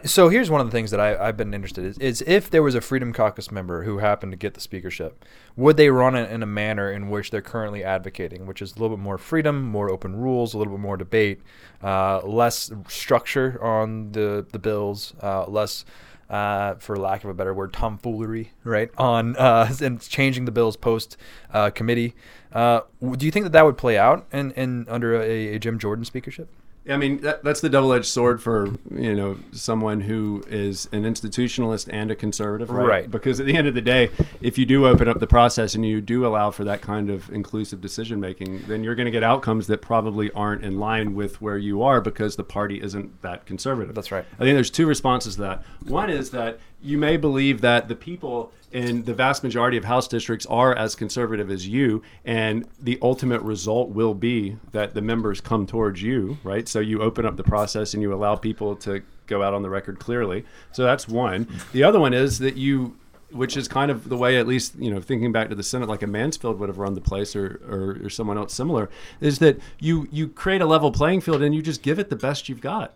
So 0.06 0.30
here's 0.30 0.50
one 0.50 0.62
of 0.62 0.68
the 0.68 0.72
things 0.72 0.92
that 0.92 1.02
I, 1.02 1.28
I've 1.28 1.36
been 1.36 1.54
interested 1.54 1.84
in 1.84 2.02
is, 2.02 2.24
if 2.26 2.50
there 2.50 2.64
was 2.64 2.76
a 2.76 2.82
Freedom 2.82 3.12
Caucus 3.12 3.52
member 3.52 3.84
who 3.84 3.98
happened 3.98 4.32
to 4.32 4.38
get 4.38 4.54
the 4.54 4.62
speakership, 4.62 5.26
would 5.58 5.76
they 5.76 5.90
run 5.90 6.16
it 6.16 6.32
in 6.32 6.42
a 6.42 6.46
manner 6.46 6.90
in 6.90 7.10
which 7.10 7.30
they're 7.30 7.42
currently 7.42 7.84
advocating, 7.84 8.46
which 8.46 8.62
is 8.62 8.72
a 8.72 8.80
little 8.80 8.96
bit 8.96 9.04
more 9.04 9.18
freedom, 9.18 9.64
more 9.64 9.90
open 9.90 10.16
rules, 10.16 10.54
a 10.54 10.58
little 10.58 10.74
bit 10.74 10.80
more 10.80 10.96
debate, 10.96 11.42
uh, 11.84 12.22
less 12.26 12.72
structure 12.88 13.62
on 13.62 14.14
the 14.14 14.46
the 14.52 14.60
bills, 14.60 15.14
uh, 15.22 15.46
less. 15.46 15.86
Uh, 16.30 16.76
for 16.76 16.96
lack 16.96 17.26
of 17.26 17.30
a 17.30 17.34
better 17.34 17.54
word, 17.54 17.74
tomfoolery, 17.74 18.54
right? 18.64 18.90
On 18.98 19.36
uh, 19.36 19.70
and 19.82 20.00
changing 20.00 20.46
the 20.46 20.52
bills 20.52 20.78
post 20.78 21.18
uh, 21.52 21.70
committee. 21.72 22.16
Uh, 22.54 22.80
do 23.18 23.26
you 23.26 23.32
think 23.34 23.44
that 23.44 23.52
that 23.52 23.66
would 23.66 23.78
play 23.78 23.98
out 23.98 24.26
in, 24.32 24.52
in 24.52 24.86
under 24.88 25.22
a, 25.22 25.56
a 25.56 25.60
Jim 25.60 25.78
Jordan 25.78 26.06
speakership? 26.06 26.48
I 26.90 26.98
mean, 26.98 27.22
that, 27.22 27.44
that's 27.44 27.62
the 27.62 27.70
double-edged 27.70 28.08
sword 28.08 28.42
for 28.42 28.74
you 28.90 29.14
know 29.16 29.38
someone 29.52 30.02
who 30.02 30.44
is 30.48 30.90
an 30.92 31.04
institutionalist 31.04 31.88
and 31.92 32.10
a 32.10 32.16
conservative, 32.16 32.72
right? 32.72 32.88
Right. 32.88 33.12
Because 33.12 33.40
at 33.40 33.46
the 33.46 33.56
end 33.56 33.68
of 33.68 33.76
the 33.76 33.82
day, 33.82 34.10
if 34.42 34.58
you 34.58 34.66
do 34.66 34.88
open 34.88 35.08
up 35.08 35.20
the 35.20 35.28
process 35.28 35.76
and 35.76 35.86
you 35.86 36.02
do 36.02 36.26
allow 36.26 36.50
for 36.50 36.64
that 36.64 36.82
kind 36.82 37.12
of 37.12 37.32
inclusive 37.32 37.82
decision 37.82 38.20
making, 38.20 38.64
then 38.68 38.84
you're 38.84 38.96
going 38.96 39.06
to 39.06 39.12
get 39.12 39.24
outcomes 39.24 39.68
that 39.68 39.82
probably 39.82 40.32
aren't 40.32 40.64
in 40.64 40.80
line 40.80 41.14
with 41.14 41.40
where 41.40 41.58
you 41.58 41.84
are 41.84 42.02
because 42.02 42.36
the 42.36 42.44
party 42.44 42.82
isn't 42.82 43.22
that 43.22 43.46
conservative. 43.46 43.94
That's 43.94 44.12
right. 44.12 44.26
I 44.34 44.44
think 44.44 44.56
there's 44.56 44.72
two 44.72 44.88
responses 44.88 45.36
to 45.36 45.42
that. 45.42 45.64
One 45.86 46.10
is 46.10 46.32
that 46.32 46.60
you 46.82 46.98
may 46.98 47.18
believe 47.18 47.62
that 47.62 47.88
the 47.88 47.96
people 47.96 48.52
in 48.72 49.04
the 49.04 49.14
vast 49.14 49.44
majority 49.44 49.78
of 49.78 49.84
House 49.84 50.08
districts 50.08 50.46
are 50.46 50.74
as 50.76 50.96
conservative 50.96 51.52
as 51.52 51.68
you, 51.68 52.02
and 52.24 52.68
the 52.80 52.98
ultimate 53.02 53.42
result 53.42 53.90
will 53.90 54.14
be 54.14 54.58
that 54.72 54.94
the 54.94 55.02
members 55.02 55.42
come 55.42 55.66
towards 55.68 56.02
you, 56.02 56.38
right? 56.44 56.68
So 56.68 56.80
you 56.80 57.02
open 57.02 57.26
up 57.26 57.36
the 57.36 57.44
process 57.44 57.94
and 57.94 58.02
you 58.02 58.14
allow 58.14 58.36
people 58.36 58.76
to 58.78 59.02
go 59.28 59.44
out 59.44 59.54
on 59.54 59.62
the 59.62 59.70
record 59.70 60.00
clearly. 60.00 60.46
So 60.72 60.84
that's 60.84 61.08
one. 61.08 61.48
The 61.74 61.84
other 61.84 62.00
one 62.00 62.14
is 62.14 62.40
that 62.40 62.58
you 62.58 62.98
which 63.32 63.56
is 63.56 63.70
kind 63.70 63.90
of 63.90 64.10
the 64.10 64.18
way, 64.18 64.38
at 64.38 64.46
least, 64.46 64.76
you 64.78 64.92
know, 64.92 65.00
thinking 65.00 65.32
back 65.32 65.48
to 65.48 65.56
the 65.56 65.64
Senate, 65.64 65.88
like 65.88 66.04
a 66.04 66.08
Mansfield 66.08 66.60
would 66.60 66.68
have 66.68 66.78
run 66.78 66.96
the 66.96 67.02
place 67.02 67.34
or, 67.34 67.62
or, 67.66 68.06
or 68.06 68.10
someone 68.10 68.38
else 68.38 68.54
similar, 68.54 68.90
is 69.22 69.40
that 69.40 69.58
you 69.80 70.08
you 70.12 70.28
create 70.28 70.62
a 70.62 70.66
level 70.66 70.92
playing 70.92 71.22
field 71.22 71.42
and 71.42 71.56
you 71.56 71.62
just 71.62 71.82
give 71.82 71.98
it 71.98 72.10
the 72.10 72.16
best 72.16 72.50
you've 72.50 72.62
got 72.62 72.94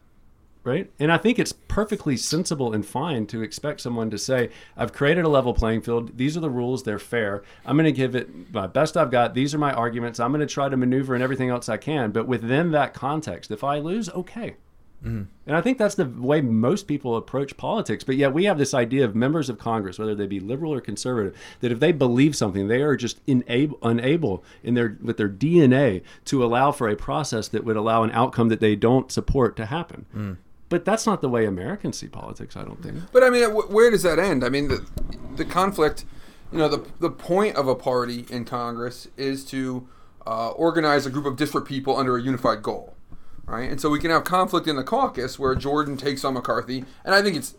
right? 0.65 0.91
And 0.99 1.11
I 1.11 1.17
think 1.17 1.39
it's 1.39 1.53
perfectly 1.53 2.17
sensible 2.17 2.73
and 2.73 2.85
fine 2.85 3.27
to 3.27 3.41
expect 3.41 3.81
someone 3.81 4.09
to 4.09 4.17
say, 4.17 4.49
I've 4.75 4.91
created 4.91 5.23
a 5.23 5.29
level 5.29 5.53
playing 5.53 5.81
field. 5.81 6.17
These 6.17 6.35
are 6.35 6.41
the 6.41 6.49
rules. 6.49 6.83
They're 6.83 6.99
fair. 6.99 7.43
I'm 7.65 7.77
going 7.77 7.85
to 7.85 7.91
give 7.91 8.15
it 8.15 8.53
my 8.53 8.67
best 8.67 8.97
I've 8.97 9.11
got. 9.11 9.35
These 9.35 9.53
are 9.53 9.59
my 9.59 9.71
arguments. 9.71 10.19
I'm 10.19 10.31
going 10.31 10.45
to 10.45 10.53
try 10.53 10.67
to 10.67 10.75
maneuver 10.75 11.13
and 11.13 11.23
everything 11.23 11.49
else 11.49 11.69
I 11.69 11.77
can. 11.77 12.11
But 12.11 12.27
within 12.27 12.71
that 12.71 12.93
context, 12.93 13.51
if 13.51 13.63
I 13.63 13.77
lose, 13.77 14.09
okay. 14.09 14.55
Mm-hmm. 15.03 15.23
And 15.45 15.55
I 15.55 15.61
think 15.61 15.77
that's 15.77 15.95
the 15.95 16.05
way 16.05 16.41
most 16.41 16.87
people 16.87 17.15
approach 17.15 17.57
politics. 17.57 18.03
But 18.03 18.15
yet 18.15 18.33
we 18.33 18.45
have 18.45 18.57
this 18.57 18.73
idea 18.73 19.05
of 19.05 19.15
members 19.15 19.49
of 19.49 19.59
Congress, 19.59 19.99
whether 19.99 20.15
they 20.15 20.25
be 20.25 20.39
liberal 20.39 20.73
or 20.73 20.81
conservative, 20.81 21.37
that 21.59 21.71
if 21.71 21.79
they 21.79 21.91
believe 21.91 22.35
something, 22.35 22.67
they 22.67 22.81
are 22.81 22.95
just 22.95 23.23
inable, 23.27 23.77
unable 23.83 24.43
in 24.63 24.73
their 24.73 24.97
with 25.01 25.17
their 25.17 25.29
DNA 25.29 26.01
to 26.25 26.43
allow 26.43 26.71
for 26.71 26.89
a 26.89 26.95
process 26.95 27.47
that 27.49 27.63
would 27.63 27.75
allow 27.75 28.01
an 28.01 28.11
outcome 28.11 28.49
that 28.49 28.61
they 28.61 28.75
don't 28.75 29.11
support 29.11 29.55
to 29.57 29.67
happen. 29.67 30.05
Mm. 30.15 30.37
But 30.69 30.83
that's 30.83 31.05
not 31.05 31.21
the 31.21 31.29
way 31.29 31.45
Americans 31.45 31.97
see 31.97 32.07
politics. 32.07 32.55
I 32.57 32.63
don't 32.63 32.81
think. 32.81 32.97
But 33.11 33.23
I 33.23 33.29
mean, 33.29 33.49
where 33.49 33.91
does 33.91 34.03
that 34.03 34.19
end? 34.19 34.43
I 34.43 34.49
mean, 34.49 34.67
the 34.67 34.85
the 35.35 35.45
conflict. 35.45 36.05
You 36.51 36.59
know, 36.59 36.67
the 36.67 36.85
the 36.99 37.09
point 37.09 37.55
of 37.55 37.67
a 37.67 37.75
party 37.75 38.25
in 38.29 38.45
Congress 38.45 39.07
is 39.17 39.43
to 39.45 39.87
uh, 40.25 40.49
organize 40.51 41.05
a 41.05 41.09
group 41.09 41.25
of 41.25 41.35
disparate 41.35 41.65
people 41.65 41.97
under 41.97 42.17
a 42.17 42.21
unified 42.21 42.63
goal, 42.63 42.95
right? 43.45 43.69
And 43.69 43.79
so 43.81 43.89
we 43.89 43.99
can 43.99 44.11
have 44.11 44.23
conflict 44.23 44.67
in 44.67 44.75
the 44.75 44.83
caucus 44.83 45.37
where 45.37 45.55
Jordan 45.55 45.97
takes 45.97 46.23
on 46.23 46.33
McCarthy, 46.35 46.85
and 47.03 47.13
I 47.13 47.21
think 47.21 47.35
it's 47.35 47.55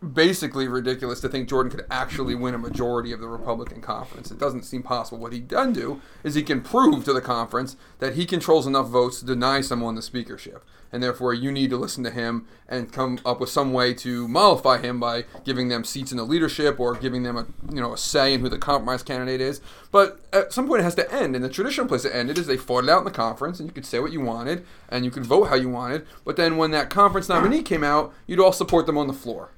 basically 0.00 0.68
ridiculous 0.68 1.20
to 1.20 1.28
think 1.28 1.48
Jordan 1.48 1.70
could 1.70 1.86
actually 1.90 2.34
win 2.34 2.54
a 2.54 2.58
majority 2.58 3.12
of 3.12 3.20
the 3.20 3.28
Republican 3.28 3.80
conference. 3.80 4.30
It 4.30 4.38
doesn't 4.38 4.62
seem 4.62 4.82
possible. 4.82 5.18
What 5.18 5.32
he 5.32 5.40
can 5.40 5.72
do 5.72 6.00
is 6.22 6.34
he 6.34 6.42
can 6.42 6.60
prove 6.60 7.04
to 7.04 7.12
the 7.12 7.20
conference 7.20 7.76
that 7.98 8.14
he 8.14 8.24
controls 8.24 8.66
enough 8.66 8.88
votes 8.88 9.20
to 9.20 9.26
deny 9.26 9.60
someone 9.60 9.94
the 9.94 10.02
speakership. 10.02 10.64
And 10.90 11.02
therefore, 11.02 11.34
you 11.34 11.52
need 11.52 11.68
to 11.70 11.76
listen 11.76 12.02
to 12.04 12.10
him 12.10 12.46
and 12.66 12.90
come 12.90 13.18
up 13.26 13.40
with 13.40 13.50
some 13.50 13.74
way 13.74 13.92
to 13.94 14.26
mollify 14.26 14.78
him 14.78 14.98
by 14.98 15.24
giving 15.44 15.68
them 15.68 15.84
seats 15.84 16.12
in 16.12 16.16
the 16.16 16.24
leadership 16.24 16.80
or 16.80 16.94
giving 16.94 17.24
them 17.24 17.36
a 17.36 17.46
you 17.70 17.80
know 17.80 17.92
a 17.92 17.98
say 17.98 18.32
in 18.32 18.40
who 18.40 18.48
the 18.48 18.56
compromise 18.56 19.02
candidate 19.02 19.40
is. 19.40 19.60
But 19.90 20.20
at 20.32 20.52
some 20.52 20.66
point, 20.66 20.80
it 20.80 20.84
has 20.84 20.94
to 20.94 21.12
end. 21.12 21.36
And 21.36 21.44
the 21.44 21.50
traditional 21.50 21.86
place 21.86 22.06
it 22.06 22.14
ended 22.14 22.38
is 22.38 22.46
they 22.46 22.56
fought 22.56 22.84
it 22.84 22.90
out 22.90 23.00
in 23.00 23.04
the 23.04 23.10
conference, 23.10 23.60
and 23.60 23.68
you 23.68 23.74
could 23.74 23.84
say 23.84 24.00
what 24.00 24.12
you 24.12 24.22
wanted 24.22 24.64
and 24.88 25.04
you 25.04 25.10
could 25.10 25.26
vote 25.26 25.48
how 25.48 25.56
you 25.56 25.68
wanted. 25.68 26.06
But 26.24 26.36
then 26.36 26.56
when 26.56 26.70
that 26.70 26.88
conference 26.88 27.28
nominee 27.28 27.62
came 27.62 27.84
out, 27.84 28.14
you'd 28.26 28.40
all 28.40 28.52
support 28.52 28.86
them 28.86 28.96
on 28.96 29.08
the 29.08 29.12
floor 29.12 29.50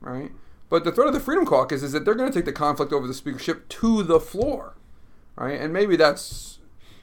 right? 0.00 0.30
But 0.68 0.84
the 0.84 0.92
threat 0.92 1.08
of 1.08 1.14
the 1.14 1.20
Freedom 1.20 1.44
Caucus 1.44 1.82
is 1.82 1.92
that 1.92 2.04
they're 2.04 2.14
going 2.14 2.30
to 2.30 2.38
take 2.38 2.44
the 2.44 2.52
conflict 2.52 2.92
over 2.92 3.06
the 3.06 3.14
speakership 3.14 3.68
to 3.70 4.02
the 4.02 4.20
floor, 4.20 4.74
right? 5.36 5.60
And 5.60 5.72
maybe 5.72 5.96
that's 5.96 6.58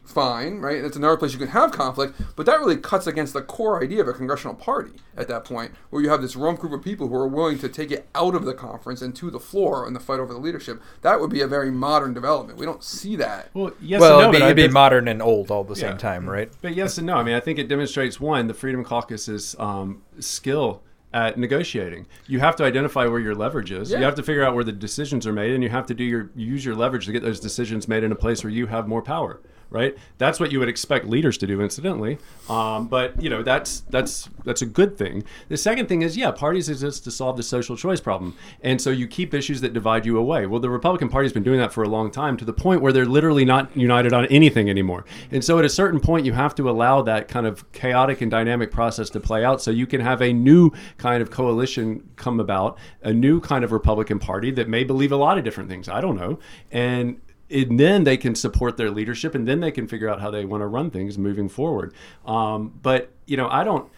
fine, 0.06 0.60
right? 0.60 0.82
That's 0.82 0.96
another 0.96 1.18
place 1.18 1.34
you 1.34 1.38
can 1.38 1.50
have 1.50 1.74
conflict, 1.74 2.14
but 2.38 2.46
that 2.46 2.60
really 2.62 2.78
cuts 2.78 3.08
against 3.08 3.34
the 3.34 3.42
core 3.42 3.84
idea 3.84 4.02
of 4.02 4.08
a 4.08 4.14
congressional 4.14 4.56
party 4.56 4.92
at 5.18 5.28
that 5.28 5.44
point, 5.44 5.74
where 5.90 6.02
you 6.02 6.10
have 6.10 6.22
this 6.22 6.38
rump 6.38 6.60
group 6.60 6.72
of 6.72 6.82
people 6.82 7.10
who 7.10 7.16
are 7.16 7.28
willing 7.28 7.60
to 7.60 7.68
take 7.68 7.92
it 7.92 8.08
out 8.16 8.34
of 8.36 8.46
the 8.46 8.54
conference 8.54 9.02
and 9.02 9.14
to 9.18 9.30
the 9.30 9.40
floor 9.40 9.86
in 9.86 9.94
the 9.94 10.00
fight 10.00 10.22
over 10.22 10.32
the 10.32 10.40
leadership. 10.40 10.82
That 11.02 11.20
would 11.20 11.30
be 11.30 11.42
a 11.42 11.48
very 11.48 11.70
modern 11.72 12.14
development. 12.14 12.58
We 12.58 12.66
don't 12.66 12.86
see 12.86 13.18
that. 13.18 13.50
Well, 13.54 13.74
yes 13.82 14.00
well, 14.00 14.22
and 14.22 14.32
no, 14.32 14.38
it'd 14.38 14.56
be, 14.56 14.62
it'd 14.62 14.70
be 14.70 14.74
modern 14.74 15.10
and 15.10 15.22
old 15.22 15.52
all 15.52 15.62
at 15.64 15.68
the 15.68 15.74
Yeah. 15.76 15.90
same 15.90 15.98
time, 15.98 16.30
right? 16.30 16.50
But 16.62 16.74
yes 16.74 16.98
and 16.98 17.06
no. 17.08 17.18
I 17.18 17.24
mean, 17.24 17.36
I 17.36 17.42
think 17.42 17.60
it 17.60 17.68
demonstrates 17.68 18.18
one 18.18 18.48
the 18.48 18.54
Freedom 18.54 18.86
Caucus's 18.86 19.58
um, 19.60 20.04
skill 20.22 20.84
at 21.14 21.38
negotiating. 21.38 22.06
You 22.28 22.40
have 22.40 22.56
to 22.58 22.64
identify 22.64 23.06
where 23.06 23.20
your 23.20 23.36
leverage 23.36 23.72
is. 23.72 23.92
Yeah. 23.92 24.00
You 24.00 24.06
have 24.06 24.16
to 24.16 24.24
figure 24.24 24.44
out 24.44 24.56
where 24.56 24.64
the 24.64 24.72
decisions 24.72 25.26
are 25.26 25.34
made, 25.34 25.52
and 25.52 25.64
you 25.64 25.70
have 25.70 25.86
to 25.88 25.94
do 25.94 26.04
your 26.04 26.30
use 26.36 26.66
your 26.66 26.76
leverage 26.76 27.06
to 27.06 27.12
get 27.12 27.24
those 27.24 27.40
decisions 27.40 27.88
made 27.88 28.04
in 28.04 28.12
a 28.12 28.16
place 28.16 28.44
where 28.44 28.52
you 28.52 28.68
have 28.68 28.88
more 28.88 29.02
power. 29.02 29.40
Right. 29.70 29.98
That's 30.18 30.40
what 30.40 30.54
you 30.54 30.60
would 30.60 30.70
expect 30.70 31.08
leaders 31.08 31.38
to 31.40 31.48
do, 31.48 31.60
incidentally. 31.60 32.20
Um, 32.50 32.88
but 32.88 33.22
you 33.22 33.30
know, 33.30 33.44
that's 33.44 33.82
that's 33.90 34.30
that's 34.46 34.62
a 34.62 34.66
good 34.66 34.98
thing. 34.98 35.26
The 35.50 35.58
second 35.58 35.88
thing 35.90 36.04
is, 36.04 36.16
yeah, 36.16 36.32
parties 36.32 36.70
exist 36.70 37.04
to 37.04 37.12
solve 37.12 37.36
the 37.36 37.44
social 37.44 37.76
choice 37.76 38.00
problem, 38.00 38.36
and 38.62 38.82
so 38.82 38.92
you 38.92 39.08
keep 39.08 39.34
issues 39.34 39.60
that 39.62 39.74
divide 39.74 40.06
you 40.06 40.18
away. 40.18 40.46
Well, 40.46 40.62
the 40.62 40.70
Republican 40.70 41.10
Party's 41.10 41.34
been 41.34 41.44
doing 41.44 41.60
that 41.60 41.74
for 41.74 41.84
a 41.84 41.90
long 41.90 42.12
time, 42.12 42.38
to 42.38 42.46
the 42.46 42.54
point 42.54 42.82
where 42.82 42.94
they're 42.94 43.06
literally 43.06 43.44
not 43.44 43.76
united 43.76 44.14
on 44.14 44.26
anything 44.28 44.70
anymore. 44.70 45.04
And 45.32 45.44
so, 45.44 45.60
at 45.60 45.66
a 45.66 45.70
certain 45.70 46.00
point, 46.00 46.26
you 46.26 46.32
have 46.32 46.56
to 46.56 46.70
allow 46.70 47.02
that 47.02 47.28
kind 47.28 47.46
of 47.46 47.70
chaotic 47.74 48.22
and 48.22 48.32
dynamic 48.32 48.72
process 48.72 49.10
to 49.10 49.20
play 49.20 49.44
out, 49.44 49.62
so 49.62 49.70
you 49.70 49.86
can 49.86 50.00
have 50.00 50.22
a 50.22 50.32
new 50.32 50.72
kind 50.98 51.22
of 51.22 51.30
coalition 51.30 52.10
come 52.16 52.40
about, 52.40 52.78
a 53.04 53.12
new 53.12 53.42
kind 53.42 53.66
of 53.66 53.74
Republican 53.74 54.18
Party 54.18 54.50
that 54.52 54.70
may 54.70 54.86
believe 54.86 55.12
a 55.12 55.18
lot 55.18 55.38
of 55.38 55.44
different 55.44 55.70
things. 55.70 55.90
I 55.90 56.00
don't 56.00 56.16
know, 56.16 56.40
and 56.72 57.20
and 57.50 57.80
then 57.80 58.04
they 58.04 58.18
can 58.18 58.36
support 58.36 58.78
their 58.78 58.92
leadership, 58.92 59.34
and 59.36 59.48
then 59.48 59.60
they 59.62 59.72
can 59.72 59.88
figure 59.88 60.10
out 60.10 60.20
how 60.22 60.30
they 60.32 60.46
want 60.46 60.62
to 60.62 60.68
run 60.68 60.90
things 60.92 61.18
moving 61.18 61.48
forward. 61.50 61.94
Um, 62.26 62.74
but 62.82 63.12
you 63.26 63.38
know, 63.38 63.48
I 63.50 63.64
don't. 63.64 63.90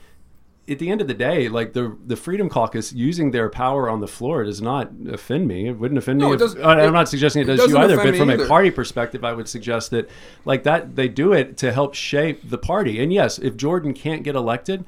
At 0.67 0.77
the 0.77 0.91
end 0.91 1.01
of 1.01 1.07
the 1.07 1.15
day, 1.15 1.49
like 1.49 1.73
the 1.73 1.97
the 2.05 2.15
Freedom 2.15 2.47
Caucus 2.47 2.93
using 2.93 3.31
their 3.31 3.49
power 3.49 3.89
on 3.89 4.01
the 4.01 4.07
floor 4.07 4.43
does 4.43 4.61
not 4.61 4.91
offend 5.09 5.47
me. 5.47 5.67
It 5.67 5.79
wouldn't 5.79 5.97
offend 5.97 6.19
No, 6.19 6.27
me. 6.27 6.33
it 6.33 6.35
if- 6.35 6.39
doesn't- 6.41 6.61
I- 6.63 6.73
I'm 6.83 6.89
it- 6.89 6.91
not 6.91 7.09
suggesting 7.09 7.41
it 7.41 7.49
it 7.49 7.55
does 7.57 7.71
you 7.71 7.77
either. 7.79 7.95
But 7.97 8.15
from 8.15 8.29
a 8.29 8.45
party 8.47 8.69
perspective, 8.69 9.23
I 9.23 9.33
would 9.33 9.47
suggest 9.49 9.89
that 9.91 10.07
like 10.45 10.61
that 10.63 10.95
they 10.95 11.07
do 11.07 11.33
it 11.33 11.57
to 11.57 11.71
help 11.71 11.95
shape 11.95 12.47
the 12.47 12.59
party. 12.59 13.01
And 13.01 13.11
yes, 13.11 13.39
if 13.39 13.57
Jordan 13.57 13.93
can't 13.95 14.21
get 14.21 14.35
elected, 14.35 14.85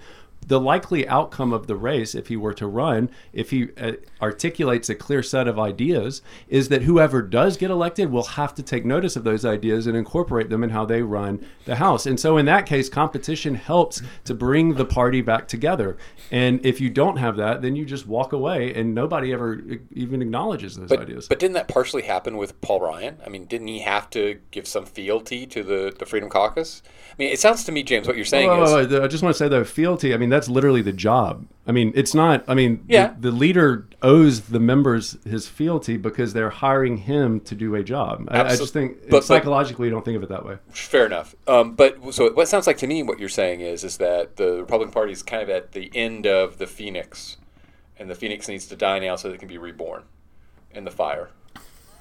the 0.47 0.59
likely 0.59 1.07
outcome 1.07 1.53
of 1.53 1.67
the 1.67 1.75
race, 1.75 2.15
if 2.15 2.27
he 2.27 2.35
were 2.35 2.53
to 2.53 2.67
run, 2.67 3.09
if 3.31 3.51
he 3.51 3.69
uh, 3.77 3.93
articulates 4.21 4.89
a 4.89 4.95
clear 4.95 5.21
set 5.23 5.47
of 5.47 5.59
ideas, 5.59 6.21
is 6.47 6.69
that 6.69 6.81
whoever 6.83 7.21
does 7.21 7.57
get 7.57 7.69
elected 7.69 8.11
will 8.11 8.23
have 8.23 8.53
to 8.55 8.63
take 8.63 8.83
notice 8.83 9.15
of 9.15 9.23
those 9.23 9.45
ideas 9.45 9.87
and 9.87 9.95
incorporate 9.95 10.49
them 10.49 10.63
in 10.63 10.71
how 10.71 10.85
they 10.85 11.01
run 11.01 11.45
the 11.65 11.75
House. 11.75 12.05
And 12.05 12.19
so, 12.19 12.37
in 12.37 12.45
that 12.47 12.65
case, 12.65 12.89
competition 12.89 13.55
helps 13.55 14.01
to 14.25 14.33
bring 14.33 14.73
the 14.73 14.85
party 14.85 15.21
back 15.21 15.47
together. 15.47 15.97
And 16.31 16.65
if 16.65 16.81
you 16.81 16.89
don't 16.89 17.17
have 17.17 17.37
that, 17.37 17.61
then 17.61 17.75
you 17.75 17.85
just 17.85 18.07
walk 18.07 18.33
away, 18.33 18.73
and 18.73 18.95
nobody 18.95 19.31
ever 19.31 19.61
even 19.91 20.21
acknowledges 20.21 20.75
those 20.75 20.89
But, 20.89 21.01
ideas. 21.01 21.27
but 21.27 21.39
didn't 21.39 21.53
that 21.53 21.67
partially 21.67 22.03
happen 22.03 22.37
with 22.37 22.59
Paul 22.61 22.81
Ryan? 22.81 23.17
I 23.25 23.29
mean, 23.29 23.45
didn't 23.45 23.67
he 23.67 23.79
have 23.79 24.09
to 24.11 24.39
give 24.51 24.67
some 24.67 24.85
fealty 24.85 25.45
to 25.47 25.63
the, 25.63 25.93
the 25.97 26.05
Freedom 26.05 26.29
Caucus? 26.29 26.81
I 27.11 27.15
mean, 27.17 27.31
it 27.31 27.39
sounds 27.39 27.63
to 27.65 27.71
me, 27.71 27.83
James, 27.83 28.07
what 28.07 28.15
you're 28.15 28.25
saying 28.25 28.49
is 28.51 28.71
I 28.73 29.07
just 29.07 29.23
want 29.23 29.35
to 29.35 29.37
say 29.37 29.47
though, 29.47 29.63
fealty. 29.63 30.13
I 30.13 30.17
mean, 30.17 30.30
that's 30.31 30.47
literally 30.49 30.81
the 30.81 30.91
job. 30.93 31.45
I 31.67 31.71
mean, 31.71 31.91
it's 31.95 32.13
not. 32.15 32.43
I 32.47 32.53
mean, 32.55 32.83
the- 32.87 32.93
Yeah. 32.93 33.13
the, 33.19 33.31
leader 33.31 33.87
owes 34.01 34.41
the 34.41 34.59
members 34.59 35.17
his 35.25 35.47
fealty 35.47 35.95
because 35.97 36.33
they're 36.33 36.49
hiring 36.49 36.97
him 36.97 37.39
to 37.41 37.53
do 37.55 37.75
a 37.75 37.83
job. 37.83 38.27
I, 38.29 38.41
I 38.43 38.55
just 38.55 38.73
think 38.73 39.01
but- 39.03 39.09
but- 39.11 39.23
psychologically, 39.23 39.87
you 39.87 39.91
don't 39.91 40.03
think 40.03 40.17
of 40.17 40.23
it 40.23 40.29
that 40.29 40.45
way. 40.45 40.57
fair 40.69 41.05
enough. 41.05 41.35
Um, 41.47 41.73
but 41.75 42.13
so 42.13 42.31
what 42.33 42.47
sounds 42.47 42.65
like 42.67 42.77
to 42.77 42.87
me, 42.87 43.03
what 43.03 43.19
you're 43.19 43.29
saying 43.29 43.61
is, 43.61 43.83
is 43.83 43.97
that 43.97 44.37
the 44.37 44.57
Republican 44.61 44.91
Party 44.91 45.11
is 45.13 45.21
kind 45.23 45.43
of 45.43 45.49
at 45.49 45.73
the 45.73 45.91
end 45.93 46.25
of 46.25 46.57
the 46.57 46.67
phoenix, 46.67 47.37
and 47.97 48.09
the 48.09 48.15
phoenix 48.15 48.47
needs 48.47 48.65
to 48.67 48.75
die 48.75 48.99
now 48.99 49.15
so 49.15 49.27
that 49.27 49.35
it 49.35 49.37
can 49.37 49.47
be 49.47 49.57
reborn 49.59 50.03
in 50.73 50.83
the 50.83 50.91
fire. 50.91 51.29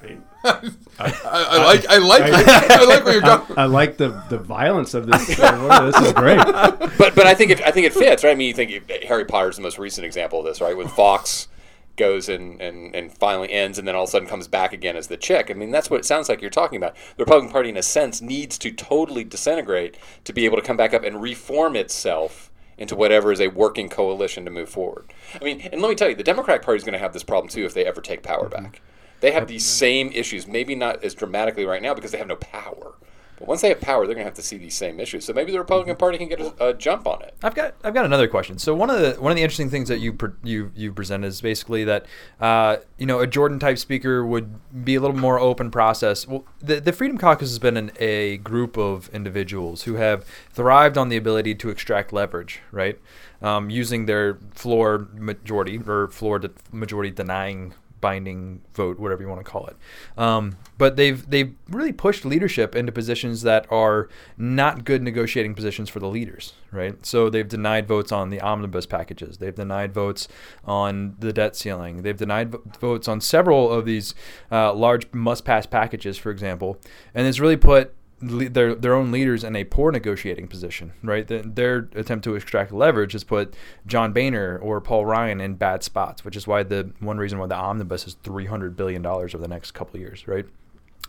I, 0.45 0.63
I 0.99 1.65
like 1.65 1.87
I 1.87 1.99
like 1.99 2.23
it. 2.25 2.71
I 2.71 2.85
like 2.85 3.05
where 3.05 3.13
you're 3.13 3.23
going. 3.23 3.43
I 3.59 3.67
like 3.67 3.99
the, 3.99 4.23
the 4.31 4.39
violence 4.39 4.95
of 4.95 5.07
this. 5.07 5.27
This 5.27 5.97
is 6.01 6.13
great. 6.15 6.39
but 6.47 7.15
but 7.15 7.27
I 7.27 7.35
think 7.35 7.51
it, 7.51 7.61
I 7.61 7.71
think 7.71 7.87
it 7.87 7.93
fits, 7.93 8.25
right? 8.25 8.31
I 8.31 8.35
mean, 8.35 8.49
you 8.49 8.55
think 8.55 8.91
Harry 9.05 9.27
Potter's 9.27 9.57
the 9.57 9.63
most 9.63 9.79
recent 9.79 10.07
example 10.07 10.39
of 10.39 10.47
this, 10.47 10.61
right? 10.63 10.75
When 10.77 10.89
Fawkes 10.89 11.49
goes 11.97 12.31
and, 12.31 12.61
and, 12.63 12.95
and 12.95 13.13
finally 13.13 13.53
ends 13.53 13.79
and 13.79 13.87
then 13.87 13.95
all 13.95 14.05
of 14.05 14.09
a 14.09 14.11
sudden 14.11 14.27
comes 14.27 14.49
back 14.49 14.73
again 14.73 14.97
as 14.97 15.09
the 15.09 15.19
chick. 15.19 15.51
I 15.51 15.55
mean, 15.55 15.71
that's 15.71 15.91
what 15.91 16.01
it 16.01 16.07
sounds 16.07 16.31
like 16.31 16.41
you're 16.41 16.51
talking 16.51 16.79
about. 16.79 16.97
The 17.17 17.25
Republican 17.25 17.53
Party, 17.53 17.69
in 17.69 17.77
a 17.77 17.83
sense, 17.83 18.23
needs 18.23 18.57
to 18.59 18.73
totally 18.73 19.23
disintegrate 19.23 19.99
to 20.25 20.33
be 20.33 20.47
able 20.47 20.57
to 20.57 20.63
come 20.63 20.79
back 20.79 20.95
up 20.95 21.05
and 21.05 21.21
reform 21.21 21.77
itself 21.77 22.51
into 22.79 22.97
whatever 22.97 23.31
is 23.31 23.41
a 23.41 23.49
working 23.49 23.91
coalition 23.91 24.47
to 24.47 24.51
move 24.51 24.71
forward. 24.71 25.13
I 25.39 25.45
mean, 25.45 25.61
and 25.71 25.83
let 25.83 25.91
me 25.91 25.95
tell 25.95 26.09
you, 26.09 26.15
the 26.15 26.25
Democratic 26.25 26.63
Party 26.63 26.79
is 26.79 26.85
going 26.85 26.95
to 26.95 26.99
have 26.99 27.13
this 27.13 27.23
problem 27.23 27.51
too 27.51 27.67
if 27.67 27.75
they 27.75 27.85
ever 27.85 28.01
take 28.01 28.23
power 28.23 28.49
back. 28.49 28.81
They 29.20 29.33
have 29.33 29.48
these 29.48 29.64
same 29.64 30.11
issues, 30.12 30.46
maybe 30.46 30.74
not 30.74 31.04
as 31.04 31.14
dramatically 31.14 31.64
right 31.64 31.83
now 31.83 31.94
because 31.94 32.11
they 32.11 32.18
have 32.18 32.26
no 32.26 32.37
power. 32.37 32.94
But 33.40 33.48
once 33.48 33.62
they 33.62 33.70
have 33.70 33.80
power, 33.80 34.06
they're 34.06 34.14
going 34.14 34.24
to 34.26 34.28
have 34.28 34.35
to 34.35 34.42
see 34.42 34.59
these 34.59 34.74
same 34.74 35.00
issues. 35.00 35.24
So 35.24 35.33
maybe 35.33 35.50
the 35.50 35.59
Republican 35.59 35.96
Party 35.96 36.18
can 36.18 36.28
get 36.28 36.40
a, 36.40 36.68
a 36.68 36.74
jump 36.74 37.06
on 37.06 37.22
it. 37.22 37.35
I've 37.42 37.54
got 37.54 37.74
I've 37.83 37.94
got 37.94 38.04
another 38.04 38.28
question. 38.28 38.59
So 38.59 38.74
one 38.74 38.90
of 38.90 39.00
the 39.00 39.20
one 39.20 39.33
of 39.33 39.37
the 39.37 39.42
interesting 39.42 39.70
things 39.70 39.88
that 39.88 39.98
you 39.98 40.12
pre- 40.12 40.33
you 40.44 40.70
you 40.76 40.92
present 40.92 41.24
is 41.24 41.40
basically 41.40 41.83
that 41.85 42.04
uh, 42.38 42.76
you 42.98 43.06
know 43.06 43.20
a 43.20 43.26
Jordan 43.26 43.59
type 43.59 43.78
speaker 43.78 44.26
would 44.26 44.85
be 44.85 44.94
a 44.94 45.00
little 45.00 45.16
more 45.16 45.40
open 45.40 45.70
process. 45.70 46.28
Well, 46.28 46.44
the 46.61 46.80
the 46.80 46.92
Freedom 46.92 47.16
Caucus 47.16 47.48
has 47.48 47.59
been 47.59 47.78
an, 47.78 47.92
a 47.98 48.37
group 48.37 48.76
of 48.76 49.09
individuals 49.09 49.85
who 49.85 49.94
have 49.94 50.26
thrived 50.52 50.98
on 50.98 51.09
the 51.09 51.16
ability 51.16 51.54
to 51.56 51.70
extract 51.70 52.12
leverage, 52.12 52.61
right? 52.70 52.98
Um, 53.40 53.70
using 53.70 54.04
their 54.04 54.37
floor 54.52 55.09
majority 55.14 55.80
or 55.87 56.09
floor 56.09 56.40
de- 56.40 56.50
majority 56.72 57.11
denying 57.11 57.72
binding 58.01 58.61
vote, 58.75 58.99
whatever 58.99 59.23
you 59.23 59.29
want 59.29 59.45
to 59.45 59.51
call 59.51 59.67
it. 59.67 59.77
Um, 60.17 60.57
but 60.79 60.97
they've 60.97 61.29
they've 61.29 61.55
really 61.69 61.93
pushed 61.93 62.25
leadership 62.25 62.75
into 62.75 62.93
positions 62.93 63.43
that 63.43 63.67
are 63.71 64.09
not 64.37 64.85
good 64.85 65.03
negotiating 65.03 65.55
positions 65.55 65.91
for 65.91 66.01
the 66.01 66.07
leaders, 66.07 66.55
right? 66.73 67.05
So 67.05 67.31
they've 67.31 67.49
denied 67.49 67.87
votes 67.87 68.13
on 68.13 68.31
the 68.31 68.41
omnibus 68.41 68.87
packages. 68.87 69.39
They've 69.39 69.55
denied 69.55 69.93
votes 69.93 70.29
on 70.65 71.17
the 71.19 71.33
debt 71.33 71.57
ceiling. 71.57 72.03
They've 72.03 72.17
denied 72.17 72.53
v- 72.53 72.59
votes 72.81 73.09
on 73.09 73.21
several 73.21 73.71
of 73.71 73.85
these 73.85 74.15
uh, 74.51 74.73
large 74.73 75.13
must-pass 75.13 75.67
packages, 75.67 76.17
for 76.17 76.31
example, 76.31 76.79
and 77.15 77.27
it's 77.27 77.41
really 77.41 77.57
put 77.57 77.95
their 78.20 78.74
their 78.74 78.94
own 78.94 79.11
leaders 79.11 79.44
in 79.44 79.56
a 79.56 79.64
poor 79.64 79.90
negotiating 79.90 80.46
position, 80.48 80.92
right? 81.02 81.26
The, 81.26 81.38
their 81.38 81.88
attempt 81.94 82.24
to 82.24 82.35
extract 82.35 82.72
leverage 82.72 83.12
has 83.12 83.24
put 83.24 83.54
John 83.87 84.12
Boehner 84.12 84.59
or 84.59 84.80
Paul 84.80 85.06
Ryan 85.06 85.40
in 85.40 85.54
bad 85.54 85.83
spots, 85.83 86.24
which 86.24 86.37
is 86.37 86.46
why 86.46 86.62
the 86.62 86.92
one 87.00 87.18
reason 87.18 87.38
why 87.38 87.46
the 87.46 87.56
omnibus 87.56 88.06
is 88.06 88.14
three 88.22 88.46
hundred 88.46 88.76
billion 88.76 89.00
dollars 89.00 89.35
over 89.35 89.42
the 89.42 89.48
next 89.48 89.72
couple 89.72 89.98
years, 89.98 90.28
right? 90.28 90.46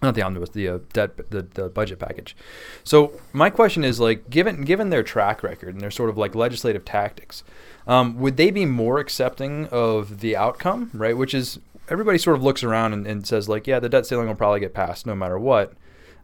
Not 0.02 0.16
the 0.16 0.24
omnibus, 0.24 0.50
the 0.50 0.68
uh, 0.68 0.80
debt, 0.94 1.30
the, 1.30 1.44
the 1.44 1.70
budget 1.70 2.00
package. 2.00 2.36
So 2.84 3.12
my 3.34 3.50
question 3.52 3.84
is 3.84 4.00
like, 4.00 4.30
given 4.30 4.64
given 4.64 4.90
their 4.90 5.04
track 5.04 5.44
record 5.44 5.74
and 5.76 5.82
their 5.82 5.92
sort 5.92 6.10
of 6.10 6.18
like 6.18 6.34
legislative 6.34 6.86
tactics, 6.86 7.44
um, 7.86 8.18
would 8.20 8.38
they 8.38 8.52
be 8.52 8.66
more 8.66 9.00
accepting 9.00 9.68
of 9.68 10.22
the 10.22 10.36
outcome, 10.36 10.90
right? 10.94 11.16
Which 11.18 11.34
is 11.34 11.60
everybody 11.90 12.18
sort 12.18 12.38
of 12.38 12.44
looks 12.44 12.64
around 12.64 12.94
and, 12.94 13.06
and 13.06 13.28
says 13.28 13.50
like, 13.50 13.68
yeah, 13.68 13.80
the 13.80 13.90
debt 13.90 14.06
ceiling 14.06 14.28
will 14.28 14.36
probably 14.36 14.62
get 14.62 14.74
passed 14.74 15.06
no 15.06 15.14
matter 15.14 15.38
what 15.38 15.74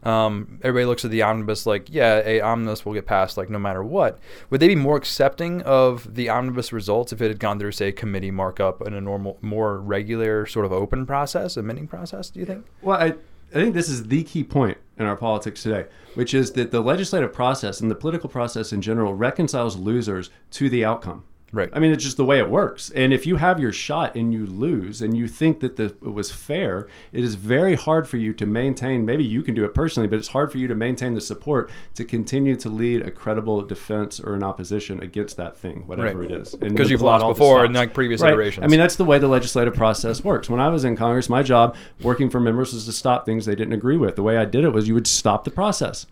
um, 0.02 0.60
everybody 0.62 0.86
looks 0.86 1.04
at 1.04 1.10
the 1.10 1.22
omnibus 1.22 1.66
like, 1.66 1.92
yeah, 1.92 2.22
a 2.24 2.40
omnibus 2.40 2.84
will 2.84 2.94
get 2.94 3.06
passed 3.06 3.36
like 3.36 3.50
no 3.50 3.58
matter 3.58 3.82
what. 3.82 4.18
Would 4.50 4.60
they 4.60 4.68
be 4.68 4.74
more 4.74 4.96
accepting 4.96 5.62
of 5.62 6.14
the 6.14 6.28
omnibus 6.28 6.72
results 6.72 7.12
if 7.12 7.20
it 7.20 7.28
had 7.28 7.40
gone 7.40 7.58
through, 7.58 7.72
say, 7.72 7.92
committee 7.92 8.30
markup 8.30 8.86
in 8.86 8.94
a 8.94 9.00
normal, 9.00 9.38
more 9.40 9.78
regular 9.78 10.46
sort 10.46 10.66
of 10.66 10.72
open 10.72 11.06
process, 11.06 11.56
amending 11.56 11.88
process? 11.88 12.30
Do 12.30 12.40
you 12.40 12.46
think? 12.46 12.66
Well, 12.82 12.98
I, 12.98 13.06
I 13.06 13.54
think 13.54 13.74
this 13.74 13.88
is 13.88 14.08
the 14.08 14.24
key 14.24 14.44
point 14.44 14.78
in 14.98 15.06
our 15.06 15.16
politics 15.16 15.62
today, 15.62 15.86
which 16.14 16.34
is 16.34 16.52
that 16.52 16.70
the 16.70 16.80
legislative 16.80 17.32
process 17.32 17.80
and 17.80 17.90
the 17.90 17.94
political 17.94 18.28
process 18.28 18.72
in 18.72 18.82
general 18.82 19.14
reconciles 19.14 19.76
losers 19.76 20.30
to 20.52 20.68
the 20.68 20.84
outcome. 20.84 21.24
Right. 21.50 21.70
I 21.72 21.78
mean, 21.78 21.92
it's 21.92 22.04
just 22.04 22.18
the 22.18 22.24
way 22.26 22.38
it 22.38 22.50
works. 22.50 22.90
And 22.90 23.12
if 23.12 23.26
you 23.26 23.36
have 23.36 23.58
your 23.58 23.72
shot 23.72 24.14
and 24.16 24.32
you 24.34 24.44
lose 24.44 25.00
and 25.00 25.16
you 25.16 25.26
think 25.26 25.60
that 25.60 25.76
the, 25.76 25.84
it 25.86 26.12
was 26.12 26.30
fair, 26.30 26.88
it 27.12 27.24
is 27.24 27.36
very 27.36 27.74
hard 27.74 28.06
for 28.06 28.18
you 28.18 28.34
to 28.34 28.44
maintain. 28.44 29.06
Maybe 29.06 29.24
you 29.24 29.42
can 29.42 29.54
do 29.54 29.64
it 29.64 29.72
personally, 29.72 30.08
but 30.08 30.18
it's 30.18 30.28
hard 30.28 30.52
for 30.52 30.58
you 30.58 30.68
to 30.68 30.74
maintain 30.74 31.14
the 31.14 31.20
support 31.22 31.70
to 31.94 32.04
continue 32.04 32.54
to 32.56 32.68
lead 32.68 33.00
a 33.02 33.10
credible 33.10 33.62
defense 33.62 34.20
or 34.20 34.34
an 34.34 34.42
opposition 34.42 35.02
against 35.02 35.38
that 35.38 35.56
thing, 35.56 35.84
whatever 35.86 36.18
Right. 36.18 36.30
it 36.30 36.40
is. 36.42 36.54
Because 36.54 36.90
you've 36.90 37.00
lost 37.02 37.26
before 37.26 37.64
in 37.64 37.72
like 37.72 37.94
previous 37.94 38.20
Right. 38.20 38.32
iterations. 38.34 38.64
I 38.64 38.68
mean, 38.68 38.78
that's 38.80 38.96
the 38.96 39.04
way 39.06 39.18
the 39.18 39.28
legislative 39.28 39.74
process 39.74 40.22
works. 40.22 40.50
When 40.50 40.60
I 40.60 40.68
was 40.68 40.84
in 40.84 40.96
Congress, 40.96 41.30
my 41.30 41.42
job 41.42 41.76
working 42.02 42.28
for 42.28 42.40
members 42.40 42.74
was 42.74 42.84
to 42.84 42.92
stop 42.92 43.24
things 43.24 43.46
they 43.46 43.54
didn't 43.54 43.72
agree 43.72 43.96
with. 43.96 44.16
The 44.16 44.22
way 44.22 44.36
I 44.36 44.44
did 44.44 44.64
it 44.64 44.72
was 44.74 44.86
you 44.86 44.94
would 44.94 45.06
stop 45.06 45.44
the 45.44 45.50
process. 45.50 46.06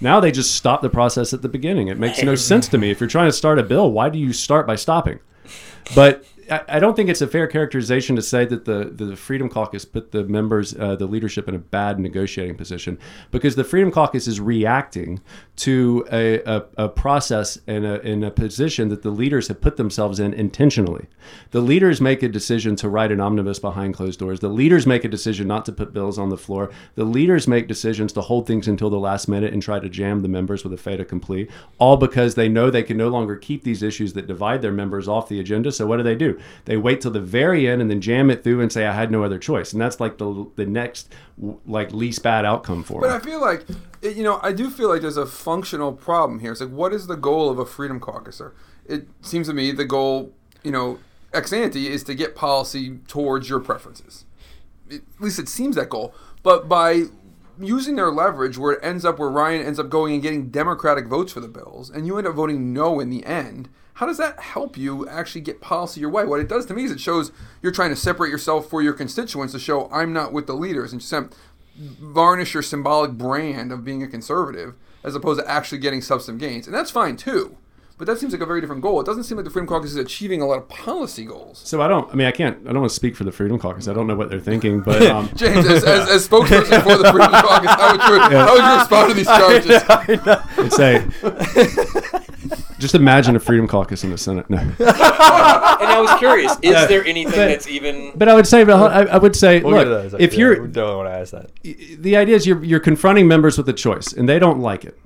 Now 0.00 0.20
they 0.20 0.32
just 0.32 0.54
stop 0.54 0.82
the 0.82 0.90
process 0.90 1.32
at 1.32 1.42
the 1.42 1.48
beginning. 1.48 1.88
It 1.88 1.98
makes 1.98 2.22
no 2.22 2.34
sense 2.34 2.68
to 2.68 2.78
me. 2.78 2.90
If 2.90 3.00
you're 3.00 3.08
trying 3.08 3.28
to 3.28 3.32
start 3.32 3.58
a 3.58 3.62
bill, 3.62 3.90
why 3.90 4.08
do 4.08 4.18
you 4.18 4.32
start 4.32 4.66
by 4.66 4.76
stopping? 4.76 5.20
But 5.94 6.24
I, 6.50 6.78
don't 6.78 6.94
think 6.96 7.08
it's 7.08 7.20
a 7.20 7.26
fair 7.26 7.46
characterization 7.46 8.16
to 8.16 8.22
say 8.22 8.44
that 8.44 8.64
the, 8.64 8.84
the 8.84 9.16
Freedom 9.16 9.48
Caucus 9.48 9.84
put 9.84 10.12
the 10.12 10.24
members, 10.24 10.74
uh, 10.74 10.96
the 10.96 11.06
leadership, 11.06 11.48
in 11.48 11.54
a 11.54 11.58
bad 11.58 11.98
negotiating 11.98 12.56
position 12.56 12.98
because 13.30 13.54
the 13.56 13.64
Freedom 13.64 13.90
Caucus 13.90 14.26
is 14.26 14.40
reacting 14.40 15.20
to 15.56 16.06
a, 16.12 16.40
a, 16.40 16.64
a 16.76 16.88
process 16.88 17.58
and 17.66 17.84
a, 17.84 18.00
in 18.00 18.24
a 18.24 18.30
position 18.30 18.88
that 18.88 19.02
the 19.02 19.10
leaders 19.10 19.48
have 19.48 19.60
put 19.60 19.76
themselves 19.76 20.18
in 20.18 20.34
intentionally. 20.34 21.06
The 21.50 21.60
leaders 21.60 22.00
make 22.00 22.22
a 22.22 22.28
decision 22.28 22.76
to 22.76 22.88
write 22.88 23.12
an 23.12 23.20
omnibus 23.20 23.58
behind 23.58 23.94
closed 23.94 24.18
doors. 24.18 24.40
The 24.40 24.48
leaders 24.48 24.86
make 24.86 25.04
a 25.04 25.08
decision 25.08 25.46
not 25.46 25.64
to 25.66 25.72
put 25.72 25.92
bills 25.92 26.18
on 26.18 26.30
the 26.30 26.36
floor. 26.36 26.70
The 26.94 27.04
leaders 27.04 27.46
make 27.46 27.68
decisions 27.68 28.12
to 28.14 28.20
hold 28.20 28.46
things 28.46 28.68
until 28.68 28.90
the 28.90 28.98
last 28.98 29.28
minute 29.28 29.52
and 29.52 29.62
try 29.62 29.78
to 29.78 29.88
jam 29.88 30.22
the 30.22 30.28
members 30.28 30.64
with 30.64 30.72
a 30.72 30.78
fait 30.78 31.00
accompli, 31.00 31.48
all 31.78 31.96
because 31.96 32.34
they 32.34 32.48
know 32.48 32.70
they 32.70 32.82
can 32.82 32.96
no 32.96 33.08
longer 33.08 33.36
keep 33.36 33.64
these 33.64 33.82
issues 33.82 34.12
that 34.14 34.26
divide 34.26 34.62
their 34.62 34.72
members 34.72 35.08
off 35.08 35.28
the 35.28 35.40
agenda. 35.40 35.70
So 35.72 35.86
what 35.86 35.98
do 35.98 36.02
they 36.02 36.14
do? 36.14 36.38
They 36.64 36.76
wait 36.76 37.00
till 37.00 37.10
the 37.10 37.20
very 37.20 37.68
end 37.68 37.80
and 37.82 37.90
then 37.90 38.00
jam 38.00 38.30
it 38.30 38.42
through 38.44 38.60
and 38.60 38.72
say, 38.72 38.86
"I 38.86 38.92
had 38.92 39.10
no 39.10 39.22
other 39.24 39.38
choice," 39.38 39.72
and 39.72 39.80
that's 39.80 40.00
like 40.00 40.18
the 40.18 40.46
the 40.56 40.66
next 40.66 41.12
like 41.66 41.92
least 41.92 42.22
bad 42.22 42.44
outcome 42.44 42.82
for 42.82 42.98
it. 42.98 43.08
But 43.08 43.10
I 43.10 43.18
feel 43.20 43.40
like, 43.40 43.64
it- 44.02 44.16
you 44.16 44.22
know, 44.22 44.38
I 44.42 44.52
do 44.52 44.70
feel 44.70 44.88
like 44.88 45.00
there's 45.02 45.16
a 45.16 45.26
functional 45.26 45.92
problem 45.92 46.40
here. 46.40 46.52
It's 46.52 46.60
like, 46.60 46.70
what 46.70 46.92
is 46.92 47.06
the 47.06 47.16
goal 47.16 47.50
of 47.50 47.58
a 47.58 47.66
freedom 47.66 47.98
caucuser? 48.00 48.54
It 48.86 49.08
seems 49.22 49.46
to 49.48 49.54
me 49.54 49.72
the 49.72 49.84
goal, 49.84 50.32
you 50.62 50.70
know, 50.70 50.98
ex 51.32 51.52
ante 51.52 51.88
is 51.88 52.02
to 52.04 52.14
get 52.14 52.34
policy 52.34 52.98
towards 53.08 53.48
your 53.48 53.60
preferences. 53.60 54.24
At 54.90 55.00
least 55.20 55.38
it 55.38 55.48
seems 55.48 55.76
that 55.76 55.88
goal. 55.88 56.14
But 56.42 56.68
by 56.68 57.04
using 57.58 57.96
their 57.96 58.10
leverage, 58.10 58.58
where 58.58 58.72
it 58.72 58.80
ends 58.82 59.04
up 59.04 59.18
where 59.18 59.28
Ryan 59.28 59.64
ends 59.64 59.78
up 59.78 59.88
going 59.88 60.14
and 60.14 60.22
getting 60.22 60.48
Democratic 60.50 61.06
votes 61.06 61.32
for 61.32 61.40
the 61.40 61.48
bills, 61.48 61.90
and 61.90 62.06
you 62.06 62.18
end 62.18 62.26
up 62.26 62.34
voting 62.34 62.72
no 62.72 62.98
in 63.00 63.08
the 63.10 63.24
end. 63.24 63.68
How 63.94 64.06
does 64.06 64.18
that 64.18 64.40
help 64.40 64.76
you 64.76 65.06
actually 65.08 65.42
get 65.42 65.60
policy 65.60 66.00
your 66.00 66.10
way? 66.10 66.24
What 66.24 66.40
it 66.40 66.48
does 66.48 66.66
to 66.66 66.74
me 66.74 66.84
is 66.84 66.90
it 66.90 67.00
shows 67.00 67.30
you're 67.60 67.72
trying 67.72 67.90
to 67.90 67.96
separate 67.96 68.30
yourself 68.30 68.68
for 68.68 68.82
your 68.82 68.94
constituents 68.94 69.52
to 69.52 69.58
show 69.58 69.88
I'm 69.92 70.12
not 70.12 70.32
with 70.32 70.46
the 70.46 70.54
leaders 70.54 70.92
and 70.92 71.00
just 71.00 71.14
varnish 71.76 72.54
your 72.54 72.62
symbolic 72.62 73.12
brand 73.12 73.72
of 73.72 73.84
being 73.84 74.02
a 74.02 74.08
conservative 74.08 74.74
as 75.04 75.14
opposed 75.14 75.40
to 75.40 75.50
actually 75.50 75.78
getting 75.78 76.00
substantive 76.00 76.40
gains. 76.40 76.66
And 76.66 76.74
that's 76.74 76.90
fine 76.90 77.16
too. 77.16 77.56
But 77.98 78.06
that 78.06 78.18
seems 78.18 78.32
like 78.32 78.42
a 78.42 78.46
very 78.46 78.60
different 78.60 78.82
goal. 78.82 79.00
It 79.00 79.06
doesn't 79.06 79.24
seem 79.24 79.36
like 79.36 79.44
the 79.44 79.50
Freedom 79.50 79.68
Caucus 79.68 79.90
is 79.90 79.96
achieving 79.96 80.42
a 80.42 80.46
lot 80.46 80.58
of 80.58 80.68
policy 80.68 81.24
goals. 81.24 81.60
So 81.64 81.80
I 81.82 81.88
don't. 81.88 82.10
I 82.10 82.14
mean, 82.16 82.26
I 82.26 82.32
can't. 82.32 82.58
I 82.62 82.72
don't 82.72 82.80
want 82.80 82.90
to 82.90 82.96
speak 82.96 83.14
for 83.14 83.22
the 83.22 83.30
Freedom 83.30 83.58
Caucus. 83.60 83.86
I 83.86 83.92
don't 83.92 84.08
know 84.08 84.16
what 84.16 84.28
they're 84.28 84.40
thinking, 84.40 84.80
but 84.80 85.02
um, 85.06 85.30
James, 85.36 85.66
as, 85.66 85.84
as, 85.84 86.08
as 86.08 86.28
spokesperson 86.28 86.82
for 86.82 86.98
the 86.98 87.12
Freedom 87.12 87.30
Caucus, 87.30 87.70
how 87.70 87.92
would 87.92 88.00
you, 88.00 88.38
how 88.38 88.54
would 88.54 88.64
you 88.64 88.78
respond 88.78 89.08
to 89.08 89.14
these 89.14 89.26
charges? 89.38 89.82
it's 90.58 90.78
a. 90.80 92.31
just 92.78 92.94
imagine 92.94 93.36
a 93.36 93.40
Freedom 93.40 93.66
Caucus 93.68 94.04
in 94.04 94.10
the 94.10 94.18
Senate. 94.18 94.48
No. 94.50 94.58
And 94.58 94.76
I 95.90 96.00
was 96.00 96.18
curious, 96.18 96.52
is 96.62 96.72
Yeah, 96.72 96.86
there 96.86 97.04
anything 97.04 97.32
but- 97.32 97.36
that's 97.48 97.66
even 97.68 98.12
But 98.16 98.28
I 98.28 98.34
would 98.34 98.46
say, 98.46 98.64
but 98.64 98.74
I, 98.92 99.02
I 99.14 99.18
would 99.18 99.34
say, 99.36 99.60
We'll 99.60 99.74
get 99.74 99.84
to 99.84 99.90
that 99.90 99.94
in 99.94 100.00
a 100.00 100.02
look, 100.02 100.10
second. 100.12 100.24
if 100.24 100.32
Yeah, 100.34 100.38
you're 100.38 100.62
we 100.62 100.68
don't 100.68 100.96
want 100.96 101.08
to 101.08 101.14
ask 101.18 101.32
that. 101.32 102.02
the 102.02 102.16
idea 102.16 102.36
is 102.36 102.46
you're 102.46 102.62
you're 102.64 102.80
confronting 102.80 103.26
members 103.28 103.58
with 103.58 103.68
a 103.68 103.72
choice 103.72 104.12
and 104.12 104.28
they 104.28 104.38
don't 104.38 104.60
like 104.60 104.84
it. 104.84 104.98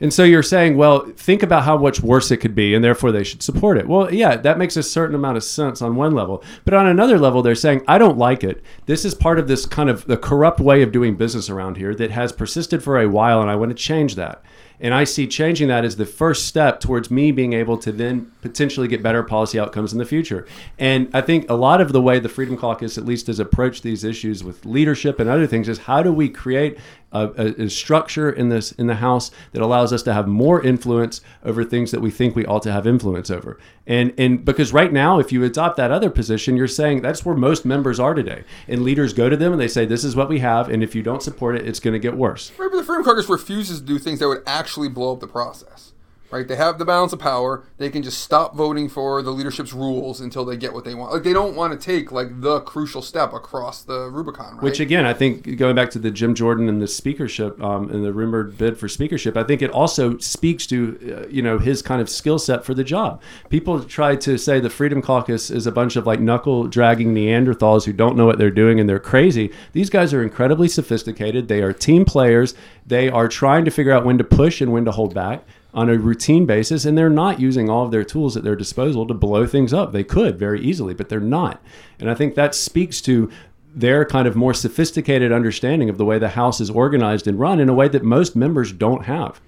And 0.00 0.12
so 0.12 0.24
you're 0.24 0.42
saying, 0.42 0.76
well, 0.76 1.06
think 1.16 1.44
about 1.44 1.62
how 1.62 1.78
much 1.78 2.00
worse 2.00 2.32
it 2.32 2.38
could 2.38 2.54
be, 2.54 2.74
and 2.74 2.82
therefore 2.84 3.12
they 3.12 3.22
should 3.22 3.44
support 3.44 3.78
it. 3.78 3.86
Well, 3.86 4.12
yeah, 4.12 4.34
that 4.36 4.58
makes 4.58 4.76
a 4.76 4.82
certain 4.82 5.14
amount 5.14 5.36
of 5.36 5.44
sense 5.44 5.80
on 5.80 5.94
one 5.94 6.12
level. 6.16 6.42
But 6.64 6.74
on 6.74 6.88
another 6.88 7.16
level, 7.16 7.42
they're 7.42 7.54
saying, 7.54 7.82
I 7.86 7.96
don't 7.98 8.18
like 8.18 8.42
it. 8.42 8.60
This 8.86 9.04
is 9.04 9.14
part 9.14 9.38
of 9.38 9.46
this 9.46 9.66
kind 9.66 9.88
of 9.88 10.04
the 10.06 10.16
corrupt 10.16 10.58
way 10.58 10.82
of 10.82 10.90
doing 10.90 11.14
business 11.14 11.48
around 11.48 11.76
here 11.76 11.94
that 11.94 12.10
has 12.10 12.32
persisted 12.32 12.82
for 12.82 12.98
a 13.00 13.08
while, 13.08 13.40
and 13.40 13.48
I 13.48 13.54
want 13.54 13.70
to 13.70 13.74
change 13.76 14.16
that. 14.16 14.42
And 14.80 14.92
I 14.92 15.04
see 15.04 15.26
changing 15.26 15.68
that 15.68 15.84
as 15.84 15.96
the 15.96 16.06
first 16.06 16.46
step 16.46 16.80
towards 16.80 17.10
me 17.10 17.30
being 17.30 17.52
able 17.52 17.78
to 17.78 17.92
then 17.92 18.32
potentially 18.42 18.88
get 18.88 19.02
better 19.02 19.22
policy 19.22 19.58
outcomes 19.58 19.92
in 19.92 19.98
the 19.98 20.04
future. 20.04 20.46
And 20.78 21.08
I 21.14 21.20
think 21.20 21.48
a 21.48 21.54
lot 21.54 21.80
of 21.80 21.92
the 21.92 22.02
way 22.02 22.18
the 22.18 22.28
Freedom 22.28 22.56
Caucus, 22.56 22.98
at 22.98 23.04
least, 23.04 23.28
has 23.28 23.38
approached 23.38 23.82
these 23.82 24.04
issues 24.04 24.42
with 24.42 24.66
leadership 24.66 25.20
and 25.20 25.30
other 25.30 25.46
things 25.46 25.68
is 25.68 25.78
how 25.78 26.02
do 26.02 26.12
we 26.12 26.28
create 26.28 26.78
a, 27.14 27.62
a, 27.62 27.70
structure 27.70 28.30
in 28.30 28.48
this 28.48 28.72
in 28.72 28.86
the 28.86 28.96
House 28.96 29.30
that 29.52 29.62
allows 29.62 29.92
us 29.92 30.02
to 30.02 30.12
have 30.12 30.26
more 30.26 30.62
influence 30.62 31.20
over 31.44 31.64
things 31.64 31.90
that 31.92 32.00
we 32.00 32.10
think 32.10 32.34
we 32.34 32.44
ought 32.46 32.62
to 32.62 32.72
have 32.72 32.86
influence 32.86 33.30
over. 33.30 33.58
And 33.86 34.12
and 34.18 34.44
because 34.44 34.72
right 34.72 34.92
now, 34.92 35.18
if 35.18 35.32
you 35.32 35.44
adopt 35.44 35.76
that 35.76 35.90
other 35.90 36.10
position, 36.10 36.56
you're 36.56 36.68
saying 36.68 37.02
that's 37.02 37.24
where 37.24 37.36
most 37.36 37.64
members 37.64 38.00
are 38.00 38.14
today. 38.14 38.44
And 38.68 38.82
leaders 38.82 39.12
go 39.12 39.28
to 39.28 39.36
them 39.36 39.52
and 39.52 39.60
they 39.60 39.68
say, 39.68 39.86
"This 39.86 40.04
is 40.04 40.16
what 40.16 40.28
we 40.28 40.40
have," 40.40 40.68
and 40.68 40.82
if 40.82 40.94
you 40.94 41.02
don't 41.02 41.22
support 41.22 41.56
it, 41.56 41.66
it's 41.66 41.80
going 41.80 41.94
to 41.94 41.98
get 41.98 42.16
worse. 42.16 42.52
Right, 42.58 42.68
but 42.70 42.78
the 42.78 42.84
Freedom 42.84 43.04
Caucus 43.04 43.28
refuses 43.28 43.80
to 43.80 43.86
do 43.86 43.98
things 43.98 44.18
that 44.18 44.28
would 44.28 44.42
actually 44.46 44.88
blow 44.88 45.12
up 45.12 45.20
the 45.20 45.26
process. 45.26 45.93
Right? 46.34 46.48
They 46.48 46.56
have 46.56 46.78
the 46.78 46.84
balance 46.84 47.12
of 47.12 47.20
power. 47.20 47.62
They 47.78 47.90
can 47.90 48.02
just 48.02 48.18
stop 48.18 48.56
voting 48.56 48.88
for 48.88 49.22
the 49.22 49.30
leadership's 49.30 49.72
rules 49.72 50.20
until 50.20 50.44
they 50.44 50.56
get 50.56 50.72
what 50.72 50.84
they 50.84 50.92
want. 50.92 51.12
Like 51.12 51.22
they 51.22 51.32
don't 51.32 51.54
want 51.54 51.78
to 51.78 51.78
take 51.78 52.10
like 52.10 52.40
the 52.40 52.58
crucial 52.62 53.02
step 53.02 53.32
across 53.32 53.84
the 53.84 54.10
Rubicon. 54.10 54.54
Right? 54.54 54.62
Which 54.64 54.80
again, 54.80 55.06
I 55.06 55.12
think 55.12 55.56
going 55.56 55.76
back 55.76 55.90
to 55.90 56.00
the 56.00 56.10
Jim 56.10 56.34
Jordan 56.34 56.68
and 56.68 56.82
the 56.82 56.88
speakership 56.88 57.62
um, 57.62 57.88
and 57.88 58.04
the 58.04 58.12
rumored 58.12 58.58
bid 58.58 58.76
for 58.76 58.88
speakership, 58.88 59.36
I 59.36 59.44
think 59.44 59.62
it 59.62 59.70
also 59.70 60.18
speaks 60.18 60.66
to 60.66 61.22
uh, 61.24 61.28
you 61.28 61.40
know 61.40 61.60
his 61.60 61.82
kind 61.82 62.02
of 62.02 62.10
skill 62.10 62.40
set 62.40 62.64
for 62.64 62.74
the 62.74 62.82
job. 62.82 63.22
People 63.48 63.84
try 63.84 64.16
to 64.16 64.36
say 64.36 64.58
the 64.58 64.68
Freedom 64.68 65.00
Caucus 65.00 65.52
is 65.52 65.68
a 65.68 65.72
bunch 65.72 65.94
of 65.94 66.04
like 66.04 66.18
knuckle 66.18 66.66
dragging 66.66 67.14
Neanderthals 67.14 67.84
who 67.84 67.92
don't 67.92 68.16
know 68.16 68.26
what 68.26 68.38
they're 68.38 68.50
doing 68.50 68.80
and 68.80 68.88
they're 68.88 68.98
crazy. 68.98 69.52
These 69.70 69.88
guys 69.88 70.12
are 70.12 70.20
incredibly 70.24 70.66
sophisticated. 70.66 71.46
They 71.46 71.62
are 71.62 71.72
team 71.72 72.04
players. 72.04 72.54
They 72.84 73.08
are 73.08 73.28
trying 73.28 73.64
to 73.66 73.70
figure 73.70 73.92
out 73.92 74.04
when 74.04 74.18
to 74.18 74.24
push 74.24 74.60
and 74.60 74.72
when 74.72 74.84
to 74.86 74.90
hold 74.90 75.14
back 75.14 75.44
on 75.74 75.90
a 75.90 75.98
routine 75.98 76.46
basis 76.46 76.84
and 76.84 76.96
they're 76.96 77.10
not 77.10 77.40
using 77.40 77.68
all 77.68 77.84
of 77.84 77.90
their 77.90 78.04
tools 78.04 78.36
at 78.36 78.44
their 78.44 78.56
disposal 78.56 79.06
to 79.06 79.14
blow 79.14 79.46
things 79.46 79.74
up. 79.74 79.92
They 79.92 80.04
could 80.04 80.38
very 80.38 80.60
easily, 80.60 80.94
but 80.94 81.08
they're 81.08 81.20
not. 81.20 81.60
And 81.98 82.08
I 82.08 82.14
think 82.14 82.36
that 82.36 82.54
speaks 82.54 83.00
to 83.02 83.30
their 83.74 84.04
kind 84.04 84.28
of 84.28 84.36
more 84.36 84.54
sophisticated 84.54 85.32
understanding 85.32 85.90
of 85.90 85.98
the 85.98 86.04
way 86.04 86.18
the 86.18 86.30
house 86.30 86.60
is 86.60 86.70
organized 86.70 87.26
and 87.26 87.40
run 87.40 87.58
in 87.58 87.68
a 87.68 87.74
way 87.74 87.88
that 87.88 88.04
most 88.04 88.36
members 88.36 88.72
don't 88.72 89.06
have. 89.06 89.40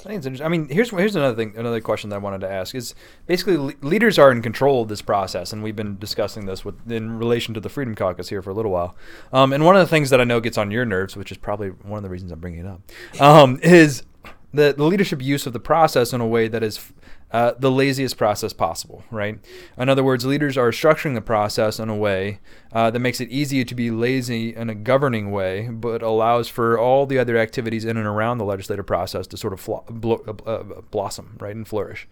I 0.00 0.02
think 0.02 0.18
it's 0.18 0.26
interesting. 0.26 0.46
I 0.46 0.48
mean, 0.48 0.68
here's 0.70 0.90
here's 0.90 1.14
another 1.14 1.36
thing, 1.36 1.54
another 1.56 1.80
question 1.80 2.08
that 2.10 2.16
I 2.16 2.20
wanted 2.20 2.40
to 2.40 2.50
ask 2.50 2.74
is 2.74 2.94
basically 3.26 3.58
le- 3.58 3.74
leaders 3.82 4.18
are 4.18 4.32
in 4.32 4.40
control 4.40 4.82
of 4.82 4.88
this 4.88 5.02
process, 5.02 5.52
and 5.52 5.62
we've 5.62 5.76
been 5.76 5.98
discussing 5.98 6.46
this 6.46 6.64
with 6.64 6.90
in 6.90 7.18
relation 7.18 7.52
to 7.52 7.60
the 7.60 7.68
Freedom 7.68 7.94
Caucus 7.94 8.30
here 8.30 8.40
for 8.40 8.48
a 8.48 8.54
little 8.54 8.70
while. 8.70 8.96
Um, 9.30 9.52
and 9.52 9.62
one 9.62 9.76
of 9.76 9.80
the 9.80 9.86
things 9.86 10.08
that 10.08 10.20
I 10.20 10.24
know 10.24 10.40
gets 10.40 10.56
on 10.56 10.70
your 10.70 10.86
nerves, 10.86 11.16
which 11.16 11.30
is 11.30 11.36
probably 11.36 11.68
one 11.68 11.98
of 11.98 12.02
the 12.02 12.08
reasons 12.08 12.32
I'm 12.32 12.40
bringing 12.40 12.60
it 12.60 12.66
up, 12.66 12.80
um, 13.20 13.60
is 13.62 14.04
the, 14.52 14.74
the 14.76 14.84
leadership 14.84 15.22
use 15.22 15.46
of 15.46 15.52
the 15.52 15.60
process 15.60 16.12
in 16.12 16.20
a 16.20 16.26
way 16.26 16.48
that 16.48 16.62
is 16.62 16.92
uh, 17.32 17.52
the 17.58 17.70
laziest 17.70 18.16
process 18.16 18.52
possible, 18.52 19.04
right? 19.10 19.38
In 19.78 19.88
other 19.88 20.02
words, 20.02 20.26
leaders 20.26 20.58
are 20.58 20.70
structuring 20.70 21.14
the 21.14 21.20
process 21.20 21.78
in 21.78 21.88
a 21.88 21.94
way 21.94 22.40
uh, 22.72 22.90
that 22.90 22.98
makes 22.98 23.20
it 23.20 23.28
easier 23.28 23.62
to 23.62 23.74
be 23.74 23.90
lazy 23.90 24.54
in 24.54 24.68
a 24.68 24.74
governing 24.74 25.30
way, 25.30 25.68
but 25.68 26.02
allows 26.02 26.48
for 26.48 26.76
all 26.76 27.06
the 27.06 27.18
other 27.18 27.38
activities 27.38 27.84
in 27.84 27.96
and 27.96 28.06
around 28.06 28.38
the 28.38 28.44
legislative 28.44 28.86
process 28.86 29.28
to 29.28 29.36
sort 29.36 29.52
of 29.52 29.60
flo- 29.60 29.84
blo- 29.88 30.24
uh, 30.44 30.80
blossom, 30.90 31.36
right, 31.40 31.54
and 31.54 31.68
flourish. 31.68 32.08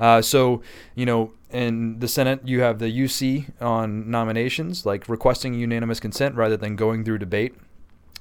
Uh, 0.00 0.22
so, 0.22 0.62
you 0.94 1.04
know, 1.04 1.32
in 1.50 1.98
the 1.98 2.08
Senate, 2.08 2.40
you 2.46 2.62
have 2.62 2.78
the 2.78 2.86
UC 2.86 3.60
on 3.60 4.10
nominations, 4.10 4.86
like 4.86 5.06
requesting 5.06 5.52
unanimous 5.52 6.00
consent 6.00 6.34
rather 6.34 6.56
than 6.56 6.76
going 6.76 7.04
through 7.04 7.18
debate 7.18 7.54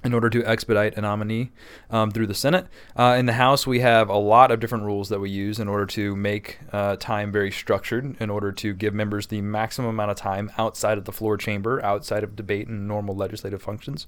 in 0.04 0.14
order 0.14 0.30
to 0.30 0.44
expedite 0.46 0.98
a 0.98 1.02
nominee 1.02 1.52
um, 1.90 2.12
through 2.12 2.28
the 2.28 2.34
Senate. 2.34 2.68
Uh, 2.96 3.16
in 3.18 3.26
the 3.26 3.34
House, 3.34 3.68
we 3.68 3.80
have 3.82 4.10
a 4.10 4.18
lot 4.18 4.52
of 4.52 4.60
different 4.60 4.84
rules 4.84 5.10
that 5.10 5.20
we 5.20 5.30
use 5.30 5.60
in 5.60 5.68
order 5.68 5.86
to 5.86 6.16
make 6.16 6.60
uh, 6.72 6.96
time 6.96 7.32
very 7.32 7.52
structured, 7.52 8.16
in 8.20 8.30
order 8.30 8.52
to 8.52 8.74
give 8.74 8.94
members 8.94 9.28
the 9.28 9.42
maximum 9.42 9.90
amount 9.90 10.12
of 10.12 10.18
time 10.18 10.52
outside 10.58 10.98
of 10.98 11.06
the 11.06 11.12
floor 11.12 11.38
chamber, 11.38 11.84
outside 11.84 12.24
of 12.24 12.36
debate 12.36 12.68
and 12.68 12.88
normal 12.88 13.16
legislative 13.16 13.62
functions. 13.62 14.08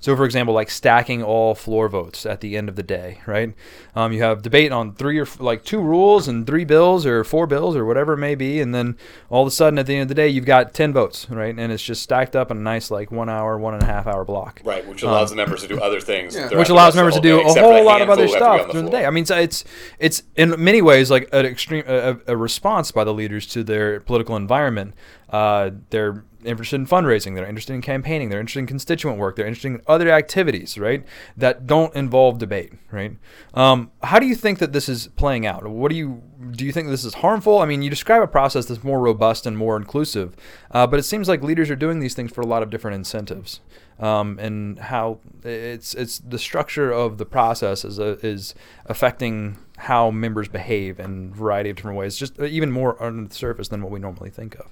So, 0.00 0.16
for 0.16 0.24
example, 0.24 0.54
like 0.54 0.70
stacking 0.70 1.22
all 1.22 1.54
floor 1.54 1.88
votes 1.88 2.24
at 2.24 2.40
the 2.40 2.56
end 2.56 2.68
of 2.68 2.76
the 2.76 2.82
day, 2.82 3.20
right? 3.26 3.54
Um, 3.94 4.12
you 4.12 4.22
have 4.22 4.42
debate 4.42 4.72
on 4.72 4.94
three 4.94 5.18
or 5.18 5.22
f- 5.22 5.40
like 5.40 5.64
two 5.64 5.80
rules 5.80 6.26
and 6.26 6.46
three 6.46 6.64
bills 6.64 7.04
or 7.04 7.22
four 7.22 7.46
bills 7.46 7.76
or 7.76 7.84
whatever 7.84 8.14
it 8.14 8.18
may 8.18 8.34
be, 8.34 8.60
and 8.60 8.74
then 8.74 8.96
all 9.28 9.42
of 9.42 9.48
a 9.48 9.50
sudden 9.50 9.78
at 9.78 9.86
the 9.86 9.94
end 9.94 10.02
of 10.02 10.08
the 10.08 10.14
day, 10.14 10.28
you've 10.28 10.46
got 10.46 10.72
10 10.72 10.92
votes, 10.92 11.28
right? 11.28 11.54
And 11.56 11.70
it's 11.70 11.82
just 11.82 12.02
stacked 12.02 12.34
up 12.34 12.50
in 12.50 12.56
a 12.56 12.60
nice, 12.60 12.90
like 12.90 13.10
one 13.10 13.28
hour, 13.28 13.58
one 13.58 13.74
and 13.74 13.82
a 13.82 13.86
half 13.86 14.06
hour 14.06 14.24
block. 14.24 14.60
Right, 14.64 14.86
which 14.86 15.02
allows 15.02 15.32
um, 15.32 15.33
the 15.34 15.42
members 15.42 15.62
to 15.62 15.68
do 15.68 15.80
other 15.80 16.00
things, 16.00 16.34
Yeah. 16.34 16.56
which 16.56 16.68
allows 16.68 16.94
members 16.94 17.14
to 17.14 17.20
do 17.20 17.38
day, 17.38 17.42
a 17.44 17.62
whole 17.62 17.84
lot 17.84 18.00
of 18.02 18.10
other 18.10 18.26
who 18.26 18.32
have 18.32 18.38
to 18.38 18.38
be 18.38 18.44
on 18.44 18.56
stuff 18.58 18.66
the 18.68 18.72
during 18.72 18.84
the 18.86 18.90
floor. 18.90 19.00
day. 19.02 19.06
I 19.06 19.10
mean, 19.10 19.26
so 19.26 19.36
it's 19.36 19.64
it's 19.98 20.22
in 20.36 20.54
many 20.62 20.82
ways 20.82 21.10
like 21.10 21.28
an 21.32 21.46
extreme 21.46 21.84
a, 21.86 22.16
a 22.26 22.36
response 22.36 22.90
by 22.92 23.04
the 23.04 23.12
leaders 23.14 23.46
to 23.48 23.64
their 23.64 24.00
political 24.00 24.36
environment. 24.36 24.94
Uh, 25.30 25.70
they're 25.90 26.24
interested 26.44 26.76
in 26.76 26.86
fundraising. 26.86 27.34
They're 27.34 27.46
interested 27.46 27.72
in 27.72 27.80
campaigning. 27.80 28.28
They're 28.28 28.38
interested 28.38 28.60
in 28.60 28.66
constituent 28.66 29.18
work. 29.18 29.34
They're 29.34 29.46
interested 29.46 29.68
in 29.68 29.80
other 29.88 30.10
activities, 30.10 30.76
right, 30.78 31.04
that 31.36 31.66
don't 31.66 31.94
involve 31.96 32.38
debate, 32.38 32.74
right? 32.92 33.16
Um, 33.54 33.90
how 34.02 34.18
do 34.18 34.26
you 34.26 34.34
think 34.34 34.58
that 34.58 34.72
this 34.72 34.88
is 34.88 35.08
playing 35.16 35.46
out? 35.46 35.66
What 35.66 35.90
do 35.90 35.96
you 35.96 36.22
do? 36.52 36.64
You 36.66 36.70
think 36.72 36.88
this 36.88 37.04
is 37.04 37.14
harmful? 37.14 37.58
I 37.58 37.64
mean, 37.66 37.82
you 37.82 37.90
describe 37.90 38.22
a 38.22 38.26
process 38.26 38.66
that's 38.66 38.84
more 38.84 39.00
robust 39.00 39.46
and 39.46 39.56
more 39.56 39.76
inclusive, 39.76 40.36
uh, 40.70 40.86
but 40.86 40.98
it 41.00 41.04
seems 41.04 41.28
like 41.28 41.42
leaders 41.42 41.70
are 41.70 41.76
doing 41.76 41.98
these 42.00 42.14
things 42.14 42.30
for 42.30 42.42
a 42.42 42.46
lot 42.46 42.62
of 42.62 42.70
different 42.70 42.94
incentives 42.94 43.60
um, 43.98 44.38
and 44.38 44.78
how 44.78 45.18
it's 45.42 45.94
it's 45.94 46.18
the 46.18 46.38
structure 46.38 46.90
of 46.90 47.18
the 47.18 47.26
process 47.26 47.84
is 47.84 47.98
a, 47.98 48.18
is 48.26 48.54
affecting 48.86 49.58
how 49.76 50.10
members 50.10 50.48
behave 50.48 51.00
in 51.00 51.30
a 51.32 51.36
variety 51.36 51.70
of 51.70 51.76
different 51.76 51.96
ways, 51.96 52.16
just 52.16 52.38
even 52.40 52.70
more 52.70 53.00
under 53.02 53.28
the 53.28 53.34
surface 53.34 53.68
than 53.68 53.82
what 53.82 53.90
we 53.90 53.98
normally 53.98 54.30
think 54.30 54.54
of. 54.56 54.70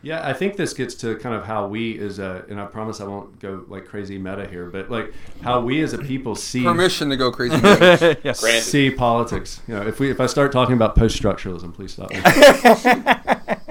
Yeah, 0.00 0.24
I 0.24 0.32
think 0.32 0.56
this 0.56 0.74
gets 0.74 0.94
to 0.96 1.16
kind 1.16 1.34
of 1.34 1.44
how 1.44 1.66
we 1.66 1.98
as 1.98 2.20
a, 2.20 2.44
and 2.48 2.60
I 2.60 2.66
promise 2.66 3.00
I 3.00 3.04
won't 3.04 3.40
go 3.40 3.64
like 3.66 3.86
crazy 3.86 4.16
meta 4.16 4.46
here, 4.46 4.70
but 4.70 4.90
like 4.90 5.12
how 5.42 5.60
we 5.60 5.82
as 5.82 5.92
a 5.92 5.98
people 5.98 6.36
see 6.36 6.62
permission 6.62 7.10
to 7.10 7.16
go 7.16 7.32
crazy. 7.32 7.56
yes. 8.22 8.40
See 8.64 8.90
politics. 8.90 9.60
You 9.66 9.74
know, 9.74 9.86
if 9.86 9.98
we 9.98 10.08
if 10.10 10.20
I 10.20 10.26
start 10.26 10.52
talking 10.52 10.74
about 10.74 10.94
post 10.94 11.20
structuralism, 11.20 11.74
please 11.74 11.94
stop 11.94 12.10
me. 12.10 12.20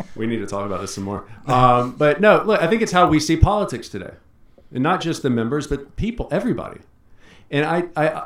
we 0.17 0.27
need 0.27 0.39
to 0.39 0.47
talk 0.47 0.65
about 0.65 0.81
this 0.81 0.93
some 0.93 1.05
more. 1.05 1.23
Um, 1.45 1.95
but 1.95 2.19
no, 2.19 2.43
look, 2.43 2.61
I 2.61 2.67
think 2.67 2.81
it's 2.81 2.91
how 2.91 3.07
we 3.07 3.21
see 3.21 3.37
politics 3.37 3.87
today, 3.87 4.11
and 4.71 4.83
not 4.83 5.01
just 5.01 5.23
the 5.23 5.29
members, 5.29 5.67
but 5.67 5.95
people, 5.95 6.27
everybody. 6.31 6.81
And 7.49 7.65
I, 7.65 7.83
I, 7.95 8.25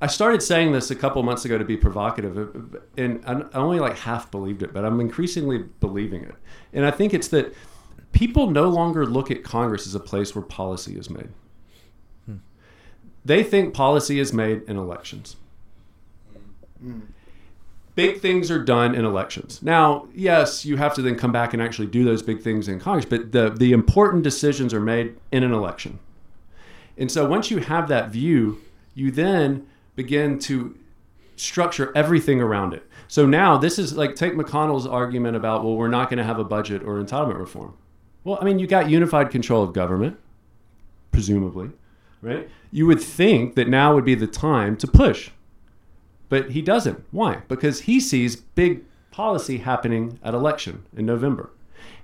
I 0.00 0.06
started 0.06 0.42
saying 0.42 0.72
this 0.72 0.90
a 0.90 0.94
couple 0.94 1.22
months 1.22 1.44
ago 1.44 1.58
to 1.58 1.64
be 1.64 1.76
provocative, 1.76 2.38
uh, 2.38 2.76
uh, 2.78 2.80
and 2.96 3.22
I 3.26 3.42
only 3.54 3.80
like 3.80 3.98
half 3.98 4.30
believed 4.30 4.62
it, 4.62 4.72
but 4.72 4.84
I'm 4.84 5.00
increasingly 5.00 5.64
believing 5.80 6.22
it. 6.22 6.34
And 6.72 6.86
I 6.86 6.90
think 6.90 7.12
it's 7.12 7.28
that 7.28 7.54
people 8.12 8.50
no 8.50 8.68
longer 8.68 9.06
look 9.06 9.30
at 9.30 9.44
Congress 9.44 9.86
as 9.86 9.94
a 9.94 10.00
place 10.00 10.34
where 10.34 10.42
policy 10.42 10.98
is 10.98 11.10
made. 11.10 11.28
Hmm. 12.24 12.36
They 13.24 13.42
think 13.42 13.74
policy 13.74 14.18
is 14.18 14.32
made 14.32 14.62
in 14.62 14.76
elections. 14.76 15.36
Hmm. 16.80 17.00
Big 17.96 18.20
things 18.20 18.50
are 18.50 18.62
done 18.62 18.94
in 18.94 19.04
elections. 19.04 19.60
Now, 19.62 20.06
yes, 20.14 20.64
you 20.64 20.76
have 20.76 20.94
to 20.94 21.02
then 21.02 21.16
come 21.16 21.32
back 21.32 21.52
and 21.52 21.62
actually 21.62 21.88
do 21.88 22.04
those 22.04 22.22
big 22.22 22.42
things 22.42 22.68
in 22.68 22.78
Congress, 22.78 23.06
but 23.06 23.32
the, 23.32 23.50
the 23.50 23.72
important 23.72 24.22
decisions 24.22 24.72
are 24.72 24.80
made 24.80 25.16
in 25.32 25.42
an 25.42 25.52
election. 25.52 25.98
And 26.98 27.10
so 27.10 27.26
once 27.26 27.50
you 27.50 27.58
have 27.58 27.88
that 27.88 28.10
view, 28.10 28.60
you 28.94 29.10
then 29.10 29.66
begin 29.96 30.38
to 30.40 30.78
structure 31.36 31.90
everything 31.94 32.40
around 32.40 32.74
it. 32.74 32.86
So 33.08 33.24
now 33.26 33.56
this 33.56 33.78
is 33.78 33.96
like 33.96 34.14
take 34.14 34.34
McConnell's 34.34 34.86
argument 34.86 35.36
about, 35.36 35.64
well, 35.64 35.74
we're 35.74 35.88
not 35.88 36.10
going 36.10 36.18
to 36.18 36.24
have 36.24 36.38
a 36.38 36.44
budget 36.44 36.82
or 36.82 37.02
entitlement 37.02 37.38
reform. 37.38 37.74
Well, 38.24 38.38
I 38.40 38.44
mean, 38.44 38.58
you 38.58 38.66
got 38.66 38.90
unified 38.90 39.30
control 39.30 39.62
of 39.62 39.72
government, 39.72 40.18
presumably, 41.12 41.70
right? 42.20 42.48
You 42.70 42.86
would 42.86 43.00
think 43.00 43.54
that 43.54 43.68
now 43.68 43.94
would 43.94 44.04
be 44.04 44.14
the 44.14 44.26
time 44.26 44.76
to 44.78 44.86
push. 44.86 45.30
But 46.28 46.50
he 46.50 46.62
doesn't. 46.62 47.04
Why? 47.10 47.42
Because 47.48 47.82
he 47.82 48.00
sees 48.00 48.36
big 48.36 48.82
policy 49.10 49.58
happening 49.58 50.18
at 50.22 50.34
election 50.34 50.84
in 50.96 51.06
November. 51.06 51.50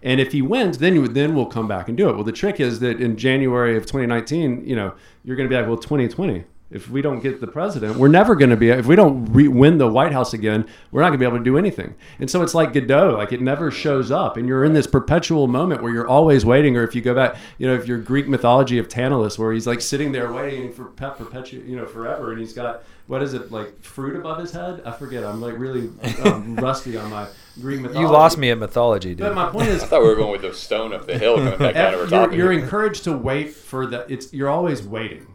And 0.02 0.20
if 0.20 0.32
he 0.32 0.42
wins, 0.42 0.78
then 0.78 0.94
you 0.94 1.08
then 1.08 1.34
we'll 1.34 1.46
come 1.46 1.68
back 1.68 1.88
and 1.88 1.96
do 1.96 2.08
it. 2.08 2.14
Well, 2.14 2.24
the 2.24 2.32
trick 2.32 2.60
is 2.60 2.80
that 2.80 3.00
in 3.00 3.16
January 3.16 3.76
of 3.76 3.84
2019, 3.84 4.66
you 4.66 4.74
know, 4.74 4.94
you're 5.24 5.36
going 5.36 5.48
to 5.48 5.52
be 5.52 5.56
like, 5.56 5.66
well, 5.66 5.76
2020. 5.76 6.44
If 6.72 6.90
we 6.90 7.02
don't 7.02 7.20
get 7.20 7.40
the 7.40 7.46
president, 7.46 7.96
we're 7.96 8.08
never 8.08 8.34
going 8.34 8.50
to 8.50 8.56
be. 8.56 8.70
If 8.70 8.86
we 8.86 8.96
don't 8.96 9.32
re- 9.32 9.48
win 9.48 9.78
the 9.78 9.88
White 9.88 10.12
House 10.12 10.32
again, 10.32 10.66
we're 10.90 11.02
not 11.02 11.08
going 11.08 11.18
to 11.18 11.22
be 11.22 11.26
able 11.26 11.38
to 11.38 11.44
do 11.44 11.58
anything. 11.58 11.94
And 12.18 12.30
so 12.30 12.42
it's 12.42 12.54
like 12.54 12.72
Godot, 12.72 13.16
like 13.16 13.32
it 13.32 13.40
never 13.40 13.70
shows 13.70 14.10
up, 14.10 14.36
and 14.36 14.48
you're 14.48 14.64
in 14.64 14.72
this 14.72 14.86
perpetual 14.86 15.48
moment 15.48 15.82
where 15.82 15.92
you're 15.92 16.08
always 16.08 16.44
waiting. 16.44 16.76
Or 16.76 16.84
if 16.84 16.94
you 16.94 17.02
go 17.02 17.14
back, 17.14 17.36
you 17.58 17.66
know, 17.66 17.74
if 17.74 17.86
your 17.86 17.98
Greek 17.98 18.28
mythology 18.28 18.78
of 18.78 18.88
Tantalus, 18.88 19.38
where 19.38 19.52
he's 19.52 19.66
like 19.66 19.80
sitting 19.80 20.12
there 20.12 20.32
waiting 20.32 20.72
for 20.72 20.86
pep 20.86 21.18
perpetu- 21.18 21.66
you 21.66 21.76
know, 21.76 21.86
forever, 21.86 22.32
and 22.32 22.40
he's 22.40 22.52
got 22.52 22.84
what 23.06 23.22
is 23.22 23.34
it 23.34 23.50
like 23.50 23.82
fruit 23.82 24.16
above 24.16 24.38
his 24.38 24.52
head? 24.52 24.82
I 24.84 24.92
forget. 24.92 25.24
I'm 25.24 25.40
like 25.40 25.58
really 25.58 25.90
um, 26.24 26.56
rusty 26.62 26.96
on 26.96 27.10
my 27.10 27.26
Greek 27.60 27.80
mythology. 27.80 28.00
You 28.00 28.10
lost 28.10 28.38
me 28.38 28.50
at 28.50 28.58
mythology, 28.58 29.10
dude. 29.10 29.18
But 29.18 29.28
dude. 29.28 29.36
my 29.36 29.50
point 29.50 29.68
is, 29.68 29.82
I 29.84 29.86
thought 29.86 30.02
we 30.02 30.08
were 30.08 30.16
going 30.16 30.32
with 30.32 30.42
the 30.42 30.54
stone 30.54 30.92
up 30.92 31.06
the 31.06 31.18
hill 31.18 31.36
coming 31.36 31.58
back 31.58 31.74
down. 31.74 31.94
and 31.94 31.96
we're 31.96 32.00
you're, 32.02 32.08
talking. 32.08 32.38
you're 32.38 32.52
encouraged 32.52 33.04
to 33.04 33.12
wait 33.12 33.52
for 33.52 33.86
the. 33.86 34.06
It's 34.12 34.32
you're 34.32 34.48
always 34.48 34.82
waiting, 34.82 35.26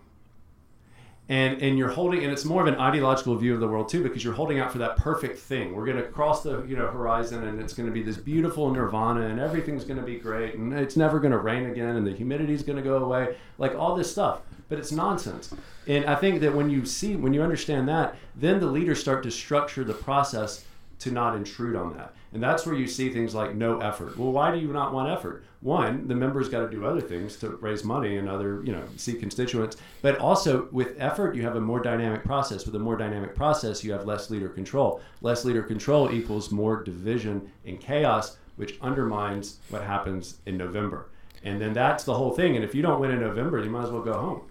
and 1.29 1.61
and 1.61 1.77
you're 1.77 1.89
holding 1.89 2.23
and 2.23 2.31
it's 2.31 2.45
more 2.45 2.61
of 2.61 2.67
an 2.67 2.79
ideological 2.79 3.35
view 3.35 3.53
of 3.53 3.59
the 3.59 3.67
world 3.67 3.89
too 3.89 4.01
because 4.01 4.23
you're 4.23 4.33
holding 4.33 4.59
out 4.59 4.71
for 4.71 4.77
that 4.77 4.95
perfect 4.95 5.39
thing. 5.39 5.75
We're 5.75 5.85
going 5.85 5.97
to 5.97 6.03
cross 6.03 6.43
the 6.43 6.63
you 6.65 6.77
know 6.77 6.87
horizon 6.87 7.45
and 7.47 7.59
it's 7.59 7.73
going 7.73 7.87
to 7.87 7.93
be 7.93 8.01
this 8.01 8.17
beautiful 8.17 8.71
nirvana 8.71 9.27
and 9.27 9.39
everything's 9.39 9.83
going 9.83 9.99
to 9.99 10.05
be 10.05 10.17
great 10.17 10.55
and 10.55 10.73
it's 10.73 10.95
never 10.95 11.19
going 11.19 11.33
to 11.33 11.37
rain 11.37 11.65
again 11.65 11.95
and 11.95 12.07
the 12.07 12.13
humidity's 12.13 12.63
going 12.63 12.77
to 12.77 12.83
go 12.83 13.03
away. 13.03 13.35
Like 13.57 13.75
all 13.75 13.95
this 13.95 14.11
stuff. 14.11 14.41
But 14.69 14.79
it's 14.79 14.91
nonsense. 14.91 15.53
And 15.87 16.05
i 16.05 16.15
think 16.15 16.41
that 16.41 16.53
when 16.53 16.69
you 16.69 16.85
see 16.85 17.15
when 17.15 17.33
you 17.33 17.41
understand 17.41 17.87
that 17.89 18.15
then 18.35 18.59
the 18.59 18.67
leaders 18.67 18.99
start 18.99 19.23
to 19.23 19.31
structure 19.31 19.83
the 19.83 19.93
process 19.93 20.65
to 20.99 21.11
not 21.11 21.35
intrude 21.35 21.75
on 21.75 21.95
that 21.95 22.13
and 22.37 22.43
that's 22.43 22.67
where 22.67 22.75
you 22.75 22.85
see 22.85 23.09
things 23.09 23.33
like 23.33 23.55
no 23.55 23.79
effort 23.79 24.15
well 24.15 24.31
why 24.31 24.51
do 24.51 24.59
you 24.59 24.71
not 24.71 24.93
want 24.93 25.09
effort 25.09 25.43
one, 25.61 26.07
the 26.07 26.15
members 26.15 26.49
got 26.49 26.59
to 26.61 26.69
do 26.69 26.85
other 26.85 27.01
things 27.01 27.35
to 27.37 27.49
raise 27.49 27.83
money 27.83 28.17
and 28.17 28.29
other, 28.29 28.63
you 28.63 28.71
know, 28.71 28.83
see 28.95 29.13
constituents. 29.13 29.77
But 30.03 30.19
also 30.19 30.67
with 30.71 30.95
effort, 30.99 31.35
you 31.35 31.41
have 31.43 31.55
a 31.55 31.61
more 31.61 31.79
dynamic 31.79 32.23
process. 32.23 32.65
With 32.65 32.75
a 32.75 32.79
more 32.79 32.95
dynamic 32.95 33.33
process, 33.33 33.83
you 33.83 33.91
have 33.91 34.05
less 34.05 34.29
leader 34.29 34.49
control. 34.49 35.01
Less 35.21 35.45
leader 35.45 35.63
control 35.63 36.11
equals 36.11 36.51
more 36.51 36.83
division 36.83 37.51
and 37.65 37.79
chaos, 37.79 38.37
which 38.57 38.77
undermines 38.81 39.59
what 39.69 39.81
happens 39.81 40.37
in 40.45 40.57
November. 40.57 41.09
And 41.43 41.59
then 41.59 41.73
that's 41.73 42.03
the 42.03 42.13
whole 42.13 42.31
thing. 42.31 42.55
And 42.55 42.63
if 42.63 42.75
you 42.75 42.83
don't 42.83 42.99
win 42.99 43.11
in 43.11 43.19
November, 43.19 43.63
you 43.63 43.69
might 43.71 43.83
as 43.83 43.89
well 43.89 44.03
go 44.03 44.13
home. 44.13 44.41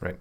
Right. 0.00 0.18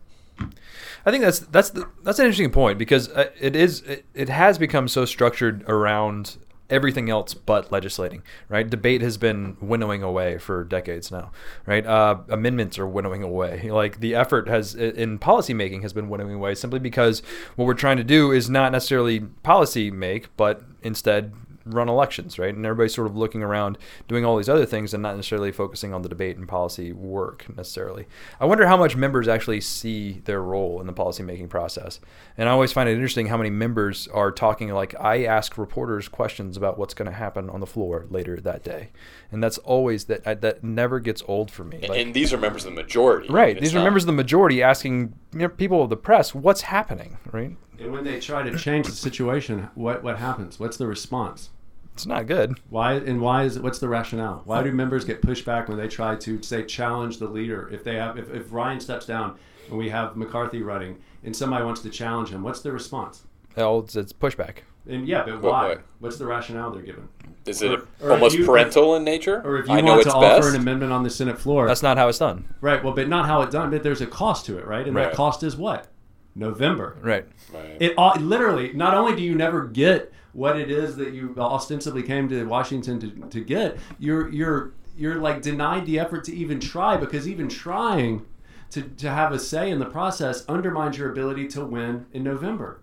I 1.05 1.11
think 1.11 1.23
that's 1.23 1.39
that's 1.39 1.71
the, 1.71 1.89
that's 2.03 2.19
an 2.19 2.25
interesting 2.25 2.51
point 2.51 2.79
because 2.79 3.09
uh, 3.09 3.29
it 3.39 3.55
is 3.55 3.81
it, 3.81 4.05
it 4.13 4.29
has 4.29 4.57
become 4.57 4.87
so 4.87 5.05
structured 5.05 5.63
around 5.67 6.37
everything 6.71 7.09
else 7.09 7.33
but 7.33 7.71
legislating, 7.71 8.23
right? 8.49 8.67
Debate 8.67 9.01
has 9.01 9.17
been 9.17 9.57
winnowing 9.61 10.01
away 10.01 10.37
for 10.37 10.63
decades 10.63 11.11
now, 11.11 11.31
right? 11.65 11.85
Uh, 11.85 12.19
amendments 12.29 12.79
are 12.79 12.87
winnowing 12.87 13.21
away. 13.21 13.69
Like 13.69 13.99
the 13.99 14.15
effort 14.15 14.47
has 14.47 14.73
in 14.73 15.19
policymaking 15.19 15.81
has 15.83 15.93
been 15.93 16.09
winnowing 16.09 16.33
away 16.33 16.55
simply 16.55 16.79
because 16.79 17.21
what 17.55 17.65
we're 17.65 17.73
trying 17.73 17.97
to 17.97 18.03
do 18.03 18.31
is 18.31 18.49
not 18.49 18.71
necessarily 18.71 19.19
policy 19.19 19.91
make, 19.91 20.35
but 20.37 20.63
instead 20.81 21.33
run 21.65 21.89
elections, 21.89 22.39
right? 22.39 22.53
And 22.53 22.65
everybody's 22.65 22.93
sort 22.93 23.07
of 23.07 23.15
looking 23.15 23.43
around 23.43 23.77
doing 24.07 24.25
all 24.25 24.37
these 24.37 24.49
other 24.49 24.65
things 24.65 24.93
and 24.93 25.03
not 25.03 25.15
necessarily 25.15 25.51
focusing 25.51 25.93
on 25.93 26.01
the 26.01 26.09
debate 26.09 26.37
and 26.37 26.47
policy 26.47 26.91
work 26.91 27.45
necessarily. 27.55 28.07
I 28.39 28.45
wonder 28.45 28.67
how 28.67 28.77
much 28.77 28.95
members 28.95 29.27
actually 29.27 29.61
see 29.61 30.21
their 30.25 30.41
role 30.41 30.79
in 30.81 30.87
the 30.87 30.93
policymaking 30.93 31.49
process. 31.49 31.99
And 32.37 32.49
I 32.49 32.51
always 32.51 32.71
find 32.71 32.89
it 32.89 32.93
interesting 32.93 33.27
how 33.27 33.37
many 33.37 33.49
members 33.49 34.07
are 34.09 34.31
talking 34.31 34.69
like 34.69 34.95
I 34.99 35.25
ask 35.25 35.57
reporters 35.57 36.07
questions 36.07 36.57
about 36.57 36.77
what's 36.77 36.93
going 36.93 37.09
to 37.09 37.17
happen 37.17 37.49
on 37.49 37.59
the 37.59 37.67
floor 37.67 38.05
later 38.09 38.37
that 38.37 38.63
day. 38.63 38.89
And 39.31 39.43
that's 39.43 39.57
always 39.59 40.05
that 40.05 40.41
that 40.41 40.63
never 40.63 40.99
gets 40.99 41.23
old 41.27 41.51
for 41.51 41.63
me. 41.63 41.77
And, 41.77 41.89
like, 41.89 41.99
and 41.99 42.13
these 42.13 42.33
are 42.33 42.37
members 42.37 42.65
of 42.65 42.75
the 42.75 42.81
majority. 42.81 43.29
right, 43.29 43.59
these 43.59 43.73
are 43.73 43.77
not- 43.77 43.85
members 43.85 44.03
of 44.03 44.07
the 44.07 44.13
majority 44.13 44.61
asking 44.61 45.13
you 45.33 45.39
know, 45.39 45.49
people 45.49 45.83
of 45.83 45.89
the 45.89 45.97
press 45.97 46.35
what's 46.35 46.61
happening, 46.61 47.17
right? 47.31 47.55
And 47.81 47.91
when 47.91 48.03
they 48.03 48.19
try 48.19 48.43
to 48.43 48.57
change 48.57 48.85
the 48.87 48.91
situation, 48.93 49.69
what, 49.75 50.03
what 50.03 50.17
happens? 50.19 50.59
What's 50.59 50.77
the 50.77 50.87
response? 50.87 51.49
It's 51.93 52.05
not 52.05 52.25
good. 52.27 52.59
Why 52.69 52.93
and 52.93 53.19
why 53.19 53.43
is 53.43 53.57
it? 53.57 53.63
What's 53.63 53.79
the 53.79 53.89
rationale? 53.89 54.43
Why 54.45 54.63
do 54.63 54.71
members 54.71 55.03
get 55.03 55.21
pushed 55.21 55.45
back 55.45 55.67
when 55.67 55.77
they 55.77 55.87
try 55.89 56.15
to 56.15 56.41
say 56.41 56.63
challenge 56.63 57.17
the 57.17 57.27
leader? 57.27 57.69
If 57.71 57.83
they 57.83 57.95
have, 57.95 58.17
if, 58.17 58.29
if 58.33 58.51
Ryan 58.53 58.79
steps 58.79 59.05
down 59.05 59.37
and 59.67 59.77
we 59.77 59.89
have 59.89 60.15
McCarthy 60.15 60.61
running, 60.61 60.99
and 61.23 61.35
somebody 61.35 61.65
wants 61.65 61.81
to 61.81 61.89
challenge 61.89 62.29
him, 62.29 62.43
what's 62.43 62.61
the 62.61 62.71
response? 62.71 63.23
It's, 63.57 63.95
it's 63.95 64.13
pushback. 64.13 64.57
And 64.87 65.07
yeah, 65.07 65.23
but 65.25 65.41
What 65.41 65.51
why? 65.51 65.77
What's 65.99 66.17
the 66.17 66.25
rationale 66.25 66.71
they're 66.71 66.81
given? 66.81 67.07
Is 67.45 67.61
it 67.61 67.71
Or- 67.71 67.87
or 68.01 68.11
almost 68.13 68.37
you- 68.37 68.45
parental 68.45 68.95
in 68.95 69.03
nature? 69.03 69.41
Or 69.43 69.57
if 69.57 69.67
you 69.67 69.73
I 69.73 69.81
want 69.81 70.01
it's 70.01 70.09
to 70.09 70.15
offer 70.15 70.41
best. 70.43 70.55
an 70.55 70.61
amendment 70.61 70.91
on 70.93 71.03
the 71.03 71.09
Senate 71.09 71.37
floor, 71.37 71.67
That's 71.67 71.83
not 71.83 71.97
how 71.97 72.07
it's 72.07 72.17
done. 72.19 72.45
right? 72.61 72.83
Well, 72.83 72.93
but 72.93 73.09
not 73.09 73.25
how 73.27 73.41
it's 73.41 73.51
done. 73.51 73.69
But 73.69 73.83
there's 73.83 74.01
a 74.01 74.07
cost 74.07 74.45
to 74.47 74.57
it, 74.57 74.65
right? 74.65 74.87
And 74.87 74.95
Right. 74.95 75.07
that 75.09 75.13
cost 75.15 75.43
is 75.43 75.55
what? 75.57 75.87
November. 76.35 76.97
Right. 77.01 77.25
Right. 77.51 77.77
It 77.79 77.93
all, 77.97 78.15
literally 78.15 78.73
not 78.73 78.93
only 78.93 79.15
do 79.15 79.21
you 79.21 79.35
never 79.35 79.65
get 79.65 80.11
what 80.33 80.57
it 80.57 80.71
is 80.71 80.95
that 80.95 81.13
you 81.13 81.35
ostensibly 81.37 82.03
came 82.03 82.29
to 82.29 82.45
Washington 82.45 82.99
to, 82.99 83.29
to 83.29 83.43
get, 83.43 83.77
you're 83.99 84.29
you're 84.29 84.73
you're 84.97 85.15
like 85.15 85.41
denied 85.41 85.85
the 85.85 85.99
effort 85.99 86.23
to 86.25 86.35
even 86.35 86.59
try 86.59 86.97
because 86.97 87.27
even 87.27 87.49
trying 87.49 88.25
to, 88.71 88.81
to 88.81 89.09
have 89.09 89.31
a 89.31 89.39
say 89.39 89.69
in 89.69 89.79
the 89.79 89.85
process 89.85 90.45
undermines 90.47 90.97
your 90.97 91.11
ability 91.11 91.47
to 91.49 91.65
win 91.65 92.05
in 92.13 92.23
November. 92.23 92.79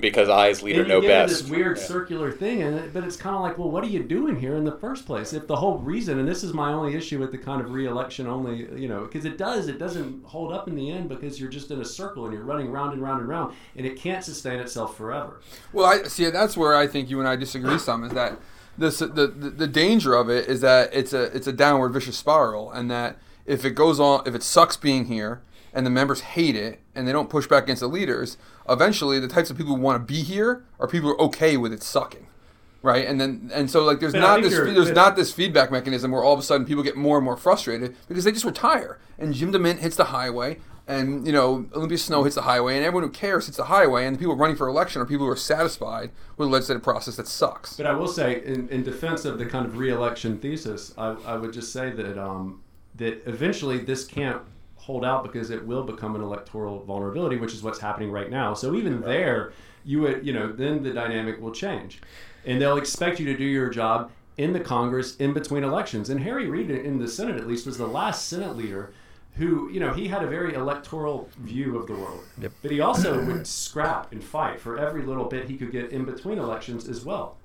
Because 0.00 0.28
I, 0.28 0.48
as 0.48 0.62
leader, 0.62 0.80
And 0.80 0.88
know 0.88 1.00
get 1.00 1.08
best. 1.08 1.42
this 1.42 1.50
weird 1.50 1.76
Yeah. 1.76 1.82
circular 1.84 2.32
thing, 2.32 2.62
and 2.62 2.76
it, 2.78 2.92
but 2.92 3.04
it's 3.04 3.16
kind 3.16 3.34
of 3.36 3.42
like, 3.42 3.56
well, 3.58 3.70
what 3.70 3.84
are 3.84 3.88
you 3.88 4.02
doing 4.02 4.36
here 4.40 4.54
in 4.56 4.64
the 4.64 4.72
first 4.72 5.06
place? 5.06 5.32
If 5.32 5.46
the 5.46 5.56
whole 5.56 5.78
reason, 5.78 6.18
and 6.18 6.28
this 6.28 6.42
is 6.42 6.52
my 6.52 6.72
only 6.72 6.94
issue 6.94 7.18
with 7.18 7.30
the 7.32 7.38
kind 7.38 7.60
of 7.60 7.70
re-election 7.72 8.26
only, 8.26 8.68
you 8.80 8.88
know, 8.88 9.02
because 9.02 9.24
it 9.24 9.38
does, 9.38 9.68
it 9.68 9.78
doesn't 9.78 10.24
hold 10.24 10.52
up 10.52 10.68
in 10.68 10.74
the 10.74 10.90
end 10.90 11.08
because 11.08 11.40
you're 11.40 11.48
just 11.48 11.70
in 11.70 11.80
a 11.80 11.84
circle 11.84 12.24
and 12.24 12.34
you're 12.34 12.42
running 12.44 12.70
round 12.72 12.92
and 12.92 13.02
round 13.02 13.20
and 13.20 13.28
round, 13.28 13.54
and 13.76 13.86
it 13.86 13.96
can't 13.96 14.24
sustain 14.24 14.58
itself 14.58 14.96
forever. 14.96 15.40
Well, 15.72 15.86
I 15.86 16.02
see. 16.04 16.28
That's 16.30 16.56
where 16.56 16.74
I 16.74 16.86
think 16.86 17.08
you 17.08 17.20
and 17.20 17.28
I 17.28 17.36
disagree 17.36 17.78
some. 17.88 18.02
Is 18.04 18.12
that 18.12 18.38
this 18.76 18.98
the, 18.98 19.06
the 19.08 19.50
the 19.50 19.66
danger 19.66 20.14
of 20.14 20.28
it 20.28 20.48
is 20.48 20.60
that 20.60 20.90
it's 20.92 21.12
a 21.12 21.24
it's 21.34 21.46
a 21.46 21.52
downward 21.52 21.90
vicious 21.90 22.16
spiral, 22.16 22.70
and 22.72 22.90
that 22.90 23.16
if 23.46 23.64
it 23.64 23.70
goes 23.70 23.98
on, 24.00 24.22
if 24.26 24.34
it 24.34 24.42
sucks 24.42 24.76
being 24.76 25.06
here, 25.06 25.40
and 25.72 25.86
the 25.86 25.90
members 25.90 26.20
hate 26.20 26.56
it, 26.56 26.80
and 26.94 27.06
they 27.08 27.12
don't 27.12 27.30
push 27.30 27.46
back 27.46 27.62
against 27.64 27.80
the 27.80 27.88
leaders, 27.88 28.36
eventually 28.68 29.18
the 29.18 29.28
types 29.28 29.50
of 29.50 29.56
people 29.56 29.76
who 29.76 29.80
want 29.80 29.96
to 29.96 30.12
be 30.12 30.22
here 30.22 30.64
are 30.78 30.86
people 30.86 31.10
who 31.10 31.14
are 31.16 31.20
okay 31.22 31.56
with 31.56 31.72
it 31.72 31.82
sucking. 31.82 32.26
Right, 32.80 33.06
and 33.06 33.20
then 33.20 33.50
and 33.52 33.68
so 33.68 33.82
like 33.84 33.98
there's 33.98 34.12
But 34.12 34.20
not 34.20 34.40
this 34.40 34.54
there's 34.54 34.92
not 34.92 35.16
this 35.16 35.32
feedback 35.32 35.72
mechanism 35.72 36.12
where 36.12 36.22
all 36.22 36.32
of 36.32 36.38
a 36.38 36.44
sudden 36.44 36.64
people 36.64 36.84
get 36.84 36.96
more 36.96 37.16
and 37.16 37.24
more 37.24 37.36
frustrated 37.36 37.96
because 38.06 38.22
they 38.22 38.30
just 38.30 38.44
retire 38.44 39.00
and 39.18 39.34
Jim 39.34 39.52
DeMint 39.52 39.78
hits 39.78 39.96
the 39.96 40.04
highway 40.04 40.58
and 40.86 41.26
you 41.26 41.32
know 41.32 41.66
Olympia 41.74 41.98
Snowe 41.98 42.22
hits 42.22 42.36
the 42.36 42.42
highway 42.42 42.76
and 42.76 42.84
everyone 42.84 43.02
who 43.02 43.10
cares 43.10 43.46
hits 43.46 43.56
the 43.56 43.64
highway 43.64 44.06
and 44.06 44.14
the 44.14 44.18
people 44.18 44.36
running 44.36 44.56
for 44.56 44.68
election 44.68 45.02
are 45.02 45.06
people 45.06 45.26
who 45.26 45.32
are 45.32 45.36
satisfied 45.36 46.10
with 46.36 46.48
a 46.48 46.50
legislative 46.50 46.82
process 46.82 47.16
that 47.16 47.26
sucks. 47.26 47.76
But 47.76 47.86
I 47.86 47.92
will 47.92 48.08
say, 48.08 48.42
in, 48.44 48.68
in 48.68 48.84
defense 48.84 49.24
of 49.24 49.38
the 49.38 49.46
kind 49.46 49.66
of 49.66 49.76
re-election 49.76 50.38
thesis, 50.38 50.94
I, 50.96 51.16
I 51.26 51.36
would 51.36 51.52
just 51.52 51.72
say 51.72 51.90
that 51.90 52.16
um, 52.16 52.62
that 52.94 53.22
eventually 53.26 53.78
this 53.78 54.04
can't 54.04 54.42
hold 54.88 55.04
out 55.04 55.22
because 55.22 55.50
it 55.50 55.64
will 55.66 55.82
become 55.84 56.16
an 56.16 56.22
electoral 56.22 56.82
vulnerability, 56.82 57.36
which 57.36 57.52
is 57.52 57.62
what's 57.62 57.78
happening 57.78 58.10
right 58.10 58.30
now. 58.30 58.54
So 58.54 58.74
even 58.74 59.02
there, 59.02 59.52
you 59.84 60.00
would 60.00 60.26
you 60.26 60.32
know 60.32 60.50
then 60.50 60.82
the 60.82 60.92
dynamic 60.94 61.38
will 61.42 61.52
change, 61.52 62.00
and 62.46 62.58
they'll 62.60 62.78
expect 62.78 63.20
you 63.20 63.26
to 63.26 63.36
do 63.36 63.44
your 63.44 63.68
job 63.68 64.10
in 64.38 64.54
the 64.54 64.60
Congress 64.60 65.14
in 65.16 65.34
between 65.34 65.62
elections. 65.62 66.08
And 66.08 66.20
Harry 66.20 66.48
Reid 66.48 66.70
in 66.70 66.98
the 66.98 67.06
Senate 67.06 67.36
at 67.36 67.46
least 67.46 67.66
was 67.66 67.76
the 67.76 67.86
last 67.86 68.26
Senate 68.28 68.56
leader. 68.56 68.90
Who 69.36 69.70
you 69.70 69.78
know 69.78 69.92
he 69.92 70.08
had 70.08 70.24
a 70.24 70.26
very 70.26 70.54
electoral 70.54 71.28
view 71.38 71.76
of 71.78 71.86
the 71.86 71.92
world, 71.92 72.24
Yep. 72.40 72.52
but 72.62 72.70
he 72.72 72.80
also 72.80 73.22
would 73.24 73.46
scrap 73.46 74.10
and 74.10 74.24
fight 74.24 74.58
for 74.58 74.78
every 74.78 75.02
little 75.02 75.26
bit 75.26 75.44
he 75.48 75.56
could 75.56 75.70
get 75.70 75.92
in 75.92 76.04
between 76.06 76.38
elections 76.38 76.88
as 76.88 77.04
well 77.04 77.36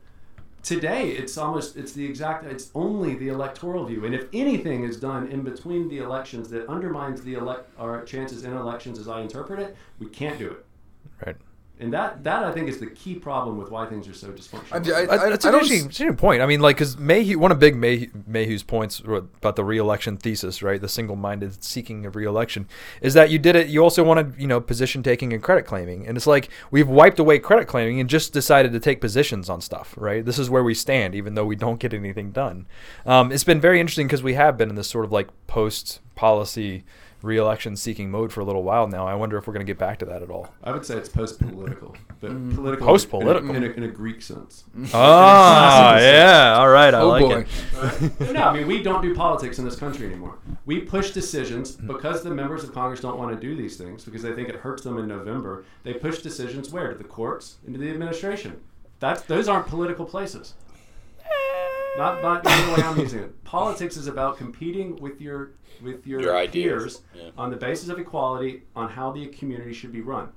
today 0.63 1.09
it's 1.09 1.37
almost 1.37 1.75
it's 1.75 1.91
the 1.91 2.05
exact 2.05 2.45
it's 2.45 2.69
only 2.73 3.15
the 3.15 3.27
electoral 3.27 3.85
view 3.85 4.05
and 4.05 4.15
if 4.15 4.27
anything 4.33 4.83
is 4.83 4.97
done 4.97 5.27
in 5.27 5.41
between 5.43 5.89
the 5.89 5.97
elections 5.97 6.49
that 6.49 6.65
undermines 6.67 7.21
the 7.23 7.33
elect 7.33 7.69
our 7.77 8.03
chances 8.05 8.43
in 8.45 8.53
elections 8.53 8.97
as 8.97 9.07
i 9.09 9.21
interpret 9.21 9.59
it 9.59 9.75
we 9.99 10.07
can't 10.07 10.39
do 10.39 10.49
it 10.49 10.65
Right. 11.25 11.35
And 11.83 11.93
that 11.93 12.23
that 12.23 12.43
i 12.43 12.51
think 12.51 12.69
is 12.69 12.79
the 12.79 12.87
key 12.87 13.15
problem 13.15 13.57
with 13.57 13.69
why 13.69 13.85
things 13.85 14.07
are 14.07 14.13
so 14.13 14.29
dysfunctional 14.29 14.73
I, 14.73 15.01
I, 15.01 15.25
I, 15.25 15.29
That's 15.29 15.45
an 15.45 15.53
interesting, 15.53 15.83
interesting 15.83 16.15
point. 16.15 16.41
I 16.41 16.45
mean, 16.45 16.59
like, 16.59 16.77
because 16.77 16.97
Mayhew, 16.97 17.37
one 17.37 17.51
of 17.51 17.59
Big 17.59 17.75
May, 17.75 18.09
Mayhew's 18.25 18.63
points 18.63 18.99
about 18.99 19.55
the 19.55 19.63
reelection 19.63 20.17
thesis, 20.17 20.63
right, 20.63 20.79
the 20.79 20.89
single-minded 20.89 21.63
seeking 21.63 22.05
of 22.05 22.15
reelection, 22.15 22.67
is 23.01 23.13
that 23.13 23.29
you 23.29 23.39
did 23.39 23.55
it. 23.55 23.67
You 23.67 23.83
also 23.83 24.03
wanted, 24.03 24.35
you 24.37 24.47
know, 24.47 24.59
position 24.59 25.03
taking 25.03 25.33
and 25.33 25.41
credit 25.41 25.65
claiming, 25.65 26.07
and 26.07 26.17
it's 26.17 26.27
like 26.27 26.49
we've 26.71 26.87
wiped 26.87 27.19
away 27.19 27.39
credit 27.39 27.67
claiming 27.67 27.99
and 27.99 28.09
just 28.09 28.33
decided 28.33 28.71
to 28.71 28.79
take 28.79 29.01
positions 29.01 29.49
on 29.49 29.61
stuff, 29.61 29.93
right? 29.97 30.25
This 30.25 30.39
is 30.39 30.49
where 30.49 30.63
we 30.63 30.73
stand, 30.73 31.15
even 31.15 31.35
though 31.35 31.45
we 31.45 31.55
don't 31.55 31.79
get 31.79 31.93
anything 31.93 32.31
done. 32.31 32.65
Um, 33.05 33.31
it's 33.31 33.43
been 33.43 33.61
very 33.61 33.79
interesting 33.79 34.07
because 34.07 34.23
we 34.23 34.33
have 34.35 34.57
been 34.57 34.69
in 34.69 34.75
this 34.75 34.89
sort 34.89 35.05
of 35.05 35.11
like 35.11 35.29
post-policy 35.47 36.83
reelection 37.23 37.75
seeking 37.75 38.11
mode 38.11 38.31
for 38.31 38.41
a 38.41 38.43
little 38.43 38.61
while 38.63 38.87
now. 38.87 39.07
I 39.07 39.15
wonder 39.15 39.37
if 39.37 39.47
we're 39.47 39.53
going 39.53 39.65
to 39.65 39.69
get 39.69 39.79
back 39.79 39.97
to 39.99 40.05
that 40.05 40.21
at 40.21 40.29
all. 40.29 40.53
i 40.63 40.71
would 40.71 40.85
say 40.85 40.95
it's 40.97 41.09
post-political 41.09 41.95
but 42.19 42.29
political 42.53 42.85
Post-political. 42.85 43.49
in 43.49 43.63
a, 43.63 43.65
in, 43.67 43.71
a, 43.71 43.75
in 43.77 43.83
a 43.83 43.87
greek 43.87 44.21
sense 44.21 44.65
Ah, 44.93 45.97
yeah. 45.99 46.55
All 46.59 46.69
right. 46.69 46.93
I 46.93 46.99
oh 46.99 47.07
like 47.07 47.23
boy. 47.23 47.45
it. 48.19 48.19
no, 48.33 48.43
I 48.43 48.53
mean 48.53 48.67
we 48.67 48.83
don't 48.83 49.01
do 49.01 49.15
politics 49.15 49.57
in 49.57 49.65
this 49.65 49.77
country 49.77 50.05
anymore. 50.05 50.37
We 50.65 50.81
push 50.81 51.11
decisions 51.11 51.71
because 51.71 52.23
the 52.23 52.31
members 52.31 52.63
of 52.63 52.73
Congress 52.73 52.99
don't 52.99 53.17
want 53.17 53.33
to 53.33 53.39
do 53.39 53.55
these 53.55 53.77
things 53.77 54.03
because 54.05 54.21
they 54.21 54.33
think 54.33 54.49
it 54.49 54.55
hurts 54.57 54.83
them 54.83 54.97
in 54.97 55.07
November. 55.07 55.63
They 55.83 55.93
push 55.93 56.21
decisions 56.21 56.71
where 56.71 56.91
to 56.91 56.97
the 56.97 57.03
courts 57.05 57.55
and 57.65 57.73
to 57.73 57.79
the 57.79 57.89
administration. 57.89 58.59
That's 58.99 59.21
those 59.23 59.47
aren't 59.47 59.67
political 59.67 60.05
places. 60.05 60.53
Not 61.97 62.21
not 62.23 62.43
the 62.43 62.49
way 62.49 62.83
I'm 62.83 62.99
using 62.99 63.19
it. 63.19 63.43
Politics 63.43 63.97
is 63.97 64.07
about 64.07 64.37
competing 64.37 64.95
with 64.97 65.21
your 65.21 65.51
with 65.81 66.07
your, 66.07 66.21
Your 66.21 66.37
ideas, 66.37 66.97
peers 66.97 67.01
yeah. 67.15 67.29
on 67.37 67.49
the 67.51 67.57
basis 67.57 67.89
of 67.89 67.99
equality 67.99 68.63
on 68.75 68.89
how 68.89 69.11
the 69.11 69.27
community 69.27 69.73
should 69.73 69.91
be 69.91 70.01
run. 70.01 70.29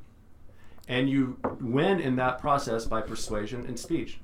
And 0.88 1.08
you 1.08 1.38
win 1.60 2.00
in 2.00 2.16
that 2.16 2.38
process 2.40 2.84
by 2.84 3.00
persuasion 3.02 3.64
and 3.66 3.78
speech. 3.78 4.18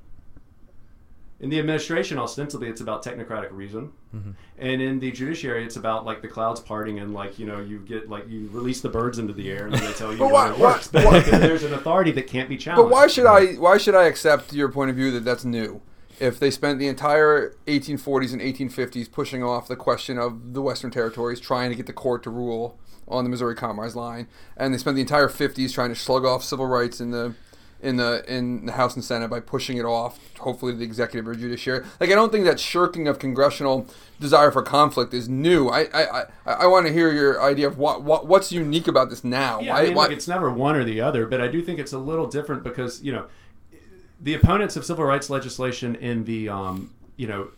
In 1.40 1.48
the 1.50 1.58
administration, 1.58 2.18
ostensibly, 2.18 2.68
it's 2.68 2.80
about 2.80 3.04
technocratic 3.04 3.48
reason, 3.50 3.92
Mm-hmm. 4.14 4.30
and 4.58 4.82
in 4.82 5.00
the 5.00 5.10
judiciary, 5.10 5.64
it's 5.64 5.76
about 5.76 6.04
like 6.04 6.20
the 6.20 6.28
clouds 6.28 6.60
parting 6.60 6.98
and 6.98 7.14
like 7.14 7.38
you 7.38 7.46
know 7.46 7.60
you 7.60 7.78
get 7.78 8.10
like 8.10 8.28
you 8.28 8.48
release 8.52 8.82
the 8.82 8.88
birds 8.90 9.18
into 9.18 9.32
the 9.32 9.50
air 9.50 9.64
and 9.66 9.74
then 9.74 9.82
they 9.84 9.92
tell 9.94 10.12
you 10.12 10.18
But 10.18 10.30
why- 10.30 10.50
it 10.52 10.58
works. 10.58 10.92
why- 10.92 11.02
But 11.02 11.24
because 11.24 11.40
there's 11.40 11.62
an 11.62 11.72
authority 11.72 12.10
that 12.12 12.26
can't 12.26 12.48
be 12.48 12.58
challenged. 12.58 12.90
But 12.90 12.94
why 12.94 13.06
should 13.06 13.24
I? 13.26 13.54
Why 13.54 13.78
should 13.78 13.94
I 13.94 14.04
accept 14.04 14.52
your 14.52 14.68
point 14.68 14.90
of 14.90 14.96
view 14.96 15.10
that 15.12 15.24
that's 15.24 15.44
new? 15.46 15.80
If 16.22 16.38
they 16.38 16.52
spent 16.52 16.78
the 16.78 16.86
entire 16.86 17.56
1840s 17.66 18.32
and 18.32 18.40
1850s 18.40 19.10
pushing 19.10 19.42
off 19.42 19.66
the 19.66 19.74
question 19.74 20.18
of 20.18 20.54
the 20.54 20.62
Western 20.62 20.92
territories, 20.92 21.40
trying 21.40 21.70
to 21.70 21.74
get 21.76 21.86
the 21.86 21.92
court 21.92 22.22
to 22.22 22.30
rule 22.30 22.78
on 23.08 23.24
the 23.24 23.30
Missouri 23.30 23.56
Compromise 23.56 23.96
line, 23.96 24.28
and 24.56 24.72
they 24.72 24.78
spent 24.78 24.94
the 24.94 25.00
entire 25.02 25.26
50s 25.28 25.74
trying 25.74 25.88
to 25.88 25.96
slug 25.96 26.24
off 26.24 26.44
civil 26.44 26.66
rights 26.66 27.00
in 27.00 27.10
the 27.10 27.34
in 27.80 27.96
the 27.96 28.24
in 28.32 28.66
the 28.66 28.72
House 28.72 28.94
and 28.94 29.04
Senate 29.04 29.28
by 29.28 29.40
pushing 29.40 29.76
it 29.76 29.84
off, 29.84 30.20
hopefully 30.38 30.70
to 30.70 30.78
the 30.78 30.84
executive 30.84 31.26
or 31.26 31.34
judiciary. 31.34 31.84
Like 31.98 32.10
I 32.10 32.14
don't 32.14 32.30
think 32.30 32.44
that 32.44 32.60
shirking 32.60 33.08
of 33.08 33.18
congressional 33.18 33.88
desire 34.20 34.52
for 34.52 34.62
conflict 34.62 35.12
is 35.12 35.28
new. 35.28 35.68
I 35.68 35.88
I, 35.92 36.20
I, 36.20 36.24
I 36.46 36.66
want 36.66 36.86
to 36.86 36.92
hear 36.92 37.10
your 37.12 37.42
idea 37.42 37.66
of 37.66 37.78
what, 37.78 38.04
what 38.04 38.28
what's 38.28 38.52
unique 38.52 38.86
about 38.86 39.10
this 39.10 39.24
now. 39.24 39.58
Yeah, 39.60 39.72
why, 39.72 39.80
I 39.80 39.84
mean, 39.86 39.94
why- 39.94 40.02
look, 40.04 40.12
it's 40.12 40.28
never 40.28 40.48
one 40.52 40.76
or 40.76 40.84
the 40.84 41.00
other, 41.00 41.26
but 41.26 41.40
I 41.40 41.48
do 41.48 41.60
think 41.60 41.80
it's 41.80 41.92
a 41.92 41.98
little 41.98 42.28
different 42.28 42.62
because 42.62 43.02
you 43.02 43.10
know 43.10 43.26
the 44.22 44.34
opponents 44.34 44.76
of 44.76 44.84
civil 44.84 45.04
rights 45.04 45.28
legislation 45.28 45.96
in 45.96 46.24
the 46.24 46.48
um, 46.48 46.94
you 47.16 47.26
know 47.26 47.48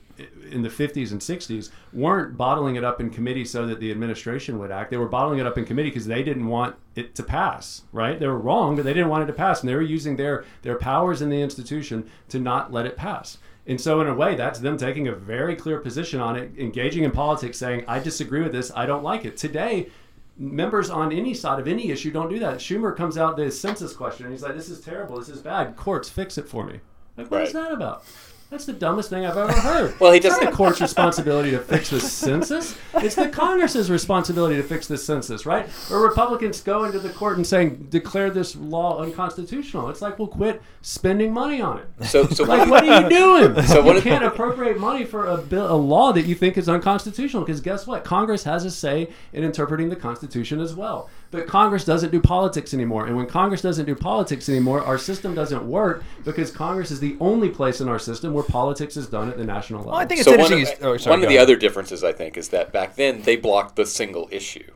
in 0.50 0.62
the 0.62 0.68
50s 0.68 1.10
and 1.10 1.20
60s 1.20 1.70
weren't 1.92 2.36
bottling 2.36 2.76
it 2.76 2.84
up 2.84 3.00
in 3.00 3.10
committee 3.10 3.44
so 3.44 3.66
that 3.66 3.80
the 3.80 3.90
administration 3.90 4.58
would 4.58 4.70
act. 4.70 4.90
They 4.90 4.96
were 4.96 5.08
bottling 5.08 5.40
it 5.40 5.46
up 5.46 5.58
in 5.58 5.64
committee 5.64 5.90
because 5.90 6.06
they 6.06 6.22
didn't 6.22 6.46
want 6.46 6.76
it 6.94 7.14
to 7.16 7.22
pass. 7.22 7.82
Right? 7.92 8.18
They 8.18 8.26
were 8.26 8.38
wrong, 8.38 8.76
but 8.76 8.84
they 8.84 8.94
didn't 8.94 9.08
want 9.08 9.24
it 9.24 9.26
to 9.26 9.32
pass, 9.32 9.60
and 9.60 9.68
they 9.68 9.74
were 9.74 9.82
using 9.82 10.16
their 10.16 10.44
their 10.62 10.76
powers 10.76 11.22
in 11.22 11.30
the 11.30 11.40
institution 11.40 12.08
to 12.28 12.38
not 12.38 12.72
let 12.72 12.86
it 12.86 12.96
pass. 12.96 13.38
And 13.66 13.80
so, 13.80 14.02
in 14.02 14.06
a 14.06 14.14
way, 14.14 14.34
that's 14.34 14.58
them 14.58 14.76
taking 14.76 15.08
a 15.08 15.14
very 15.14 15.56
clear 15.56 15.78
position 15.78 16.20
on 16.20 16.36
it, 16.36 16.52
engaging 16.58 17.02
in 17.02 17.10
politics, 17.10 17.56
saying, 17.56 17.84
"I 17.88 17.98
disagree 17.98 18.42
with 18.42 18.52
this. 18.52 18.70
I 18.76 18.86
don't 18.86 19.02
like 19.02 19.24
it." 19.24 19.36
Today, 19.36 19.88
members 20.36 20.90
on 20.90 21.12
any 21.12 21.32
side 21.34 21.60
of 21.60 21.68
any 21.68 21.90
issue 21.90 22.10
don't 22.10 22.28
do 22.28 22.38
that. 22.40 22.58
Schumer 22.58 22.96
comes 22.96 23.16
out 23.16 23.36
the 23.36 23.50
census 23.50 23.92
question 23.94 24.26
and 24.26 24.34
he's 24.34 24.42
like, 24.42 24.54
"This 24.56 24.68
is 24.68 24.80
terrible. 24.80 25.18
This 25.18 25.28
is 25.28 25.40
bad. 25.40 25.76
Courts, 25.76 26.08
fix 26.10 26.36
it 26.38 26.48
for 26.48 26.64
me." 26.66 26.80
Like, 27.16 27.30
what 27.30 27.42
is 27.42 27.54
Right. 27.54 27.62
that 27.64 27.72
about? 27.72 28.04
That's 28.50 28.66
the 28.66 28.72
dumbest 28.72 29.10
thing 29.10 29.26
I've 29.26 29.36
ever 29.36 29.52
heard. 29.52 29.98
Well, 29.98 30.12
he 30.12 30.18
It's 30.18 30.26
not 30.26 30.34
doesn't- 30.36 30.50
the 30.50 30.56
court's 30.56 30.80
responsibility 30.80 31.50
to 31.52 31.58
fix 31.58 31.90
the 31.90 31.98
census. 31.98 32.76
It's 32.94 33.16
the 33.16 33.28
Congress's 33.28 33.90
responsibility 33.90 34.54
to 34.56 34.62
fix 34.62 34.86
the 34.86 34.96
census, 34.96 35.44
right? 35.44 35.68
Or 35.90 36.00
Republicans 36.00 36.60
go 36.60 36.84
into 36.84 37.00
the 37.00 37.08
court 37.08 37.36
and 37.36 37.44
saying, 37.46 37.88
"Declare 37.90 38.30
this 38.30 38.54
law 38.54 39.02
unconstitutional." 39.02 39.88
It's 39.90 40.00
like, 40.00 40.18
well, 40.18 40.28
quit 40.28 40.62
spending 40.82 41.32
money 41.32 41.60
on 41.60 41.78
it. 41.78 42.04
So, 42.06 42.26
so 42.28 42.44
Like, 42.44 42.68
what 42.70 42.86
are 42.86 43.02
you 43.02 43.08
doing? 43.08 43.64
So 43.66 43.92
you 43.92 44.00
can't 44.00 44.24
appropriate 44.24 44.78
money 44.78 45.04
for 45.04 45.26
a 45.26 45.38
bill, 45.38 45.70
a 45.72 45.74
law 45.74 46.12
that 46.12 46.26
you 46.26 46.34
think 46.34 46.56
is 46.56 46.68
unconstitutional. 46.68 47.44
Because 47.44 47.60
guess 47.60 47.86
what? 47.86 48.04
Congress 48.04 48.44
has 48.44 48.64
a 48.64 48.70
say 48.70 49.10
in 49.32 49.42
interpreting 49.42 49.88
the 49.88 49.96
Constitution 49.96 50.60
as 50.60 50.74
well. 50.74 51.08
But 51.34 51.48
Congress 51.48 51.84
doesn't 51.84 52.12
do 52.12 52.20
politics 52.20 52.72
anymore. 52.74 53.06
And 53.06 53.16
when 53.16 53.26
Congress 53.26 53.60
doesn't 53.60 53.86
do 53.86 53.96
politics 53.96 54.48
anymore, 54.48 54.84
our 54.84 54.96
system 54.96 55.34
doesn't 55.34 55.68
work 55.68 56.04
because 56.24 56.52
Congress 56.52 56.92
is 56.92 57.00
the 57.00 57.16
only 57.18 57.48
place 57.48 57.80
in 57.80 57.88
our 57.88 57.98
system 57.98 58.32
where 58.32 58.44
politics 58.44 58.96
is 58.96 59.08
done 59.08 59.28
at 59.30 59.36
the 59.36 59.44
national 59.44 59.80
level. 59.80 59.92
Well, 59.94 60.00
I 60.00 60.06
think 60.06 60.20
it's 60.20 60.28
so 60.28 60.36
one 60.36 60.52
interesting. 60.52 60.76
of, 60.76 60.78
is- 60.78 60.84
oh, 60.84 60.96
sorry, 60.96 61.10
one 61.12 61.24
of 61.24 61.28
the 61.28 61.34
ahead. 61.34 61.42
other 61.48 61.56
differences, 61.56 62.04
I 62.04 62.12
think, 62.12 62.36
is 62.36 62.50
that 62.50 62.72
back 62.72 62.94
then 62.94 63.22
they 63.22 63.34
blocked 63.34 63.74
the 63.74 63.84
single 63.84 64.28
issue, 64.30 64.70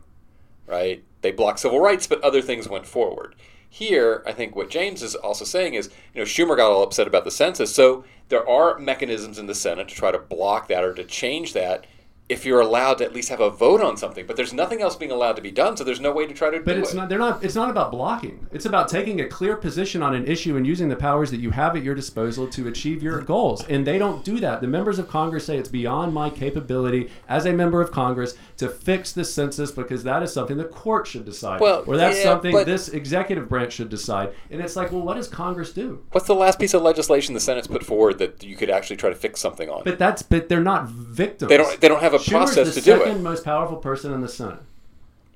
right? 0.67 1.05
They 1.23 1.31
blocked 1.31 1.61
civil 1.61 1.79
rights, 1.79 2.09
but 2.09 2.21
other 2.25 2.43
things 2.43 2.69
went 2.69 2.87
forward. 2.87 3.37
Here, 3.71 4.25
I 4.27 4.33
think 4.33 4.57
what 4.57 4.69
James 4.69 5.01
is 5.01 5.15
also 5.15 5.45
saying 5.45 5.75
is, 5.75 5.91
you 6.13 6.21
know, 6.21 6.25
Schumer 6.25 6.57
got 6.57 6.73
all 6.73 6.83
upset 6.83 7.07
about 7.07 7.25
the 7.25 7.31
census, 7.31 7.73
so 7.73 8.05
there 8.31 8.49
are 8.49 8.81
mechanisms 8.81 9.39
in 9.39 9.47
the 9.47 9.55
Senate 9.55 9.87
to 9.89 9.95
try 9.95 10.11
to 10.11 10.19
block 10.19 10.67
that 10.69 10.83
or 10.83 10.93
to 10.95 11.05
change 11.05 11.53
that 11.53 11.87
if 12.29 12.45
you're 12.45 12.61
allowed 12.61 12.99
to 12.99 13.05
at 13.05 13.15
least 13.15 13.31
have 13.31 13.41
a 13.41 13.49
vote 13.49 13.81
on 13.81 13.97
something. 13.97 14.27
But 14.27 14.37
there's 14.37 14.53
nothing 14.53 14.83
else 14.83 14.97
being 14.97 15.11
allowed 15.11 15.37
to 15.37 15.43
be 15.43 15.51
done, 15.51 15.77
so 15.77 15.85
there's 15.85 16.01
no 16.01 16.13
way 16.13 16.27
to 16.27 16.35
try 16.35 16.51
to 16.51 16.61
But 16.61 16.75
do 16.75 16.81
it's 16.81 16.93
it. 16.93 16.97
not. 16.97 17.09
They're 17.09 17.19
not. 17.19 17.43
It's 17.43 17.55
not 17.55 17.71
about 17.71 17.91
blocking. 17.91 18.47
It's 18.53 18.67
about 18.67 18.89
taking 18.89 19.21
a 19.21 19.27
clear 19.27 19.57
position 19.57 20.03
on 20.03 20.15
an 20.15 20.27
issue 20.27 20.57
and 20.57 20.67
using 20.67 20.89
the 20.89 20.97
powers 20.97 21.31
that 21.31 21.41
you 21.41 21.51
have 21.53 21.75
at 21.77 21.83
your 21.83 21.95
disposal 21.95 22.47
to 22.49 22.69
achieve 22.69 23.03
your 23.03 23.23
goals. 23.23 23.65
And 23.69 23.87
they 23.87 23.99
don't 23.99 24.25
do 24.25 24.41
that. 24.41 24.61
The 24.61 24.67
members 24.67 24.99
of 24.99 25.09
Congress 25.09 25.47
say 25.47 25.57
it's 25.57 25.69
beyond 25.71 26.13
my 26.13 26.29
capability 26.31 27.11
as 27.29 27.47
a 27.47 27.53
member 27.53 27.81
of 27.81 27.91
Congress 27.93 28.35
to 28.59 28.69
fix 28.69 29.13
the 29.13 29.25
census 29.25 29.71
because 29.71 30.05
that 30.05 30.23
is 30.23 30.33
something 30.33 30.57
the 30.59 30.65
court 30.65 31.07
should 31.07 31.25
decide, 31.25 31.61
Well, 31.61 31.85
or 31.87 31.97
that's 31.97 32.19
yeah, 32.19 32.25
something 32.25 32.53
but- 32.53 32.67
this 32.67 32.89
executive 32.89 33.49
branch 33.49 33.73
should 33.75 33.89
decide. 33.89 34.33
And 34.51 34.61
it's 34.61 34.77
like, 34.77 34.93
well, 34.93 35.03
what 35.03 35.15
does 35.17 35.29
Congress 35.29 35.73
do? 35.73 36.05
What's 36.13 36.27
the 36.27 36.35
last 36.35 36.59
piece 36.59 36.75
of 36.75 36.83
legislation 36.83 37.33
the 37.35 37.41
Senate's 37.41 37.67
put 37.69 37.85
forward 37.85 38.19
that 38.19 38.43
you 38.45 38.57
could 38.57 38.69
actually 38.71 38.97
try 38.97 39.09
to 39.09 39.17
fix 39.17 39.41
something 39.41 39.71
on? 39.71 39.83
But 39.85 39.99
that's. 39.99 40.23
But 40.23 40.49
they're 40.49 40.61
not 40.61 40.89
victims. 40.89 41.49
They 41.49 41.57
don't- 41.57 41.81
they 41.81 41.89
don't 41.89 42.01
have 42.03 42.15
a 42.15 42.18
Schumer's 42.21 42.55
process 42.55 42.75
the 42.75 42.81
to 42.81 42.85
do 42.85 42.95
it. 42.95 43.05
second 43.05 43.23
most 43.23 43.45
powerful 43.45 43.77
person 43.77 44.13
in 44.13 44.21
the 44.21 44.29
Senate. 44.29 44.61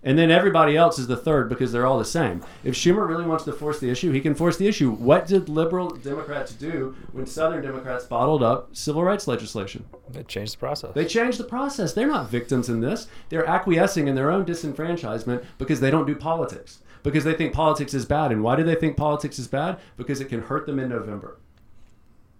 And 0.04 0.18
then 0.18 0.32
everybody 0.32 0.76
else 0.76 0.98
is 0.98 1.06
the 1.06 1.16
third 1.16 1.48
because 1.48 1.70
they're 1.70 1.86
all 1.86 1.98
the 1.98 2.04
same. 2.04 2.42
If 2.64 2.74
Schumer 2.74 3.06
really 3.06 3.24
wants 3.24 3.44
to 3.44 3.52
force 3.52 3.78
the 3.78 3.88
issue, 3.88 4.10
he 4.10 4.20
can 4.20 4.34
force 4.34 4.56
the 4.56 4.66
issue. 4.66 4.90
What 4.90 5.28
did 5.28 5.48
liberal 5.48 5.90
Democrats 5.90 6.52
do 6.52 6.96
when 7.12 7.24
Southern 7.26 7.62
Democrats 7.62 8.04
bottled 8.04 8.42
up 8.42 8.74
civil 8.74 9.04
rights 9.04 9.28
legislation? 9.28 9.84
They 10.10 10.24
changed 10.24 10.54
the 10.54 10.58
process. 10.58 10.92
They 10.94 11.06
changed 11.06 11.38
the 11.38 11.44
process. 11.44 11.92
They're 11.92 12.08
not 12.08 12.28
victims 12.28 12.68
in 12.68 12.80
this. 12.80 13.06
They're 13.28 13.46
acquiescing 13.46 14.08
in 14.08 14.16
their 14.16 14.30
own 14.30 14.44
disenfranchisement 14.44 15.44
because 15.56 15.78
they 15.78 15.90
don't 15.90 16.06
do 16.06 16.16
politics. 16.16 16.80
Because 17.04 17.22
they 17.22 17.34
think 17.34 17.52
politics 17.52 17.94
is 17.94 18.04
bad. 18.04 18.32
And 18.32 18.42
why 18.42 18.56
do 18.56 18.64
they 18.64 18.74
think 18.74 18.96
politics 18.96 19.38
is 19.38 19.46
bad? 19.46 19.78
Because 19.96 20.20
it 20.20 20.28
can 20.28 20.42
hurt 20.42 20.66
them 20.66 20.80
in 20.80 20.88
November. 20.88 21.36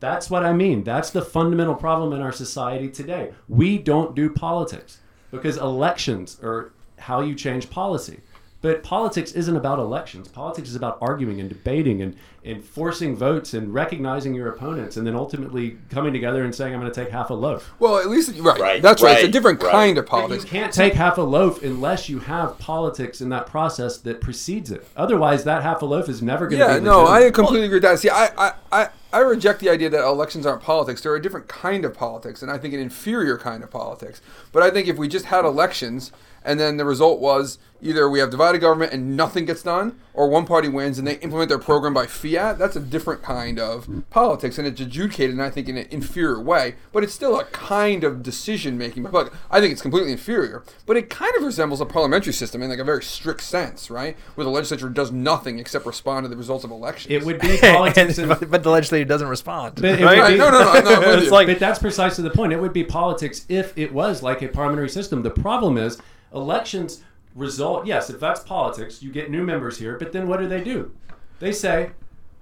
That's 0.02 0.28
what 0.28 0.44
I 0.44 0.52
mean. 0.52 0.82
That's 0.82 1.10
the 1.10 1.22
fundamental 1.22 1.76
problem 1.76 2.12
in 2.12 2.20
our 2.20 2.32
society 2.32 2.88
today. 2.88 3.30
We 3.48 3.78
don't 3.78 4.16
do 4.16 4.30
politics 4.30 4.98
because 5.30 5.56
elections 5.56 6.40
are 6.42 6.72
how 6.98 7.20
you 7.20 7.36
change 7.36 7.70
policy. 7.70 8.18
But 8.62 8.82
politics 8.82 9.30
isn't 9.30 9.56
about 9.56 9.78
elections. 9.78 10.26
Politics 10.26 10.68
is 10.70 10.74
about 10.74 10.98
arguing 11.00 11.38
and 11.38 11.48
debating 11.48 12.02
and, 12.02 12.16
and 12.44 12.64
forcing 12.64 13.14
votes 13.14 13.54
and 13.54 13.72
recognizing 13.72 14.34
your 14.34 14.48
opponents 14.48 14.96
and 14.96 15.06
then 15.06 15.14
ultimately 15.14 15.78
coming 15.90 16.12
together 16.12 16.42
and 16.42 16.52
saying, 16.54 16.74
I'm 16.74 16.80
going 16.80 16.92
to 16.92 17.04
take 17.04 17.12
half 17.12 17.30
a 17.30 17.34
loaf. 17.34 17.72
well, 17.78 17.98
at 17.98 18.08
least 18.08 18.36
right. 18.38 18.58
Right, 18.60 18.82
That's 18.82 19.02
right. 19.02 19.18
It's 19.18 19.28
a 19.28 19.30
different 19.30 19.62
right. 19.62 19.70
kind 19.70 19.98
of 19.98 20.06
But 20.06 20.30
you 20.30 20.40
can't 20.40 20.72
take 20.72 20.94
half 20.94 21.18
a 21.18 21.22
loaf 21.22 21.62
unless 21.62 22.08
you 22.08 22.18
have 22.20 22.58
politics 22.58 23.20
in 23.20 23.28
that 23.28 23.46
process 23.46 23.98
that 23.98 24.20
precedes 24.20 24.70
it. 24.70 24.86
Otherwise, 24.96 25.44
that 25.44 25.62
half 25.62 25.82
a 25.82 25.86
loaf 25.86 26.08
is 26.08 26.20
never 26.20 26.48
going 26.48 26.60
to 26.60 26.66
Yeah, 26.66 26.78
be 26.78 26.84
no, 26.84 27.06
I 27.06 27.30
completely 27.30 27.66
agree 27.66 27.76
with 27.76 27.84
that. 27.84 28.00
See, 28.00 28.10
I, 28.10 28.26
I, 28.36 28.52
I, 28.72 28.88
I 29.12 29.18
reject 29.20 29.60
the 29.60 29.68
idea 29.68 29.90
that 29.90 30.04
elections 30.04 30.44
aren't 30.44 30.62
politics. 30.62 31.00
They're 31.00 31.14
a 31.14 31.22
different 31.22 31.46
kind 31.46 31.84
of 31.84 31.94
politics, 31.94 32.42
and 32.42 32.50
I 32.50 32.58
think 32.58 32.74
an 32.74 32.80
inferior 32.80 33.38
kind 33.38 33.62
of 33.62 33.70
politics. 33.70 34.20
But 34.50 34.62
I 34.64 34.70
think 34.70 34.88
if 34.88 34.96
we 34.96 35.06
just 35.06 35.26
had 35.26 35.44
elections 35.44 36.10
and 36.44 36.58
then 36.58 36.76
the 36.76 36.84
result 36.84 37.20
was 37.20 37.58
either 37.80 38.08
we 38.08 38.18
have 38.18 38.30
divided 38.30 38.58
government 38.60 38.92
and 38.92 39.16
nothing 39.16 39.44
gets 39.44 39.62
done, 39.62 39.98
or 40.14 40.28
one 40.28 40.44
party 40.44 40.68
wins 40.68 40.98
and 40.98 41.06
they 41.06 41.14
implement 41.18 41.48
their 41.48 41.58
program 41.58 41.94
by 41.94 42.06
fiat, 42.32 42.58
that's 42.58 42.76
a 42.76 42.80
different 42.80 43.22
kind 43.22 43.58
of 43.58 43.88
politics, 44.10 44.58
and 44.58 44.66
it's 44.66 44.80
adjudicated, 44.80 45.30
and 45.34 45.42
I 45.42 45.50
think, 45.50 45.68
in 45.68 45.76
an 45.76 45.86
inferior 45.90 46.40
way. 46.40 46.76
But 46.92 47.04
it's 47.04 47.12
still 47.14 47.38
a 47.38 47.44
kind 47.44 48.04
of 48.04 48.22
decision 48.22 48.78
making. 48.78 49.04
But 49.04 49.32
I 49.50 49.60
think 49.60 49.72
it's 49.72 49.82
completely 49.82 50.12
inferior. 50.12 50.62
But 50.86 50.96
it 50.96 51.10
kind 51.10 51.32
of 51.36 51.42
resembles 51.42 51.80
a 51.80 51.86
parliamentary 51.86 52.32
system 52.32 52.62
in 52.62 52.70
like 52.70 52.78
a 52.78 52.84
very 52.84 53.02
strict 53.02 53.42
sense, 53.42 53.90
right? 53.90 54.16
Where 54.34 54.44
the 54.44 54.50
legislature 54.50 54.88
does 54.88 55.12
nothing 55.12 55.58
except 55.58 55.86
respond 55.86 56.24
to 56.24 56.28
the 56.28 56.36
results 56.36 56.64
of 56.64 56.70
elections. 56.70 57.12
It 57.12 57.24
would 57.24 57.40
be 57.40 57.58
politics. 57.60 58.18
in- 58.18 58.28
but, 58.28 58.50
but 58.50 58.62
the 58.62 58.70
legislature 58.70 59.04
doesn't 59.04 59.28
respond. 59.28 59.76
But 59.76 60.00
right? 60.00 60.32
be- 60.32 60.38
no, 60.38 60.50
no, 60.50 60.58
no, 60.72 60.80
no, 60.80 60.94
I'm 60.94 61.00
with 61.00 61.08
it's 61.18 61.24
you. 61.26 61.30
like 61.32 61.46
but 61.46 61.58
that's 61.58 61.78
precisely 61.78 62.24
the 62.24 62.30
point. 62.30 62.52
It 62.52 62.60
would 62.60 62.72
be 62.72 62.84
politics 62.84 63.46
if 63.48 63.76
it 63.76 63.92
was 63.92 64.22
like 64.22 64.42
a 64.42 64.48
parliamentary 64.48 64.88
system. 64.88 65.22
The 65.22 65.30
problem 65.30 65.76
is 65.78 65.98
elections 66.34 67.02
result. 67.34 67.86
Yes, 67.86 68.10
if 68.10 68.20
that's 68.20 68.40
politics, 68.40 69.02
you 69.02 69.10
get 69.12 69.30
new 69.30 69.42
members 69.42 69.78
here. 69.78 69.96
But 69.98 70.12
then 70.12 70.28
what 70.28 70.40
do 70.40 70.48
they 70.48 70.62
do? 70.62 70.92
They 71.40 71.52
say, 71.52 71.90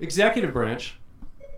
executive 0.01 0.53
branch, 0.53 0.95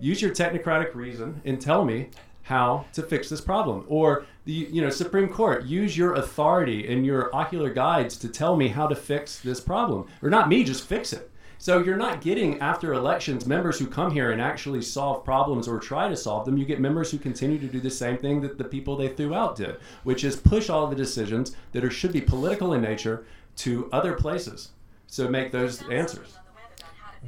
use 0.01 0.21
your 0.21 0.33
technocratic 0.33 0.95
reason 0.95 1.41
and 1.45 1.61
tell 1.61 1.85
me 1.85 2.09
how 2.43 2.85
to 2.93 3.03
fix 3.03 3.29
this 3.29 3.41
problem. 3.41 3.85
Or 3.89 4.27
the 4.45 4.53
you 4.53 4.83
know 4.83 4.91
Supreme 4.91 5.29
Court, 5.29 5.65
use 5.65 5.97
your 5.97 6.15
authority 6.15 6.93
and 6.93 7.07
your 7.07 7.35
ocular 7.35 7.73
guides 7.73 8.17
to 8.19 8.29
tell 8.29 8.57
me 8.57 8.69
how 8.69 8.87
to 8.87 8.97
fix 8.97 9.41
this 9.41 9.61
problem. 9.61 10.09
Or 10.23 10.31
not 10.31 10.49
me, 10.49 10.65
just 10.65 10.87
fix 10.87 11.13
it. 11.13 11.31
So 11.59 11.79
you're 11.79 11.97
not 11.97 12.23
getting 12.23 12.59
after 12.59 12.93
elections 12.93 13.47
members 13.47 13.79
who 13.79 13.87
come 13.87 14.11
here 14.11 14.33
and 14.33 14.43
actually 14.43 14.83
solve 14.83 15.25
problems 15.25 15.69
or 15.69 15.79
try 15.79 16.09
to 16.09 16.17
solve 16.17 16.45
them. 16.45 16.57
You 16.57 16.65
get 16.65 16.81
members 16.81 17.13
who 17.13 17.19
continue 17.19 17.61
to 17.61 17.69
do 17.69 17.79
the 17.79 17.89
same 17.89 18.19
thing 18.19 18.41
that 18.41 18.59
the 18.59 18.65
people 18.65 18.97
they 18.97 19.07
threw 19.07 19.33
out 19.33 19.55
did, 19.55 19.77
which 20.03 20.25
is 20.25 20.35
push 20.35 20.69
all 20.69 20.89
the 20.89 20.97
decisions 20.97 21.55
that 21.71 21.85
are 21.85 21.91
should 21.91 22.13
be 22.13 22.21
political 22.21 22.73
in 22.73 22.83
nature 22.83 23.25
to 23.59 23.89
other 23.93 24.15
places. 24.15 24.71
So 25.07 25.29
make 25.29 25.53
those 25.53 25.89
answers. 25.89 26.37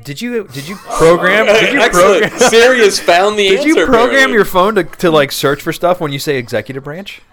Did 0.03 0.21
you 0.21 0.45
did 0.49 0.67
you 0.69 0.77
program 0.97 1.47
did 1.47 1.73
you 1.73 1.81
Excellent. 1.81 2.23
program 2.31 2.51
Siri 2.51 2.79
has 2.81 2.99
found 2.99 3.39
the 3.39 3.49
did 3.49 3.59
answer. 3.61 3.69
you 3.69 3.75
program 3.87 4.07
apparently. 4.09 4.35
your 4.35 4.45
phone 4.45 4.75
to, 4.75 4.85
to 4.85 5.11
like 5.11 5.31
search 5.33 5.63
for 5.63 5.73
stuff 5.73 6.01
when 6.01 6.13
you 6.13 6.19
say 6.19 6.37
executive 6.37 6.85
branch? 6.85 7.23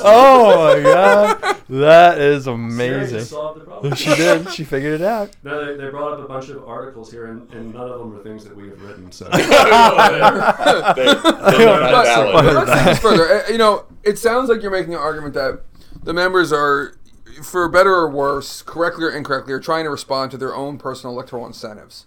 Oh 0.00 0.74
my 0.76 0.82
god, 0.82 1.56
that 1.68 2.18
is 2.18 2.46
amazing. 2.46 3.18
just 3.18 3.30
solved 3.30 3.60
the 3.60 3.64
problem. 3.64 3.94
She 3.94 4.14
did. 4.14 4.50
She 4.52 4.64
figured 4.64 5.00
it 5.00 5.04
out. 5.04 5.30
No, 5.42 5.64
they, 5.64 5.82
they 5.82 5.90
brought 5.90 6.12
up 6.14 6.20
a 6.24 6.28
bunch 6.28 6.48
of 6.48 6.66
articles 6.66 7.10
here, 7.10 7.26
and, 7.26 7.50
and 7.52 7.74
none 7.74 7.88
of 7.90 7.98
them 7.98 8.14
are 8.18 8.22
things 8.22 8.44
that 8.44 8.56
we 8.56 8.68
have 8.68 8.80
written. 8.82 9.10
So 9.12 9.24
they, 9.26 9.38
they're 9.38 9.46
not 9.48 10.96
But- 10.96 10.96
valid. 10.96 12.32
but 12.34 12.44
let's 12.54 12.72
take 12.72 12.84
this 12.84 12.98
further. 13.00 13.44
You 13.52 13.58
know, 13.58 13.84
it 14.02 14.18
sounds 14.18 14.48
like 14.48 14.62
you're 14.62 14.70
making 14.70 14.94
an 14.94 15.00
argument 15.00 15.34
that 15.34 15.60
the 16.08 16.14
members 16.14 16.54
are, 16.54 16.96
for 17.42 17.68
better 17.68 17.94
or 17.94 18.08
worse, 18.08 18.62
correctly 18.62 19.04
or 19.04 19.10
incorrectly, 19.10 19.52
are 19.52 19.60
trying 19.60 19.84
to 19.84 19.90
respond 19.90 20.30
to 20.30 20.38
their 20.38 20.56
own 20.56 20.78
personal 20.78 21.14
electoral 21.14 21.44
incentives. 21.44 22.06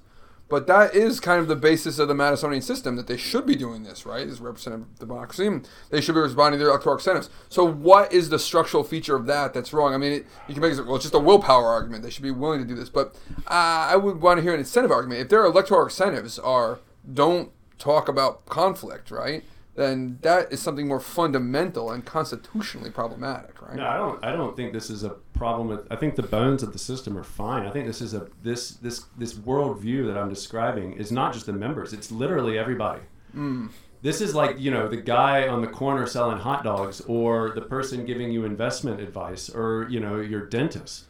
But 0.49 0.65
that 0.65 0.95
is 0.95 1.19
kind 1.19 1.39
of 1.39 1.47
the 1.47 1.55
basis 1.55 1.99
of 1.99 2.07
the 2.07 2.15
Madisonian 2.15 2.63
system 2.63 2.95
that 2.95 3.05
they 3.05 3.15
should 3.15 3.45
be 3.45 3.55
doing 3.55 3.83
this, 3.83 4.03
right? 4.03 4.27
This 4.27 4.39
representative 4.39 4.97
democracy. 4.97 5.61
They 5.91 6.01
should 6.01 6.15
be 6.15 6.21
responding 6.21 6.57
to 6.57 6.63
their 6.63 6.71
electoral 6.71 6.95
incentives. 6.95 7.29
So, 7.47 7.63
what 7.63 8.11
is 8.11 8.29
the 8.29 8.39
structural 8.39 8.83
feature 8.83 9.15
of 9.15 9.27
that 9.27 9.53
that's 9.53 9.71
wrong? 9.71 9.93
I 9.93 9.97
mean, 9.97 10.13
it, 10.13 10.25
you 10.47 10.55
can 10.55 10.61
make 10.61 10.73
it 10.73 10.83
well, 10.83 10.95
it's 10.95 11.05
just 11.05 11.13
a 11.13 11.19
willpower 11.19 11.67
argument. 11.67 12.01
They 12.01 12.09
should 12.09 12.23
be 12.23 12.31
willing 12.31 12.59
to 12.59 12.67
do 12.67 12.73
this. 12.73 12.89
But 12.89 13.15
uh, 13.45 13.85
I 13.91 13.97
would 13.97 14.19
want 14.19 14.39
to 14.39 14.41
hear 14.41 14.55
an 14.55 14.59
incentive 14.59 14.89
argument. 14.89 15.21
If 15.21 15.29
their 15.29 15.45
electoral 15.45 15.83
incentives 15.83 16.39
are 16.39 16.79
don't 17.13 17.51
talk 17.77 18.09
about 18.09 18.47
conflict, 18.47 19.11
right? 19.11 19.43
Then 19.81 20.19
that 20.21 20.51
is 20.53 20.61
something 20.61 20.87
more 20.87 20.99
fundamental 20.99 21.91
and 21.91 22.05
constitutionally 22.05 22.89
problematic, 22.91 23.61
right? 23.61 23.75
No, 23.75 23.85
I 23.85 23.97
don't. 23.97 24.23
I 24.23 24.31
don't 24.31 24.55
think 24.55 24.73
this 24.73 24.89
is 24.89 25.03
a 25.03 25.09
problem 25.33 25.67
with. 25.67 25.87
I 25.91 25.95
think 25.95 26.15
the 26.15 26.23
bones 26.23 26.61
of 26.63 26.71
the 26.73 26.79
system 26.79 27.17
are 27.17 27.23
fine. 27.23 27.65
I 27.65 27.71
think 27.71 27.87
this 27.87 28.01
is 28.01 28.13
a 28.13 28.27
this 28.43 28.71
this 28.75 29.05
this 29.17 29.33
worldview 29.33 30.05
that 30.07 30.17
I'm 30.17 30.29
describing 30.29 30.93
is 30.93 31.11
not 31.11 31.33
just 31.33 31.45
the 31.45 31.53
members. 31.53 31.93
It's 31.93 32.11
literally 32.11 32.57
everybody. 32.57 33.01
Mm. 33.35 33.69
This 34.01 34.21
is 34.21 34.33
like 34.35 34.59
you 34.59 34.71
know 34.71 34.87
the 34.87 34.97
guy 34.97 35.47
on 35.47 35.61
the 35.61 35.67
corner 35.67 36.05
selling 36.07 36.37
hot 36.37 36.63
dogs, 36.63 37.01
or 37.01 37.51
the 37.51 37.61
person 37.61 38.05
giving 38.05 38.31
you 38.31 38.45
investment 38.45 38.99
advice, 38.99 39.49
or 39.49 39.87
you 39.89 39.99
know 39.99 40.19
your 40.19 40.45
dentist. 40.47 41.05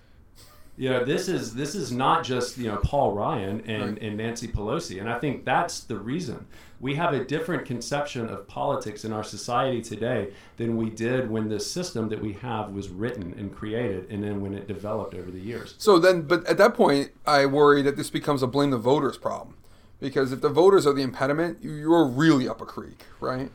You 0.77 0.89
know 0.89 1.03
this 1.05 1.27
is 1.27 1.53
this 1.53 1.75
is 1.75 1.91
not 1.91 2.23
just 2.23 2.57
you 2.57 2.67
know 2.67 2.77
Paul 2.77 3.13
Ryan 3.13 3.61
and, 3.67 3.83
Right. 3.93 4.01
and 4.01 4.17
Nancy 4.17 4.47
Pelosi, 4.47 4.99
and 4.99 5.09
I 5.09 5.19
think 5.19 5.45
that's 5.45 5.81
the 5.81 5.97
reason 5.97 6.47
we 6.81 6.95
have 6.95 7.13
a 7.13 7.23
different 7.23 7.65
conception 7.65 8.27
of 8.27 8.47
politics 8.47 9.05
in 9.05 9.13
our 9.13 9.23
society 9.23 9.81
today 9.81 10.33
than 10.57 10.75
we 10.75 10.89
did 10.89 11.29
when 11.29 11.47
this 11.47 11.71
system 11.71 12.09
that 12.09 12.19
we 12.19 12.33
have 12.33 12.71
was 12.71 12.89
written 12.89 13.35
and 13.37 13.55
created, 13.55 14.09
and 14.09 14.23
then 14.23 14.41
when 14.41 14.53
it 14.55 14.67
developed 14.67 15.13
over 15.13 15.29
the 15.29 15.39
years. 15.39 15.75
So 15.77 15.99
then, 15.99 16.23
but 16.23 16.45
at 16.47 16.57
that 16.57 16.73
point, 16.73 17.11
I 17.25 17.45
worry 17.45 17.83
that 17.83 17.97
this 17.97 18.09
becomes 18.09 18.41
a 18.41 18.47
blame 18.47 18.71
the 18.71 18.77
voters 18.77 19.17
problem. 19.17 19.55
Because 19.99 20.31
if 20.31 20.41
the 20.41 20.49
voters 20.49 20.87
are 20.87 20.93
the 20.93 21.03
impediment, 21.03 21.59
you- 21.61 21.75
you're 21.75 22.07
really 22.07 22.49
up 22.49 22.59
a 22.59 22.65
creek, 22.65 23.05
right? 23.19 23.51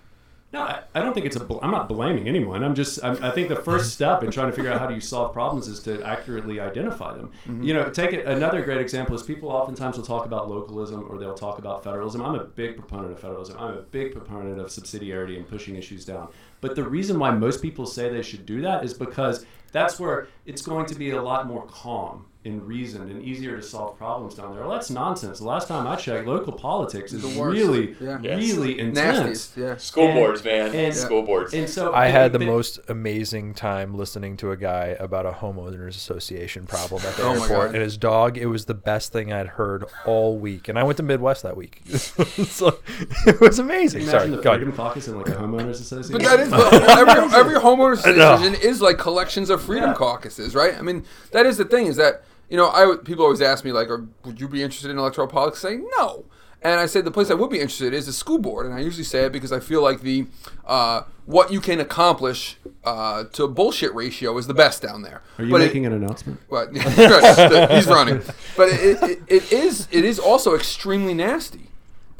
No, 0.56 0.62
I, 0.62 0.82
I 0.94 1.02
don't 1.02 1.12
think 1.12 1.26
it's 1.26 1.36
a. 1.36 1.44
Bl- 1.44 1.58
I'm 1.60 1.70
not 1.70 1.86
blaming 1.86 2.28
anyone. 2.28 2.64
I'm 2.64 2.74
just. 2.74 3.04
I'm, 3.04 3.22
I 3.22 3.30
think 3.30 3.50
the 3.50 3.56
first 3.56 3.92
step 3.92 4.22
in 4.22 4.30
trying 4.30 4.46
to 4.46 4.56
figure 4.56 4.72
out 4.72 4.80
how 4.80 4.86
do 4.86 4.94
you 4.94 5.02
solve 5.02 5.34
problems 5.34 5.68
is 5.68 5.80
to 5.80 6.02
accurately 6.02 6.60
identify 6.60 7.14
them. 7.14 7.30
Mm-hmm. 7.46 7.62
You 7.62 7.74
know, 7.74 7.90
take 7.90 8.14
it, 8.14 8.24
another 8.24 8.62
great 8.62 8.80
example 8.80 9.14
is 9.14 9.22
people 9.22 9.50
oftentimes 9.50 9.98
will 9.98 10.04
talk 10.04 10.24
about 10.24 10.48
localism 10.48 11.06
or 11.10 11.18
they'll 11.18 11.34
talk 11.34 11.58
about 11.58 11.84
federalism. 11.84 12.22
I'm 12.22 12.36
a 12.36 12.44
big 12.44 12.78
proponent 12.78 13.12
of 13.12 13.20
federalism. 13.20 13.58
I'm 13.58 13.74
a 13.74 13.82
big 13.82 14.12
proponent 14.12 14.58
of 14.58 14.68
subsidiarity 14.68 15.36
and 15.36 15.46
pushing 15.46 15.76
issues 15.76 16.06
down. 16.06 16.28
But 16.62 16.74
the 16.74 16.84
reason 16.84 17.18
why 17.18 17.32
most 17.32 17.60
people 17.60 17.84
say 17.84 18.08
they 18.08 18.22
should 18.22 18.46
do 18.46 18.62
that 18.62 18.82
is 18.82 18.94
because 18.94 19.44
that's 19.72 20.00
where 20.00 20.28
it's 20.46 20.62
going 20.62 20.86
to 20.86 20.94
be 20.94 21.10
a 21.10 21.20
lot 21.20 21.46
more 21.46 21.66
calm 21.66 22.24
and 22.46 22.66
reasoned 22.66 23.10
and 23.10 23.22
easier 23.22 23.56
to 23.56 23.62
solve 23.62 23.98
problems 23.98 24.34
down 24.34 24.52
there. 24.52 24.62
Well, 24.62 24.70
that's 24.70 24.88
nonsense. 24.90 25.40
The 25.40 25.44
last 25.46 25.68
time 25.68 25.86
I 25.86 25.96
checked, 25.96 26.26
local 26.26 26.52
politics 26.52 27.12
is 27.12 27.22
The 27.22 27.38
worst. 27.40 27.56
really, 27.60 27.96
Yes. 28.00 28.22
really 28.22 28.78
intense. 28.78 29.18
Nastiest, 29.18 29.56
yeah. 29.56 29.76
School 29.76 30.04
And- 30.04 30.14
boards, 30.14 30.44
man. 30.44 30.74
and- 30.74 30.94
School 30.94 31.22
boards. 31.22 31.52
And 31.52 31.68
so 31.68 31.92
I 31.92 32.06
had 32.06 32.32
the 32.32 32.38
but- 32.38 32.46
most 32.46 32.80
amazing 32.88 33.54
time 33.54 33.94
listening 33.94 34.36
to 34.38 34.50
a 34.52 34.56
guy 34.56 34.96
about 35.00 35.26
a 35.26 35.32
homeowners 35.32 35.90
association 35.96 36.66
problem 36.66 37.02
at 37.04 37.16
the 37.16 37.22
Oh 37.24 37.32
airport 37.42 37.68
and 37.74 37.82
his 37.82 37.96
dog. 37.96 38.38
It 38.38 38.46
was 38.46 38.64
the 38.66 38.74
best 38.74 39.12
thing 39.12 39.32
I'd 39.32 39.48
heard 39.48 39.84
all 40.06 40.38
week, 40.38 40.68
and 40.68 40.78
I 40.78 40.84
went 40.84 40.96
to 40.98 41.02
Midwest 41.02 41.42
that 41.42 41.56
week. 41.56 41.82
so, 41.90 42.78
it 43.26 43.40
was 43.40 43.58
amazing. 43.58 44.02
Imagine 44.02 44.18
Sorry, 44.20 44.30
the 44.30 44.42
go 44.42 44.54
Freedom. 44.54 44.72
Caucus 44.72 45.08
and 45.08 45.16
like 45.18 45.28
a 45.28 45.32
homeowners 45.32 45.70
association. 45.80 46.12
But 46.12 46.22
that 46.22 46.40
is 46.40 46.50
well, 46.50 46.98
every 46.98 47.36
every 47.38 47.54
homeowners 47.56 48.04
know. 48.16 48.34
association 48.34 48.54
is 48.62 48.80
like 48.80 48.98
collections 48.98 49.50
of 49.50 49.62
freedom 49.62 49.90
Yeah. 49.90 49.94
caucuses, 49.96 50.54
right? 50.54 50.76
I 50.78 50.82
mean, 50.82 51.04
that 51.32 51.46
is 51.46 51.56
the 51.56 51.64
thing 51.64 51.86
is 51.86 51.96
that 51.96 52.22
you 52.50 52.56
know 52.56 52.68
I 52.70 52.96
people 53.04 53.24
always 53.24 53.40
ask 53.42 53.64
me 53.64 53.72
like, 53.72 53.88
would 54.24 54.40
you 54.40 54.48
be 54.48 54.62
interested 54.62 54.90
in 54.90 54.98
electoral 54.98 55.26
politics? 55.28 55.64
I 55.64 55.70
say 55.76 55.82
no. 55.98 56.24
And 56.62 56.80
I 56.80 56.86
said 56.86 57.04
the 57.04 57.10
place 57.12 57.30
I 57.30 57.34
would 57.34 57.50
be 57.50 57.60
interested 57.60 57.88
in 57.88 57.94
is 57.94 58.06
the 58.06 58.12
school 58.12 58.38
board, 58.38 58.66
and 58.66 58.74
I 58.74 58.80
usually 58.80 59.04
say 59.04 59.24
it 59.26 59.32
because 59.32 59.52
I 59.52 59.60
feel 59.60 59.82
like 59.82 60.00
the 60.00 60.26
uh, 60.66 61.02
what 61.26 61.52
you 61.52 61.60
can 61.60 61.78
accomplish 61.80 62.56
uh, 62.82 63.24
to 63.34 63.46
bullshit 63.46 63.94
ratio 63.94 64.36
is 64.38 64.46
the 64.48 64.54
best 64.54 64.82
down 64.82 65.02
there. 65.02 65.22
Are 65.38 65.44
you 65.44 65.52
But 65.52 65.60
it- 65.60 65.66
making 65.66 65.86
an 65.86 65.92
announcement? 65.92 66.40
But 66.50 66.74
he's 67.70 67.86
running. 67.86 68.22
But 68.56 68.70
it, 68.70 69.02
it, 69.02 69.22
it 69.28 69.52
is 69.52 69.86
it 69.92 70.04
is 70.04 70.18
also 70.18 70.54
extremely 70.56 71.14
nasty, 71.14 71.68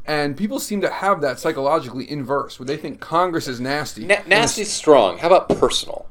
and 0.05 0.37
people 0.37 0.59
seem 0.59 0.79
to 0.81 0.89
have 0.89 1.19
that 1.21 1.39
psychologically 1.39 2.09
inverse, 2.09 2.57
where 2.59 2.65
they 2.67 2.77
think 2.77 3.01
Congress 3.01 3.47
is 3.49 3.59
nasty. 3.59 4.05
Na- 4.05 4.21
nasty's 4.27 4.71
strong. 4.71 5.17
How 5.17 5.27
about 5.27 5.49
personal? 5.59 6.05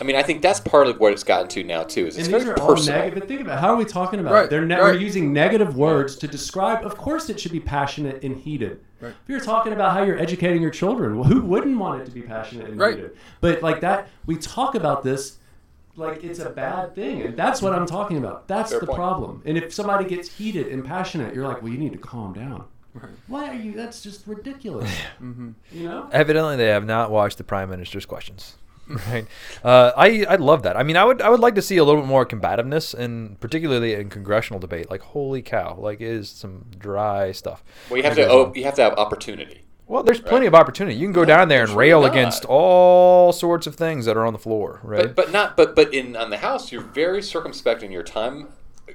I 0.00 0.04
mean, 0.04 0.16
I 0.16 0.22
think 0.22 0.40
that's 0.42 0.58
part 0.58 0.86
of 0.86 0.98
what 0.98 1.12
it's 1.12 1.22
gotten 1.22 1.48
to 1.48 1.62
now 1.64 1.82
too. 1.82 2.06
Is 2.06 2.16
it's 2.16 2.26
And 2.26 2.34
these 2.34 2.44
very 2.44 2.54
are 2.56 2.62
all 2.62 2.74
personal. 2.74 2.98
negative. 3.00 3.20
But 3.20 3.28
think 3.28 3.40
about 3.42 3.60
how 3.60 3.68
are 3.74 3.76
we 3.76 3.84
talking 3.84 4.20
about? 4.20 4.32
Right, 4.32 4.44
it? 4.44 4.50
They're 4.50 4.64
ne- 4.64 4.76
right. 4.76 4.94
We're 4.94 4.98
using 5.00 5.32
negative 5.32 5.76
words 5.76 6.16
to 6.16 6.26
describe. 6.28 6.84
Of 6.84 6.96
course, 6.96 7.28
it 7.28 7.38
should 7.38 7.52
be 7.52 7.60
passionate 7.60 8.22
and 8.24 8.36
heated. 8.36 8.80
Right. 9.00 9.10
If 9.10 9.28
you're 9.28 9.40
talking 9.40 9.72
about 9.74 9.92
how 9.92 10.02
you're 10.02 10.18
educating 10.18 10.62
your 10.62 10.70
children, 10.70 11.16
well, 11.18 11.28
who 11.28 11.42
wouldn't 11.42 11.78
want 11.78 12.00
it 12.00 12.04
to 12.06 12.10
be 12.10 12.22
passionate 12.22 12.68
and 12.70 12.78
Right. 12.80 12.94
heated? 12.96 13.16
But 13.40 13.62
like 13.62 13.80
that, 13.82 14.08
we 14.26 14.36
talk 14.36 14.74
about 14.74 15.02
this 15.02 15.36
like 15.94 16.24
it's 16.24 16.38
a 16.38 16.48
bad 16.48 16.94
thing, 16.94 17.20
and 17.20 17.36
that's 17.36 17.60
what 17.60 17.74
I'm 17.74 17.84
talking 17.84 18.16
about. 18.16 18.48
That's 18.48 18.70
Fair 18.70 18.80
the 18.80 18.86
point. 18.86 18.96
problem. 18.96 19.42
And 19.44 19.58
if 19.58 19.74
somebody 19.74 20.06
gets 20.06 20.26
heated 20.38 20.68
and 20.68 20.82
passionate, 20.82 21.34
you're 21.34 21.46
like, 21.46 21.60
well, 21.62 21.70
you 21.70 21.76
need 21.78 21.92
to 21.92 21.98
calm 21.98 22.32
down. 22.32 22.64
Right. 22.94 23.10
Why 23.26 23.48
are 23.50 23.54
you? 23.54 23.72
That's 23.72 24.02
just 24.02 24.26
ridiculous. 24.26 24.90
Mm-hmm. 25.22 25.50
You 25.70 25.88
know. 25.88 26.08
Evidently, 26.12 26.56
they 26.56 26.68
have 26.68 26.86
not 26.86 27.10
watched 27.10 27.36
the 27.38 27.44
Prime 27.44 27.68
Minister's 27.68 28.06
questions. 28.06 28.56
Right, 29.08 29.26
uh, 29.64 29.92
I 29.96 30.24
I 30.28 30.36
love 30.36 30.62
that. 30.64 30.76
I 30.76 30.82
mean, 30.82 30.96
I 30.96 31.04
would 31.04 31.20
I 31.22 31.28
would 31.30 31.40
like 31.40 31.54
to 31.56 31.62
see 31.62 31.76
a 31.76 31.84
little 31.84 32.00
bit 32.00 32.08
more 32.08 32.24
combativeness, 32.26 32.94
and 32.94 33.38
particularly 33.40 33.94
in 33.94 34.08
congressional 34.10 34.60
debate. 34.60 34.90
Like, 34.90 35.00
holy 35.02 35.42
cow! 35.42 35.76
Like, 35.78 36.00
it 36.00 36.08
is 36.08 36.28
some 36.30 36.66
dry 36.78 37.32
stuff. 37.32 37.62
Well, 37.90 37.96
you 37.98 38.02
have 38.04 38.14
to. 38.16 38.28
Oh, 38.28 38.52
you 38.54 38.64
have 38.64 38.74
to 38.74 38.82
have 38.82 38.94
opportunity. 38.94 39.62
Well, 39.86 40.02
there's 40.02 40.20
plenty 40.20 40.46
Right. 40.46 40.54
of 40.54 40.54
opportunity. 40.54 40.96
You 40.96 41.06
can 41.06 41.12
go 41.12 41.24
down 41.24 41.48
there 41.48 41.64
and 41.64 41.72
rail 41.72 42.04
against 42.04 42.44
all 42.46 43.32
sorts 43.32 43.66
of 43.66 43.74
things 43.74 44.06
that 44.06 44.16
are 44.16 44.24
on 44.24 44.32
the 44.32 44.38
floor, 44.38 44.80
right? 44.82 45.06
But 45.06 45.16
but 45.16 45.32
not 45.32 45.56
but 45.56 45.74
but 45.76 45.92
in 45.92 46.16
on 46.16 46.30
the 46.30 46.38
House, 46.38 46.72
you're 46.72 46.80
very 46.82 47.20
circumspect 47.22 47.82
in 47.82 47.92
your 47.92 48.02
time 48.02 48.48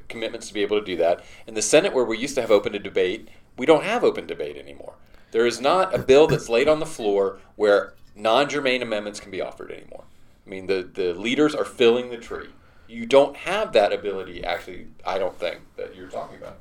commitments 0.10 0.48
to 0.48 0.54
be 0.54 0.62
able 0.62 0.80
to 0.80 0.86
do 0.86 0.95
that. 0.98 1.24
In 1.45 1.54
the 1.54 1.62
Senate, 1.62 1.93
where 1.93 2.06
we 2.06 2.18
used 2.18 2.36
to 2.36 2.41
have 2.41 2.52
open 2.52 2.72
to 2.74 2.80
debate, 2.80 3.28
we 3.58 3.66
don't 3.66 3.84
have 3.84 4.04
open 4.04 4.26
debate 4.26 4.58
anymore. 4.58 4.93
There 5.32 5.45
is 5.45 5.60
not 5.60 5.93
a 5.93 6.00
bill 6.00 6.26
that's 6.28 6.50
laid 6.50 6.68
on 6.70 6.80
the 6.80 6.86
floor 6.86 7.39
where 7.58 7.93
non-germane 8.18 8.82
amendments 8.82 9.20
can 9.20 9.32
be 9.32 9.41
offered 9.41 9.72
anymore. 9.72 10.03
I 10.45 10.49
mean, 10.49 10.68
the 10.68 10.89
the 10.91 11.13
leaders 11.13 11.53
are 11.53 11.65
filling 11.65 12.09
the 12.09 12.18
tree. 12.18 12.49
You 12.88 13.05
don't 13.05 13.36
have 13.36 13.74
that 13.74 13.91
ability, 13.91 14.43
actually. 14.43 14.88
I 15.05 15.18
don't 15.18 15.38
think 15.38 15.59
that 15.76 15.95
you're 15.95 16.07
talking 16.07 16.38
about. 16.38 16.57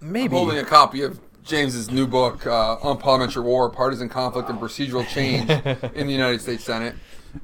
I'm 0.00 0.12
Maybe. 0.12 0.34
holding 0.34 0.58
a 0.58 0.64
copy 0.64 1.02
of 1.02 1.20
James's 1.44 1.90
new 1.90 2.06
book 2.06 2.46
uh, 2.46 2.76
on 2.76 2.96
parliamentary 2.96 3.42
war, 3.42 3.68
partisan 3.68 4.08
conflict, 4.08 4.48
and 4.48 4.58
procedural 4.58 5.06
change 5.06 5.50
in 5.94 6.06
the 6.06 6.12
United 6.12 6.40
States 6.40 6.64
Senate. 6.64 6.94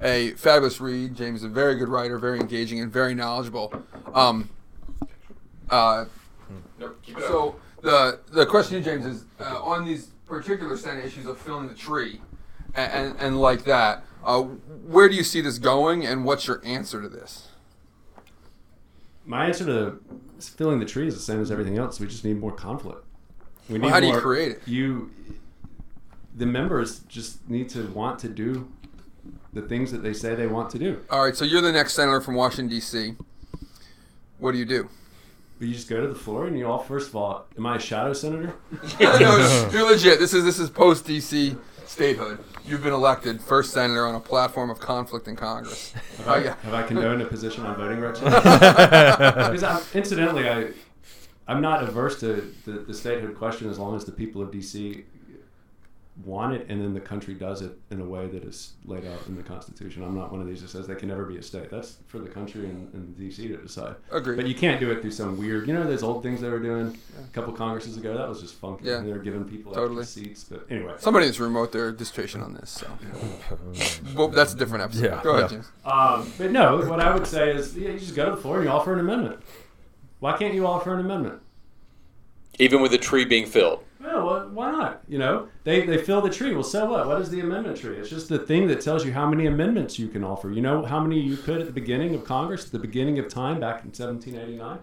A 0.00 0.30
fabulous 0.32 0.80
read. 0.80 1.14
James 1.16 1.40
is 1.40 1.44
a 1.44 1.48
very 1.48 1.74
good 1.74 1.88
writer, 1.88 2.18
very 2.18 2.40
engaging, 2.40 2.80
and 2.80 2.90
very 2.90 3.14
knowledgeable. 3.14 3.74
Um, 4.14 4.48
uh, 5.68 6.06
so 7.18 7.56
the 7.82 8.20
the 8.30 8.46
question, 8.46 8.82
to 8.82 8.90
James, 8.90 9.04
is 9.04 9.24
uh, 9.40 9.62
on 9.62 9.84
these 9.84 10.08
particular 10.30 10.76
set 10.76 10.96
of 10.96 11.04
issues 11.04 11.26
of 11.26 11.38
filling 11.38 11.68
the 11.68 11.74
tree, 11.74 12.22
and 12.74 12.92
and, 12.92 13.20
and 13.20 13.40
like 13.40 13.64
that. 13.64 14.04
Uh, 14.24 14.42
where 14.42 15.08
do 15.08 15.14
you 15.14 15.24
see 15.24 15.40
this 15.40 15.58
going, 15.58 16.06
and 16.06 16.24
what's 16.24 16.46
your 16.46 16.62
answer 16.64 17.02
to 17.02 17.08
this? 17.08 17.48
My 19.26 19.46
answer 19.46 19.64
to 19.66 20.00
filling 20.40 20.78
the 20.78 20.86
tree 20.86 21.06
is 21.06 21.14
the 21.14 21.20
same 21.20 21.40
as 21.40 21.50
everything 21.50 21.78
else. 21.78 22.00
We 22.00 22.06
just 22.06 22.24
need 22.24 22.38
more 22.38 22.52
conflict. 22.52 23.04
We 23.68 23.74
need 23.74 23.82
Well, 23.84 23.90
how 23.92 24.00
do 24.00 24.06
you 24.06 24.12
more- 24.12 24.20
create 24.22 24.52
it? 24.52 24.62
You, 24.66 25.10
the 26.36 26.46
members 26.46 27.00
just 27.00 27.48
need 27.48 27.68
to 27.70 27.86
want 27.88 28.18
to 28.20 28.28
do 28.28 28.70
the 29.52 29.62
things 29.62 29.90
that 29.92 30.02
they 30.02 30.12
say 30.12 30.34
they 30.34 30.46
want 30.46 30.70
to 30.70 30.78
do. 30.78 31.02
All 31.10 31.24
right, 31.24 31.36
so 31.36 31.44
you're 31.44 31.60
the 31.60 31.72
next 31.72 31.94
senator 31.94 32.20
from 32.20 32.34
Washington 32.34 32.68
D.C. 32.68 33.14
What 34.38 34.52
do 34.52 34.58
you 34.58 34.64
do? 34.64 34.88
But 35.60 35.68
you 35.68 35.74
just 35.74 35.90
go 35.90 36.00
to 36.00 36.08
the 36.08 36.14
floor 36.14 36.46
and 36.46 36.58
you 36.58 36.66
all. 36.66 36.78
First 36.78 37.10
of 37.10 37.16
all, 37.16 37.44
am 37.58 37.66
I 37.66 37.76
a 37.76 37.78
shadow 37.78 38.14
senator? 38.14 38.54
no, 39.00 39.68
you're 39.72 39.90
legit. 39.90 40.18
This 40.18 40.32
is 40.32 40.42
this 40.42 40.58
is 40.58 40.70
post 40.70 41.04
DC 41.06 41.54
statehood. 41.84 42.42
You've 42.64 42.82
been 42.82 42.94
elected 42.94 43.42
first 43.42 43.74
senator 43.74 44.06
on 44.06 44.14
a 44.14 44.20
platform 44.20 44.70
of 44.70 44.80
conflict 44.80 45.28
in 45.28 45.36
Congress. 45.36 45.92
Have 45.92 46.28
Oh, 46.28 46.32
I, 46.32 46.44
yeah. 46.44 46.54
have 46.62 46.72
I 46.72 46.82
condoned 46.84 47.20
a 47.20 47.26
position 47.26 47.66
on 47.66 47.76
voting 47.76 48.00
rights? 48.00 48.20
because 48.20 49.62
I'm, 49.62 49.76
uh, 49.76 49.82
incidentally, 49.92 50.48
I, 50.48 50.68
I'm 51.46 51.60
not 51.60 51.82
averse 51.82 52.18
to 52.20 52.54
the, 52.64 52.72
the 52.72 52.94
statehood 52.94 53.36
question 53.36 53.68
as 53.68 53.78
long 53.78 53.94
as 53.94 54.06
the 54.06 54.12
people 54.12 54.40
of 54.40 54.50
DC 54.50 55.02
want 56.24 56.54
it, 56.54 56.66
and 56.68 56.80
then 56.80 56.92
the 56.92 57.00
country 57.00 57.34
does 57.34 57.62
it 57.62 57.72
in 57.90 58.00
a 58.00 58.04
way 58.04 58.26
that 58.26 58.44
is 58.44 58.72
laid 58.84 59.06
out 59.06 59.26
in 59.26 59.36
the 59.36 59.42
Constitution. 59.42 60.02
I'm 60.02 60.14
not 60.14 60.30
one 60.30 60.40
of 60.40 60.46
these 60.46 60.60
that 60.62 60.68
says 60.68 60.86
they 60.86 60.94
can 60.94 61.08
never 61.08 61.24
be 61.24 61.36
a 61.36 61.42
state. 61.42 61.70
That's 61.70 61.96
for 62.08 62.18
the 62.18 62.28
country 62.28 62.66
and, 62.66 62.92
and 62.92 63.16
DC 63.16 63.36
to 63.48 63.56
decide. 63.56 63.96
Agreed. 64.10 64.36
But 64.36 64.46
you 64.46 64.54
can't 64.54 64.80
do 64.80 64.90
it 64.90 65.00
through 65.00 65.12
some 65.12 65.38
weird, 65.38 65.66
you 65.66 65.74
know, 65.74 65.84
those 65.84 66.02
old 66.02 66.22
things 66.22 66.40
they 66.40 66.48
were 66.50 66.58
doing 66.58 66.98
a 67.18 67.32
couple 67.34 67.52
Congresses 67.52 67.96
ago. 67.96 68.16
That 68.16 68.28
was 68.28 68.40
just 68.40 68.54
funky. 68.54 68.86
Yeah. 68.86 69.00
They 69.00 69.12
were 69.12 69.18
giving 69.18 69.44
people 69.44 69.72
Totally. 69.72 70.04
seats. 70.04 70.44
But 70.44 70.66
anyway, 70.70 70.94
Somebody 70.98 71.26
in 71.26 71.30
this 71.30 71.40
room 71.40 71.56
wrote 71.56 71.72
their 71.72 71.92
dissertation 71.92 72.42
on 72.42 72.54
this, 72.54 72.70
so 72.70 72.86
well, 74.16 74.28
that's 74.28 74.52
a 74.54 74.56
different 74.56 74.84
episode. 74.84 75.04
Yeah, 75.04 75.20
Go 75.22 75.36
ahead, 75.36 75.50
yeah. 75.50 75.56
James. 75.56 75.72
Um, 75.84 76.32
but 76.38 76.50
no, 76.50 76.76
what 76.88 77.00
I 77.00 77.14
would 77.14 77.26
say 77.26 77.50
is 77.50 77.76
yeah, 77.76 77.90
you 77.90 77.98
just 77.98 78.14
go 78.14 78.26
to 78.26 78.32
the 78.32 78.36
floor 78.36 78.56
and 78.56 78.64
you 78.64 78.70
offer 78.70 78.92
an 78.92 79.00
amendment. 79.00 79.40
Why 80.18 80.36
can't 80.36 80.54
you 80.54 80.66
offer 80.66 80.92
an 80.94 81.00
amendment? 81.00 81.40
Even 82.58 82.82
with 82.82 82.90
the 82.90 82.98
tree 82.98 83.24
being 83.24 83.46
filled. 83.46 83.82
Why 84.60 84.72
not? 84.72 85.00
You 85.08 85.16
know, 85.16 85.48
they, 85.64 85.86
they 85.86 85.96
fill 85.96 86.20
the 86.20 86.28
tree. 86.28 86.52
Well, 86.52 86.62
so 86.62 86.84
what? 86.84 87.06
What 87.06 87.18
is 87.22 87.30
the 87.30 87.40
amendment 87.40 87.78
tree? 87.78 87.96
It's 87.96 88.10
just 88.10 88.28
the 88.28 88.38
thing 88.38 88.68
that 88.68 88.82
tells 88.82 89.06
you 89.06 89.12
how 89.14 89.26
many 89.26 89.46
amendments 89.46 89.98
you 89.98 90.06
can 90.06 90.22
offer. 90.22 90.50
You 90.50 90.60
know 90.60 90.84
how 90.84 91.00
many 91.00 91.18
you 91.18 91.38
could 91.38 91.62
at 91.62 91.66
the 91.66 91.72
beginning 91.72 92.14
of 92.14 92.24
Congress, 92.24 92.66
at 92.66 92.72
the 92.72 92.78
beginning 92.78 93.18
of 93.18 93.26
time 93.28 93.58
back 93.58 93.84
in 93.84 93.88
1789? 93.88 94.80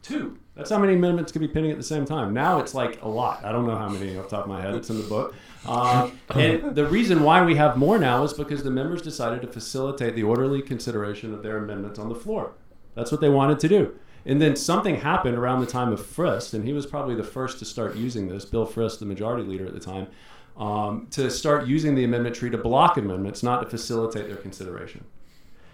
Two. 0.00 0.38
That's 0.54 0.70
how 0.70 0.78
many 0.78 0.94
amendments 0.94 1.32
could 1.32 1.40
be 1.40 1.48
pending 1.48 1.72
at 1.72 1.76
the 1.76 1.82
same 1.82 2.04
time. 2.04 2.32
Now 2.32 2.60
it's 2.60 2.72
like 2.72 3.02
a 3.02 3.08
lot. 3.08 3.44
I 3.44 3.50
don't 3.50 3.66
know 3.66 3.76
how 3.76 3.88
many 3.88 4.16
off 4.16 4.28
the 4.28 4.36
top 4.36 4.44
of 4.44 4.48
my 4.48 4.62
head. 4.62 4.76
It's 4.76 4.90
in 4.90 4.98
the 4.98 5.08
book. 5.08 5.34
Um, 5.66 6.16
and 6.30 6.72
the 6.76 6.86
reason 6.86 7.24
why 7.24 7.44
we 7.44 7.56
have 7.56 7.76
more 7.76 7.98
now 7.98 8.22
is 8.22 8.32
because 8.32 8.62
the 8.62 8.70
members 8.70 9.02
decided 9.02 9.42
to 9.42 9.48
facilitate 9.48 10.14
the 10.14 10.22
orderly 10.22 10.62
consideration 10.62 11.34
of 11.34 11.42
their 11.42 11.56
amendments 11.56 11.98
on 11.98 12.08
the 12.08 12.14
floor. 12.14 12.52
That's 12.94 13.10
what 13.10 13.20
they 13.20 13.28
wanted 13.28 13.58
to 13.58 13.68
do. 13.68 13.98
And 14.26 14.42
then 14.42 14.56
something 14.56 14.96
happened 14.96 15.38
around 15.38 15.60
the 15.60 15.66
time 15.66 15.92
of 15.92 16.00
Frist, 16.00 16.52
and 16.52 16.64
he 16.64 16.72
was 16.72 16.84
probably 16.84 17.14
the 17.14 17.24
first 17.24 17.60
to 17.60 17.64
start 17.64 17.94
using 17.94 18.26
this, 18.26 18.44
Bill 18.44 18.66
Frist, 18.66 18.98
the 18.98 19.06
majority 19.06 19.44
leader 19.44 19.64
at 19.64 19.72
the 19.72 19.80
time, 19.80 20.08
um, 20.56 21.06
to 21.12 21.30
start 21.30 21.66
using 21.68 21.94
the 21.94 22.02
amendment 22.02 22.34
tree 22.34 22.50
to 22.50 22.58
block 22.58 22.96
amendments, 22.96 23.44
not 23.44 23.62
to 23.62 23.68
facilitate 23.68 24.26
their 24.26 24.36
consideration. 24.36 25.04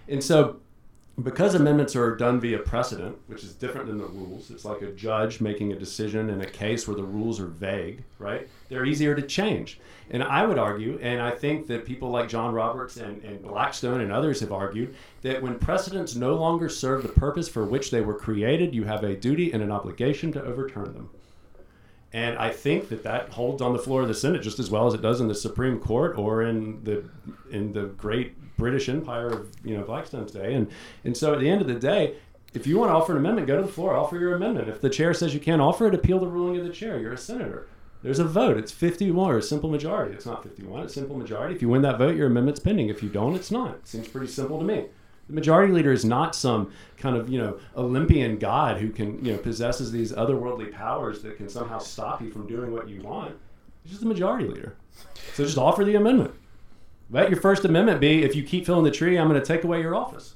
And 0.07 0.23
so, 0.23 0.61
because 1.21 1.55
amendments 1.55 1.95
are 1.95 2.17
done 2.17 2.41
via 2.41 2.59
precedent, 2.59 3.19
which 3.27 3.45
is 3.45 3.55
different 3.55 3.87
than 3.87 3.99
the 3.99 4.07
rules, 4.07 4.51
it's 4.51 4.65
like 4.65 4.81
a 4.81 4.93
judge 4.93 5.41
making 5.41 5.73
a 5.73 5.79
decision 5.79 6.31
in 6.31 6.41
a 6.41 6.47
case 6.47 6.89
where 6.89 6.97
the 6.97 7.05
rules 7.05 7.39
are 7.39 7.47
vague, 7.47 8.05
right? 8.19 8.49
They're 8.69 8.87
easier 8.87 9.15
to 9.15 9.23
change. 9.23 9.79
And 10.11 10.23
I 10.23 10.47
would 10.47 10.59
argue, 10.59 10.99
and 11.03 11.21
I 11.21 11.31
think 11.31 11.67
that 11.67 11.85
people 11.85 12.09
like 12.11 12.31
John 12.31 12.55
Roberts 12.55 12.97
and, 12.97 13.23
and 13.25 13.43
Blackstone 13.43 14.01
and 14.01 14.11
others 14.11 14.41
have 14.41 14.53
argued, 14.53 14.95
that 15.21 15.43
when 15.43 15.59
precedents 15.59 16.15
no 16.15 16.35
longer 16.35 16.71
serve 16.71 17.03
the 17.03 17.11
purpose 17.11 17.49
for 17.49 17.65
which 17.65 17.91
they 17.91 18.01
were 18.01 18.15
created, 18.15 18.75
you 18.75 18.85
have 18.85 19.05
a 19.05 19.15
duty 19.15 19.53
and 19.53 19.63
an 19.63 19.71
obligation 19.71 20.33
to 20.33 20.43
overturn 20.43 20.95
them. 20.95 21.11
And 22.13 22.37
I 22.39 22.51
think 22.51 22.91
that 22.91 23.03
that 23.05 23.31
holds 23.31 23.63
on 23.63 23.73
the 23.73 23.79
floor 23.79 24.03
of 24.03 24.09
the 24.09 24.15
Senate 24.15 24.43
just 24.43 24.59
as 24.59 24.71
well 24.71 24.87
as 24.87 24.95
it 24.95 25.01
does 25.01 25.21
in 25.21 25.29
the 25.29 25.35
Supreme 25.35 25.79
Court 25.79 26.19
or 26.19 26.43
in 26.43 26.85
the 26.85 27.05
in 27.51 27.73
the 27.73 27.85
great 27.85 28.57
British 28.59 28.89
Empire 28.89 29.29
of 29.29 29.51
you 29.65 29.77
know 29.77 29.83
Blackstone's 29.83 30.33
day. 30.33 30.55
And 30.55 30.69
and 31.05 31.17
so 31.17 31.33
at 31.33 31.41
the 31.41 31.49
end 31.49 31.63
of 31.63 31.69
the 31.69 31.75
day, 31.75 32.17
if 32.53 32.67
you 32.67 32.79
want 32.79 32.91
to 32.91 32.95
offer 32.95 33.13
an 33.13 33.19
amendment, 33.19 33.47
go 33.47 33.57
to 33.57 33.67
the 33.67 33.73
floor, 33.73 33.97
offer 33.97 34.19
your 34.19 34.35
amendment. 34.35 34.69
If 34.69 34.81
the 34.81 34.91
chair 34.91 35.15
says 35.15 35.33
you 35.33 35.41
can't 35.41 35.63
offer 35.63 35.87
it, 35.87 35.95
appeal 35.95 36.19
the 36.19 36.27
ruling 36.27 36.59
of 36.59 36.67
the 36.67 36.73
chair. 36.73 36.99
You're 36.99 37.15
a 37.15 37.19
senator. 37.19 37.67
There's 38.03 38.19
a 38.19 38.25
vote. 38.25 38.59
It's 38.59 38.73
51 38.73 39.31
or 39.31 39.39
a 39.39 39.43
simple 39.43 39.71
majority. 39.71 40.15
It's 40.15 40.27
not 40.27 40.43
51. 40.43 40.83
It's 40.83 40.95
simple 40.95 41.17
majority. 41.17 41.55
If 41.55 41.63
you 41.63 41.69
win 41.69 41.83
that 41.83 41.99
vote, 41.99 42.17
your 42.17 42.27
amendment's 42.27 42.61
pending. 42.61 42.89
If 42.89 43.03
you 43.03 43.09
don't, 43.09 43.37
it's 43.37 43.51
not. 43.51 43.77
It 43.77 43.87
seems 43.87 44.09
pretty 44.09 44.27
simple 44.27 44.59
to 44.59 44.65
me. 44.65 44.87
The 45.29 45.35
majority 45.35 45.73
leader 45.73 45.93
is 45.93 46.05
not 46.05 46.35
some 46.35 46.73
kind 46.97 47.17
of 47.17 47.29
you 47.29 47.39
know 47.39 47.59
Olympian 47.77 48.39
god 48.39 48.79
who 48.79 48.91
can 48.91 49.25
you 49.25 49.33
know 49.33 49.39
possesses 49.39 49.93
these 49.93 50.13
otherworldly 50.13 50.73
powers 50.73 51.23
that 51.23 51.37
can 51.37 51.49
somehow 51.49 51.79
stop 51.79 52.21
you 52.21 52.31
from 52.31 52.47
doing 52.47 52.73
what 52.73 52.89
you 52.89 53.01
want. 53.01 53.37
He's 53.83 53.93
just 53.93 54.03
the 54.03 54.09
majority 54.09 54.47
leader. 54.47 54.77
So 55.35 55.45
just 55.45 55.59
offer 55.59 55.85
the 55.85 55.95
amendment. 55.95 56.35
Let 57.11 57.29
your 57.31 57.41
First 57.41 57.65
Amendment 57.65 58.01
be: 58.01 58.23
if 58.23 58.35
you 58.35 58.43
keep 58.43 58.65
filling 58.65 58.85
the 58.85 58.91
tree, 58.91 59.19
I'm 59.19 59.29
going 59.29 59.41
to 59.41 59.47
take 59.47 59.65
away 59.65 59.81
your 59.81 59.95
office. 59.95 60.35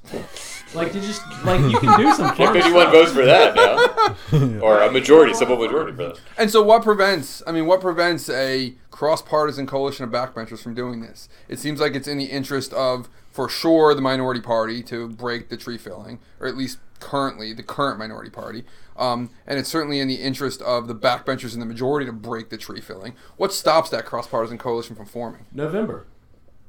Like 0.75 0.93
you 0.93 1.01
just 1.01 1.21
like 1.43 1.59
you 1.61 1.79
can 1.79 1.99
do 1.99 2.13
some 2.13 2.27
fun 2.35 2.53
51 2.53 2.71
stuff. 2.71 2.91
votes 2.91 3.11
for 3.13 3.25
that 3.25 3.55
now. 3.55 4.59
or 4.61 4.81
a 4.81 4.91
majority, 4.91 5.33
simple 5.33 5.57
majority 5.57 5.95
for 5.95 6.09
that. 6.09 6.19
And 6.37 6.51
so, 6.51 6.61
what 6.61 6.83
prevents? 6.83 7.41
I 7.47 7.51
mean, 7.51 7.65
what 7.65 7.81
prevents 7.81 8.29
a 8.29 8.75
cross-partisan 8.91 9.65
coalition 9.65 10.03
of 10.03 10.11
backbenchers 10.11 10.59
from 10.61 10.75
doing 10.75 11.01
this? 11.01 11.29
It 11.47 11.59
seems 11.59 11.79
like 11.79 11.95
it's 11.95 12.07
in 12.07 12.17
the 12.17 12.25
interest 12.25 12.73
of, 12.73 13.09
for 13.37 13.47
sure, 13.47 13.93
the 13.93 14.01
minority 14.01 14.41
party 14.41 14.81
to 14.81 15.07
break 15.09 15.49
the 15.49 15.57
tree 15.57 15.77
filling, 15.77 16.17
or 16.39 16.47
at 16.47 16.57
least 16.57 16.79
currently 16.99 17.53
the 17.53 17.61
current 17.61 17.99
minority 17.99 18.31
party. 18.31 18.63
Um, 18.97 19.29
and 19.45 19.59
it's 19.59 19.69
certainly 19.69 19.99
in 19.99 20.07
the 20.07 20.15
interest 20.15 20.59
of 20.63 20.87
the 20.87 20.95
backbenchers 20.95 21.53
and 21.53 21.61
the 21.61 21.67
majority 21.67 22.07
to 22.07 22.11
break 22.11 22.49
the 22.49 22.57
tree 22.57 22.81
filling. 22.81 23.13
What 23.35 23.53
stops 23.53 23.91
that 23.91 24.05
cross-partisan 24.05 24.57
coalition 24.57 24.95
from 24.95 25.05
forming? 25.05 25.45
November. 25.53 26.07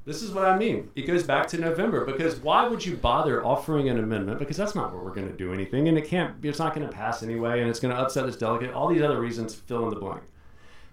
This 0.05 0.21
is 0.21 0.31
what 0.31 0.45
I 0.45 0.59
mean. 0.59 0.91
It 0.95 1.07
goes 1.07 1.23
back 1.23 1.47
to 1.49 1.59
November 1.59 2.05
because 2.05 2.39
why 2.39 2.69
would 2.69 2.85
you 2.85 2.99
bother 2.99 3.43
offering 3.43 3.89
an 3.89 3.99
amendment? 3.99 4.39
Because 4.39 4.59
that's 4.59 4.75
not 4.75 4.93
where 4.93 5.03
we're 5.03 5.15
going 5.15 5.31
to 5.31 5.35
do 5.35 5.55
anything, 5.55 5.89
and 5.89 5.97
it 5.97 6.07
can't. 6.07 6.35
It's 6.45 6.59
not 6.59 6.75
going 6.75 6.87
to 6.87 6.93
pass 6.93 7.23
anyway, 7.23 7.63
and 7.63 7.71
it's 7.71 7.81
going 7.81 7.97
to 7.97 7.99
upset 7.99 8.27
this 8.27 8.37
delegate. 8.37 8.75
All 8.75 8.89
these 8.89 9.01
other 9.01 9.19
reasons 9.19 9.55
fill 9.55 9.85
in 9.85 9.95
the 9.95 10.01
blank. 10.01 10.21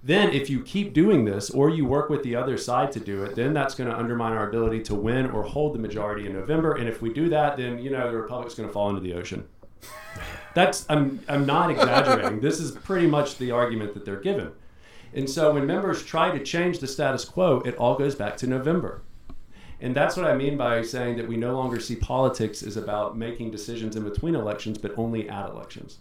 Then, 0.05 0.29
if 0.29 0.51
you 0.51 0.61
keep 0.61 0.93
doing 0.93 1.25
this, 1.25 1.49
or 1.49 1.67
you 1.71 1.83
work 1.83 2.11
with 2.11 2.21
the 2.21 2.35
other 2.35 2.59
side 2.59 2.91
to 2.91 2.99
do 2.99 3.23
it, 3.23 3.35
then 3.35 3.55
that's 3.55 3.73
going 3.73 3.89
to 3.89 3.97
undermine 3.97 4.33
our 4.33 4.47
ability 4.47 4.83
to 4.83 4.93
win 4.93 5.25
or 5.31 5.41
hold 5.41 5.73
the 5.73 5.79
majority 5.79 6.27
in 6.27 6.33
November. 6.33 6.75
And 6.75 6.87
if 6.87 7.01
we 7.01 7.11
do 7.11 7.27
that, 7.29 7.57
then 7.57 7.79
you 7.79 7.89
know 7.89 8.11
the 8.11 8.17
republic's 8.17 8.53
going 8.53 8.69
to 8.69 8.73
fall 8.73 8.87
into 8.89 9.01
the 9.01 9.13
ocean. 9.13 9.47
That's 10.53 10.85
I'm 10.89 11.21
I'm 11.27 11.47
not 11.47 11.71
exaggerating. 11.71 12.39
this 12.39 12.59
is 12.59 12.69
pretty 12.71 13.07
much 13.07 13.39
the 13.39 13.49
argument 13.49 13.95
that 13.95 14.05
they're 14.05 14.21
given. 14.21 14.51
And 15.15 15.27
so 15.27 15.55
when 15.55 15.65
members 15.65 16.03
try 16.03 16.29
to 16.29 16.43
change 16.43 16.77
the 16.77 16.87
status 16.87 17.25
quo, 17.25 17.61
it 17.61 17.75
all 17.77 17.97
goes 17.97 18.13
back 18.13 18.37
to 18.37 18.47
November. 18.47 19.01
And 19.81 19.95
that's 19.95 20.15
what 20.15 20.27
I 20.27 20.35
mean 20.35 20.55
by 20.55 20.83
saying 20.83 21.17
that 21.17 21.27
we 21.27 21.35
no 21.35 21.55
longer 21.55 21.79
see 21.79 21.95
politics 21.95 22.61
as 22.61 22.77
about 22.77 23.17
making 23.17 23.49
decisions 23.49 23.95
in 23.95 24.03
between 24.03 24.35
elections, 24.35 24.77
but 24.77 24.93
only 24.97 25.27
at 25.27 25.49
elections. 25.49 25.97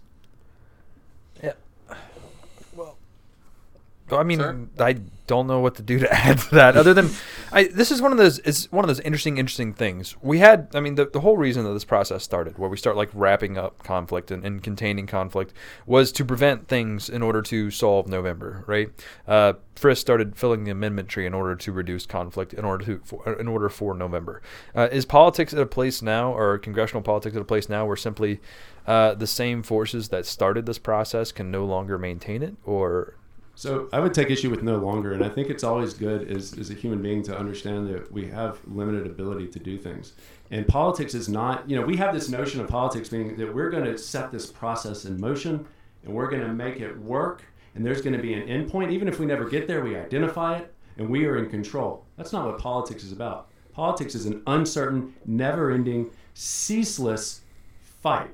I 4.17 4.23
mean, 4.23 4.39
Sir? 4.39 4.67
I 4.79 4.97
don't 5.27 5.47
know 5.47 5.61
what 5.61 5.77
to 5.77 5.83
do 5.83 5.99
to 5.99 6.13
add 6.13 6.39
to 6.39 6.55
that, 6.55 6.77
other 6.77 6.95
than 6.95 7.11
I. 7.53 7.65
This 7.65 7.91
is 7.91 8.03
one 8.03 8.13
of 8.13 8.19
those. 8.19 8.39
It's 8.41 8.71
one 8.71 8.85
of 8.85 8.89
those 8.89 9.01
interesting, 9.01 9.39
interesting 9.39 9.73
things. 9.73 10.17
We 10.23 10.39
had. 10.39 10.69
I 10.75 10.81
mean, 10.81 10.95
the, 10.97 11.07
the 11.07 11.21
whole 11.21 11.37
reason 11.37 11.65
that 11.65 11.73
this 11.73 11.85
process 11.85 12.23
started, 12.23 12.59
where 12.59 12.69
we 12.69 12.77
start 12.77 12.97
like 12.97 13.11
wrapping 13.15 13.57
up 13.57 13.83
conflict 13.83 14.31
and, 14.31 14.45
and 14.45 14.63
containing 14.63 15.07
conflict, 15.07 15.53
was 15.87 16.13
to 16.13 16.25
prevent 16.25 16.69
things 16.69 17.09
in 17.09 17.23
order 17.23 17.43
to 17.43 17.71
solve 17.71 18.09
November, 18.09 18.65
right? 18.67 18.91
Uh, 19.27 19.55
Frist 19.77 19.99
started 19.99 20.37
filling 20.37 20.65
the 20.65 20.71
amendment 20.71 21.09
tree 21.09 21.27
in 21.27 21.35
order 21.35 21.57
to 21.57 21.73
reduce 21.73 22.07
conflict 22.07 22.53
in 22.55 22.65
order 22.65 22.85
to 22.85 23.01
for, 23.05 23.39
in 23.39 23.49
order 23.49 23.69
for 23.69 23.95
November. 23.95 24.43
Uh, 24.75 24.89
is 24.93 25.05
politics 25.05 25.53
at 25.53 25.61
a 25.61 25.67
place 25.67 26.03
now, 26.03 26.33
or 26.33 26.59
congressional 26.59 27.03
politics 27.03 27.35
at 27.35 27.43
a 27.43 27.47
place 27.47 27.69
now, 27.69 27.87
where 27.87 27.97
simply 27.97 28.41
uh, 28.87 29.15
the 29.15 29.27
same 29.27 29.63
forces 29.63 30.11
that 30.11 30.27
started 30.27 30.67
this 30.67 30.79
process 30.79 31.33
can 31.33 31.51
no 31.51 31.65
longer 31.65 31.99
maintain 31.99 32.43
it, 32.43 32.55
or 32.65 33.15
So 33.57 33.89
I 33.93 34.01
would 34.01 34.13
take 34.13 34.31
issue 34.31 34.51
with 34.51 34.63
no 34.63 34.79
longer, 34.79 35.13
and 35.13 35.25
I 35.25 35.29
think 35.29 35.49
it's 35.49 35.63
always 35.63 35.95
good 35.95 36.29
as, 36.31 36.59
as 36.59 36.71
a 36.71 36.75
human 36.75 37.01
being 37.01 37.23
to 37.25 37.39
understand 37.39 37.89
that 37.89 38.11
we 38.11 38.27
have 38.29 38.59
limited 38.67 39.07
ability 39.07 39.47
to 39.49 39.59
do 39.61 39.79
things. 39.79 40.15
And 40.51 40.67
politics 40.67 41.15
is 41.15 41.29
not, 41.29 41.69
you 41.71 41.77
know, 41.77 41.87
we 41.87 41.97
have 41.97 42.13
this 42.13 42.29
notion 42.29 42.61
of 42.61 42.69
politics 42.69 43.09
being 43.09 43.37
that 43.37 43.55
we're 43.55 43.71
going 43.71 43.85
to 43.85 43.97
set 43.97 44.33
this 44.33 44.47
process 44.47 45.05
in 45.05 45.21
motion 45.21 45.67
and 46.05 46.13
we're 46.13 46.29
going 46.29 46.43
to 46.43 46.53
make 46.53 46.81
it 46.81 46.99
work, 46.99 47.45
and 47.75 47.87
there's 47.87 48.03
going 48.03 48.17
to 48.17 48.23
be 48.23 48.35
an 48.35 48.47
endpoint. 48.49 48.91
Even 48.91 49.09
if 49.09 49.19
we 49.19 49.27
never 49.27 49.49
get 49.49 49.67
there, 49.67 49.83
we 49.83 49.97
identify 49.97 50.59
it 50.59 50.75
and 50.99 51.09
we 51.09 51.25
are 51.27 51.37
in 51.39 51.49
control. 51.49 52.05
That's 52.17 52.33
not 52.33 52.47
what 52.47 52.59
politics 52.59 53.05
is 53.05 53.13
about. 53.13 53.49
Politics 53.73 54.15
is 54.15 54.27
an 54.27 54.43
uncertain, 54.47 55.15
never 55.25 55.71
ending, 55.71 56.11
ceaseless 56.35 57.41
fight. 57.83 58.31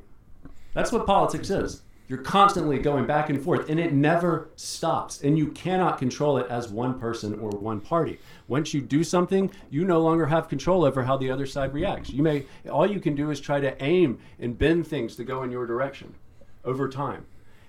That's 0.74 0.92
what 0.92 1.06
politics 1.06 1.50
is. 1.50 1.82
You're 2.10 2.18
constantly 2.18 2.80
going 2.80 3.06
back 3.06 3.30
and 3.30 3.40
forth, 3.40 3.70
and 3.70 3.78
it 3.78 3.92
never 3.92 4.50
stops. 4.56 5.22
And 5.22 5.38
you 5.38 5.46
cannot 5.52 5.96
control 5.96 6.38
it 6.38 6.46
as 6.50 6.68
one 6.68 6.98
person 6.98 7.38
or 7.38 7.50
one 7.50 7.80
party. 7.80 8.18
Once 8.48 8.74
you 8.74 8.80
do 8.80 9.04
something, 9.04 9.48
you 9.70 9.84
no 9.84 10.00
longer 10.00 10.26
have 10.26 10.48
control 10.48 10.84
over 10.84 11.04
how 11.04 11.16
the 11.16 11.30
other 11.30 11.46
side 11.46 11.72
reacts. 11.72 12.10
You 12.10 12.24
may 12.24 12.46
all 12.68 12.84
you 12.84 12.98
can 12.98 13.14
do 13.14 13.30
is 13.30 13.40
try 13.40 13.60
to 13.60 13.80
aim 13.80 14.18
and 14.40 14.58
bend 14.58 14.88
things 14.88 15.14
to 15.16 15.24
go 15.24 15.44
in 15.44 15.52
your 15.52 15.68
direction 15.68 16.16
over 16.64 16.88
time. 16.88 17.26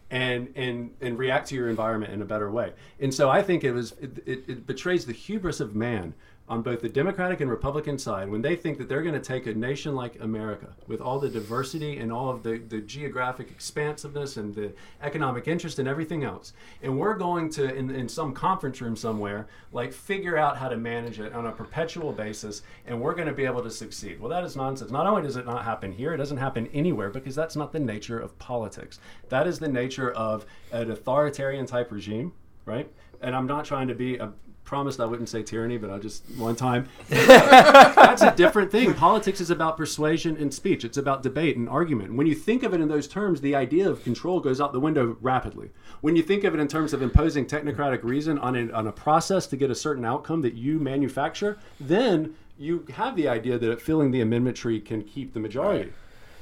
And, 0.10 0.52
and, 0.58 0.92
and 1.00 1.18
react 1.18 1.48
to 1.50 1.56
your 1.56 1.70
environment 1.70 2.12
in 2.12 2.22
a 2.22 2.26
better 2.26 2.52
way. 2.52 2.74
And 3.00 3.14
so 3.14 3.30
I 3.30 3.42
think 3.42 3.64
it 3.64 3.72
was 3.72 3.94
it, 3.94 4.18
it, 4.26 4.44
it 4.46 4.68
betrays 4.68 5.06
the 5.06 5.14
hubris 5.14 5.62
of 5.62 5.74
man 5.74 6.16
on 6.52 6.62
both 6.62 6.82
the 6.82 6.90
Democratic 6.90 7.40
and 7.40 7.50
Republican 7.50 7.98
side 7.98 8.28
when 8.28 8.42
they 8.42 8.58
think 8.58 8.78
that 8.78 8.90
they're 8.90 9.02
going 9.02 9.16
to 9.16 9.22
take 9.22 9.48
a 9.48 9.54
nation 9.54 9.96
like 9.96 10.20
America 10.20 10.68
with 10.86 11.00
all 11.00 11.18
the 11.18 11.30
diversity 11.30 12.00
and 12.00 12.12
all 12.12 12.30
of 12.30 12.44
the, 12.44 12.58
the 12.68 12.82
geographic 12.82 13.50
expansiveness 13.50 14.36
and 14.36 14.54
the 14.54 14.74
economic 15.02 15.48
interest 15.48 15.80
and 15.80 15.88
everything 15.88 16.26
else. 16.26 16.52
And 16.84 17.00
we're 17.00 17.16
going 17.16 17.50
to, 17.52 17.74
in, 17.74 17.90
in 17.90 18.10
some 18.10 18.34
conference 18.34 18.82
room 18.82 18.98
somewhere, 18.98 19.48
like 19.72 19.94
figure 19.94 20.38
out 20.38 20.58
how 20.58 20.68
to 20.68 20.76
manage 20.76 21.22
it 21.22 21.32
on 21.32 21.46
a 21.46 21.54
perpetual 21.54 22.12
basis 22.12 22.64
and 22.86 23.00
we're 23.00 23.16
going 23.16 23.30
to 23.30 23.34
be 23.34 23.46
able 23.46 23.64
to 23.64 23.72
succeed. 23.72 24.20
Well, 24.20 24.30
that 24.30 24.44
is 24.44 24.58
nonsense. 24.58 24.92
Not 24.92 25.08
only 25.08 25.22
does 25.22 25.38
it 25.38 25.46
not 25.46 25.64
happen 25.64 25.94
here, 25.94 26.14
it 26.14 26.18
doesn't 26.18 26.36
happen 26.36 26.68
anywhere 26.74 27.10
because 27.10 27.34
that's 27.34 27.56
not 27.56 27.72
the 27.72 27.80
nature 27.80 28.20
of 28.20 28.38
politics. 28.40 29.00
That 29.30 29.48
is 29.48 29.58
the 29.58 29.70
nature 29.70 30.12
of 30.12 30.46
an 30.74 30.92
authoritarian 30.92 31.66
type 31.66 31.94
regime, 31.94 32.34
right? 32.66 32.92
and 33.22 33.36
I'm 33.36 33.48
not 33.48 33.66
trying 33.66 33.88
to 33.88 33.96
be. 33.96 34.20
I 34.20 34.30
promised 34.72 35.02
I 35.02 35.06
wouldn't 35.06 35.28
say 35.28 35.44
tyranny, 35.44 35.76
but 35.78 35.90
I 35.90 36.00
just 36.00 36.24
one 36.38 36.56
time. 36.56 36.88
That's 37.10 38.22
a 38.22 38.34
different 38.34 38.72
thing. 38.72 38.94
Politics 38.94 39.42
is 39.42 39.50
about 39.50 39.76
persuasion 39.76 40.38
and 40.38 40.54
speech. 40.54 40.86
It's 40.86 40.96
about 40.96 41.24
debate 41.24 41.58
and 41.58 41.68
argument. 41.68 42.14
When 42.14 42.26
you 42.26 42.36
think 42.36 42.64
of 42.64 42.74
it 42.74 42.80
in 42.80 42.88
those 42.88 43.06
terms, 43.06 43.42
the 43.42 43.54
idea 43.54 43.90
of 43.90 44.02
control 44.02 44.40
goes 44.40 44.62
out 44.62 44.72
the 44.72 44.80
window 44.80 45.18
rapidly. 45.20 45.72
When 46.00 46.16
you 46.16 46.24
think 46.24 46.46
of 46.46 46.54
it 46.54 46.62
in 46.62 46.70
terms 46.70 46.94
of 46.94 47.02
imposing 47.02 47.48
technocratic 47.48 48.02
reason 48.02 48.40
on 48.40 48.56
a, 48.56 48.72
on 48.72 48.88
a 48.88 48.94
process 48.94 49.46
to 49.48 49.58
get 49.58 49.70
a 49.70 49.76
certain 49.76 50.06
outcome 50.06 50.42
that 50.44 50.54
you 50.54 50.80
manufacture, 50.80 51.60
then 51.78 52.34
you 52.58 52.86
have 52.94 53.18
the 53.18 53.28
idea 53.28 53.60
that 53.60 53.82
filling 53.82 54.12
the 54.12 54.22
amendment 54.22 54.56
tree 54.56 54.80
can 54.80 55.04
keep 55.04 55.34
the 55.34 55.42
majority. 55.42 55.92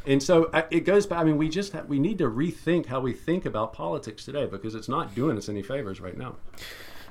And 0.05 0.21
so 0.21 0.51
uh, 0.53 0.67
it 0.69 0.82
goes 0.82 1.07
back. 1.07 1.17
I 1.17 1.23
mean, 1.23 1.38
we 1.38 1.49
just 1.49 1.73
have, 1.73 1.88
we 1.88 1.97
need 1.97 2.19
to 2.19 2.30
rethink 2.30 2.86
how 2.86 2.99
we 2.99 3.11
think 3.11 3.47
about 3.47 3.73
politics 3.73 4.23
today 4.23 4.45
because 4.45 4.75
it's 4.75 4.88
not 4.88 5.15
doing 5.15 5.36
us 5.36 5.49
any 5.49 5.63
favors 5.63 5.99
right 5.99 6.15
now. 6.15 6.36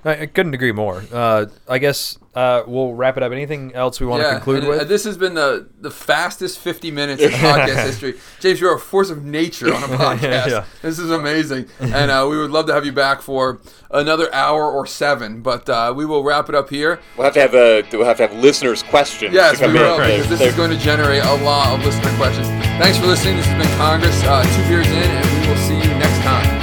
I, 0.05 0.23
I 0.23 0.27
couldn't 0.27 0.55
agree 0.55 0.73
more. 0.73 1.03
Uh, 1.13 1.47
I 1.69 1.79
guess 1.79 2.19
uh, 2.35 2.63
we'll 2.67 2.95
wrap 2.95 3.17
it 3.17 3.23
up. 3.23 3.33
Anything 3.33 3.75
else 3.75 3.99
we 4.01 4.07
want 4.07 4.23
to 4.23 4.31
conclude 4.31 4.61
and, 4.61 4.69
with? 4.69 4.81
uh, 4.81 4.85
this 4.85 5.05
has 5.05 5.17
been 5.19 5.35
the 5.35 5.69
the 5.81 5.91
fastest 5.91 6.61
50 6.61 6.91
minutes 6.91 7.21
in 7.23 7.31
podcast 7.31 7.85
history. 7.85 8.15
James, 8.41 8.61
you're 8.61 8.75
a 8.75 8.79
force 8.79 9.11
of 9.11 9.25
nature 9.25 9.75
on 9.75 9.83
a 9.83 9.87
podcast. 9.97 10.47
Yeah. 10.49 10.65
This 10.83 10.99
is 10.99 11.11
amazing, 11.11 11.67
and 11.81 12.11
uh, 12.11 12.27
we 12.31 12.37
would 12.39 12.51
love 12.51 12.67
to 12.67 12.73
have 12.75 12.87
you 12.87 12.93
back 12.93 13.23
for 13.23 13.61
another 13.91 14.33
hour 14.33 14.71
or 14.71 14.87
seven. 14.87 15.43
But 15.43 15.69
uh, 15.69 15.93
we 15.97 16.07
will 16.07 16.23
wrap 16.23 16.49
it 16.49 16.55
up 16.55 16.71
here. 16.71 17.01
We'll 17.17 17.25
have 17.25 17.35
to 17.35 17.41
have 17.41 17.55
a 17.55 17.83
we'll 17.93 18.05
have 18.07 18.19
to 18.19 18.29
have 18.29 18.37
listeners' 18.37 18.83
questions. 18.85 19.35
Yes, 19.35 19.59
to 19.59 19.67
we 19.67 19.73
will, 19.75 19.95
in. 19.95 20.01
They're- 20.01 20.17
because 20.19 20.29
this 20.31 20.39
they're- 20.39 20.49
is 20.49 20.55
going 20.55 20.71
to 20.71 20.79
generate 20.79 21.23
a 21.25 21.35
lot 21.45 21.79
of 21.79 21.85
listener 21.85 22.15
questions. 22.17 22.47
Thanks 22.79 22.99
for 22.99 23.07
listening. 23.07 23.37
This 23.37 23.47
has 23.47 23.67
been 23.67 23.77
Congress, 23.79 24.23
uh, 24.25 24.43
two 24.57 24.69
beers 24.69 24.87
in, 24.87 24.93
and 24.95 25.43
we 25.43 25.49
will 25.49 25.57
see 25.59 25.75
you 25.75 25.99
next 25.99 26.23
time. 26.23 26.58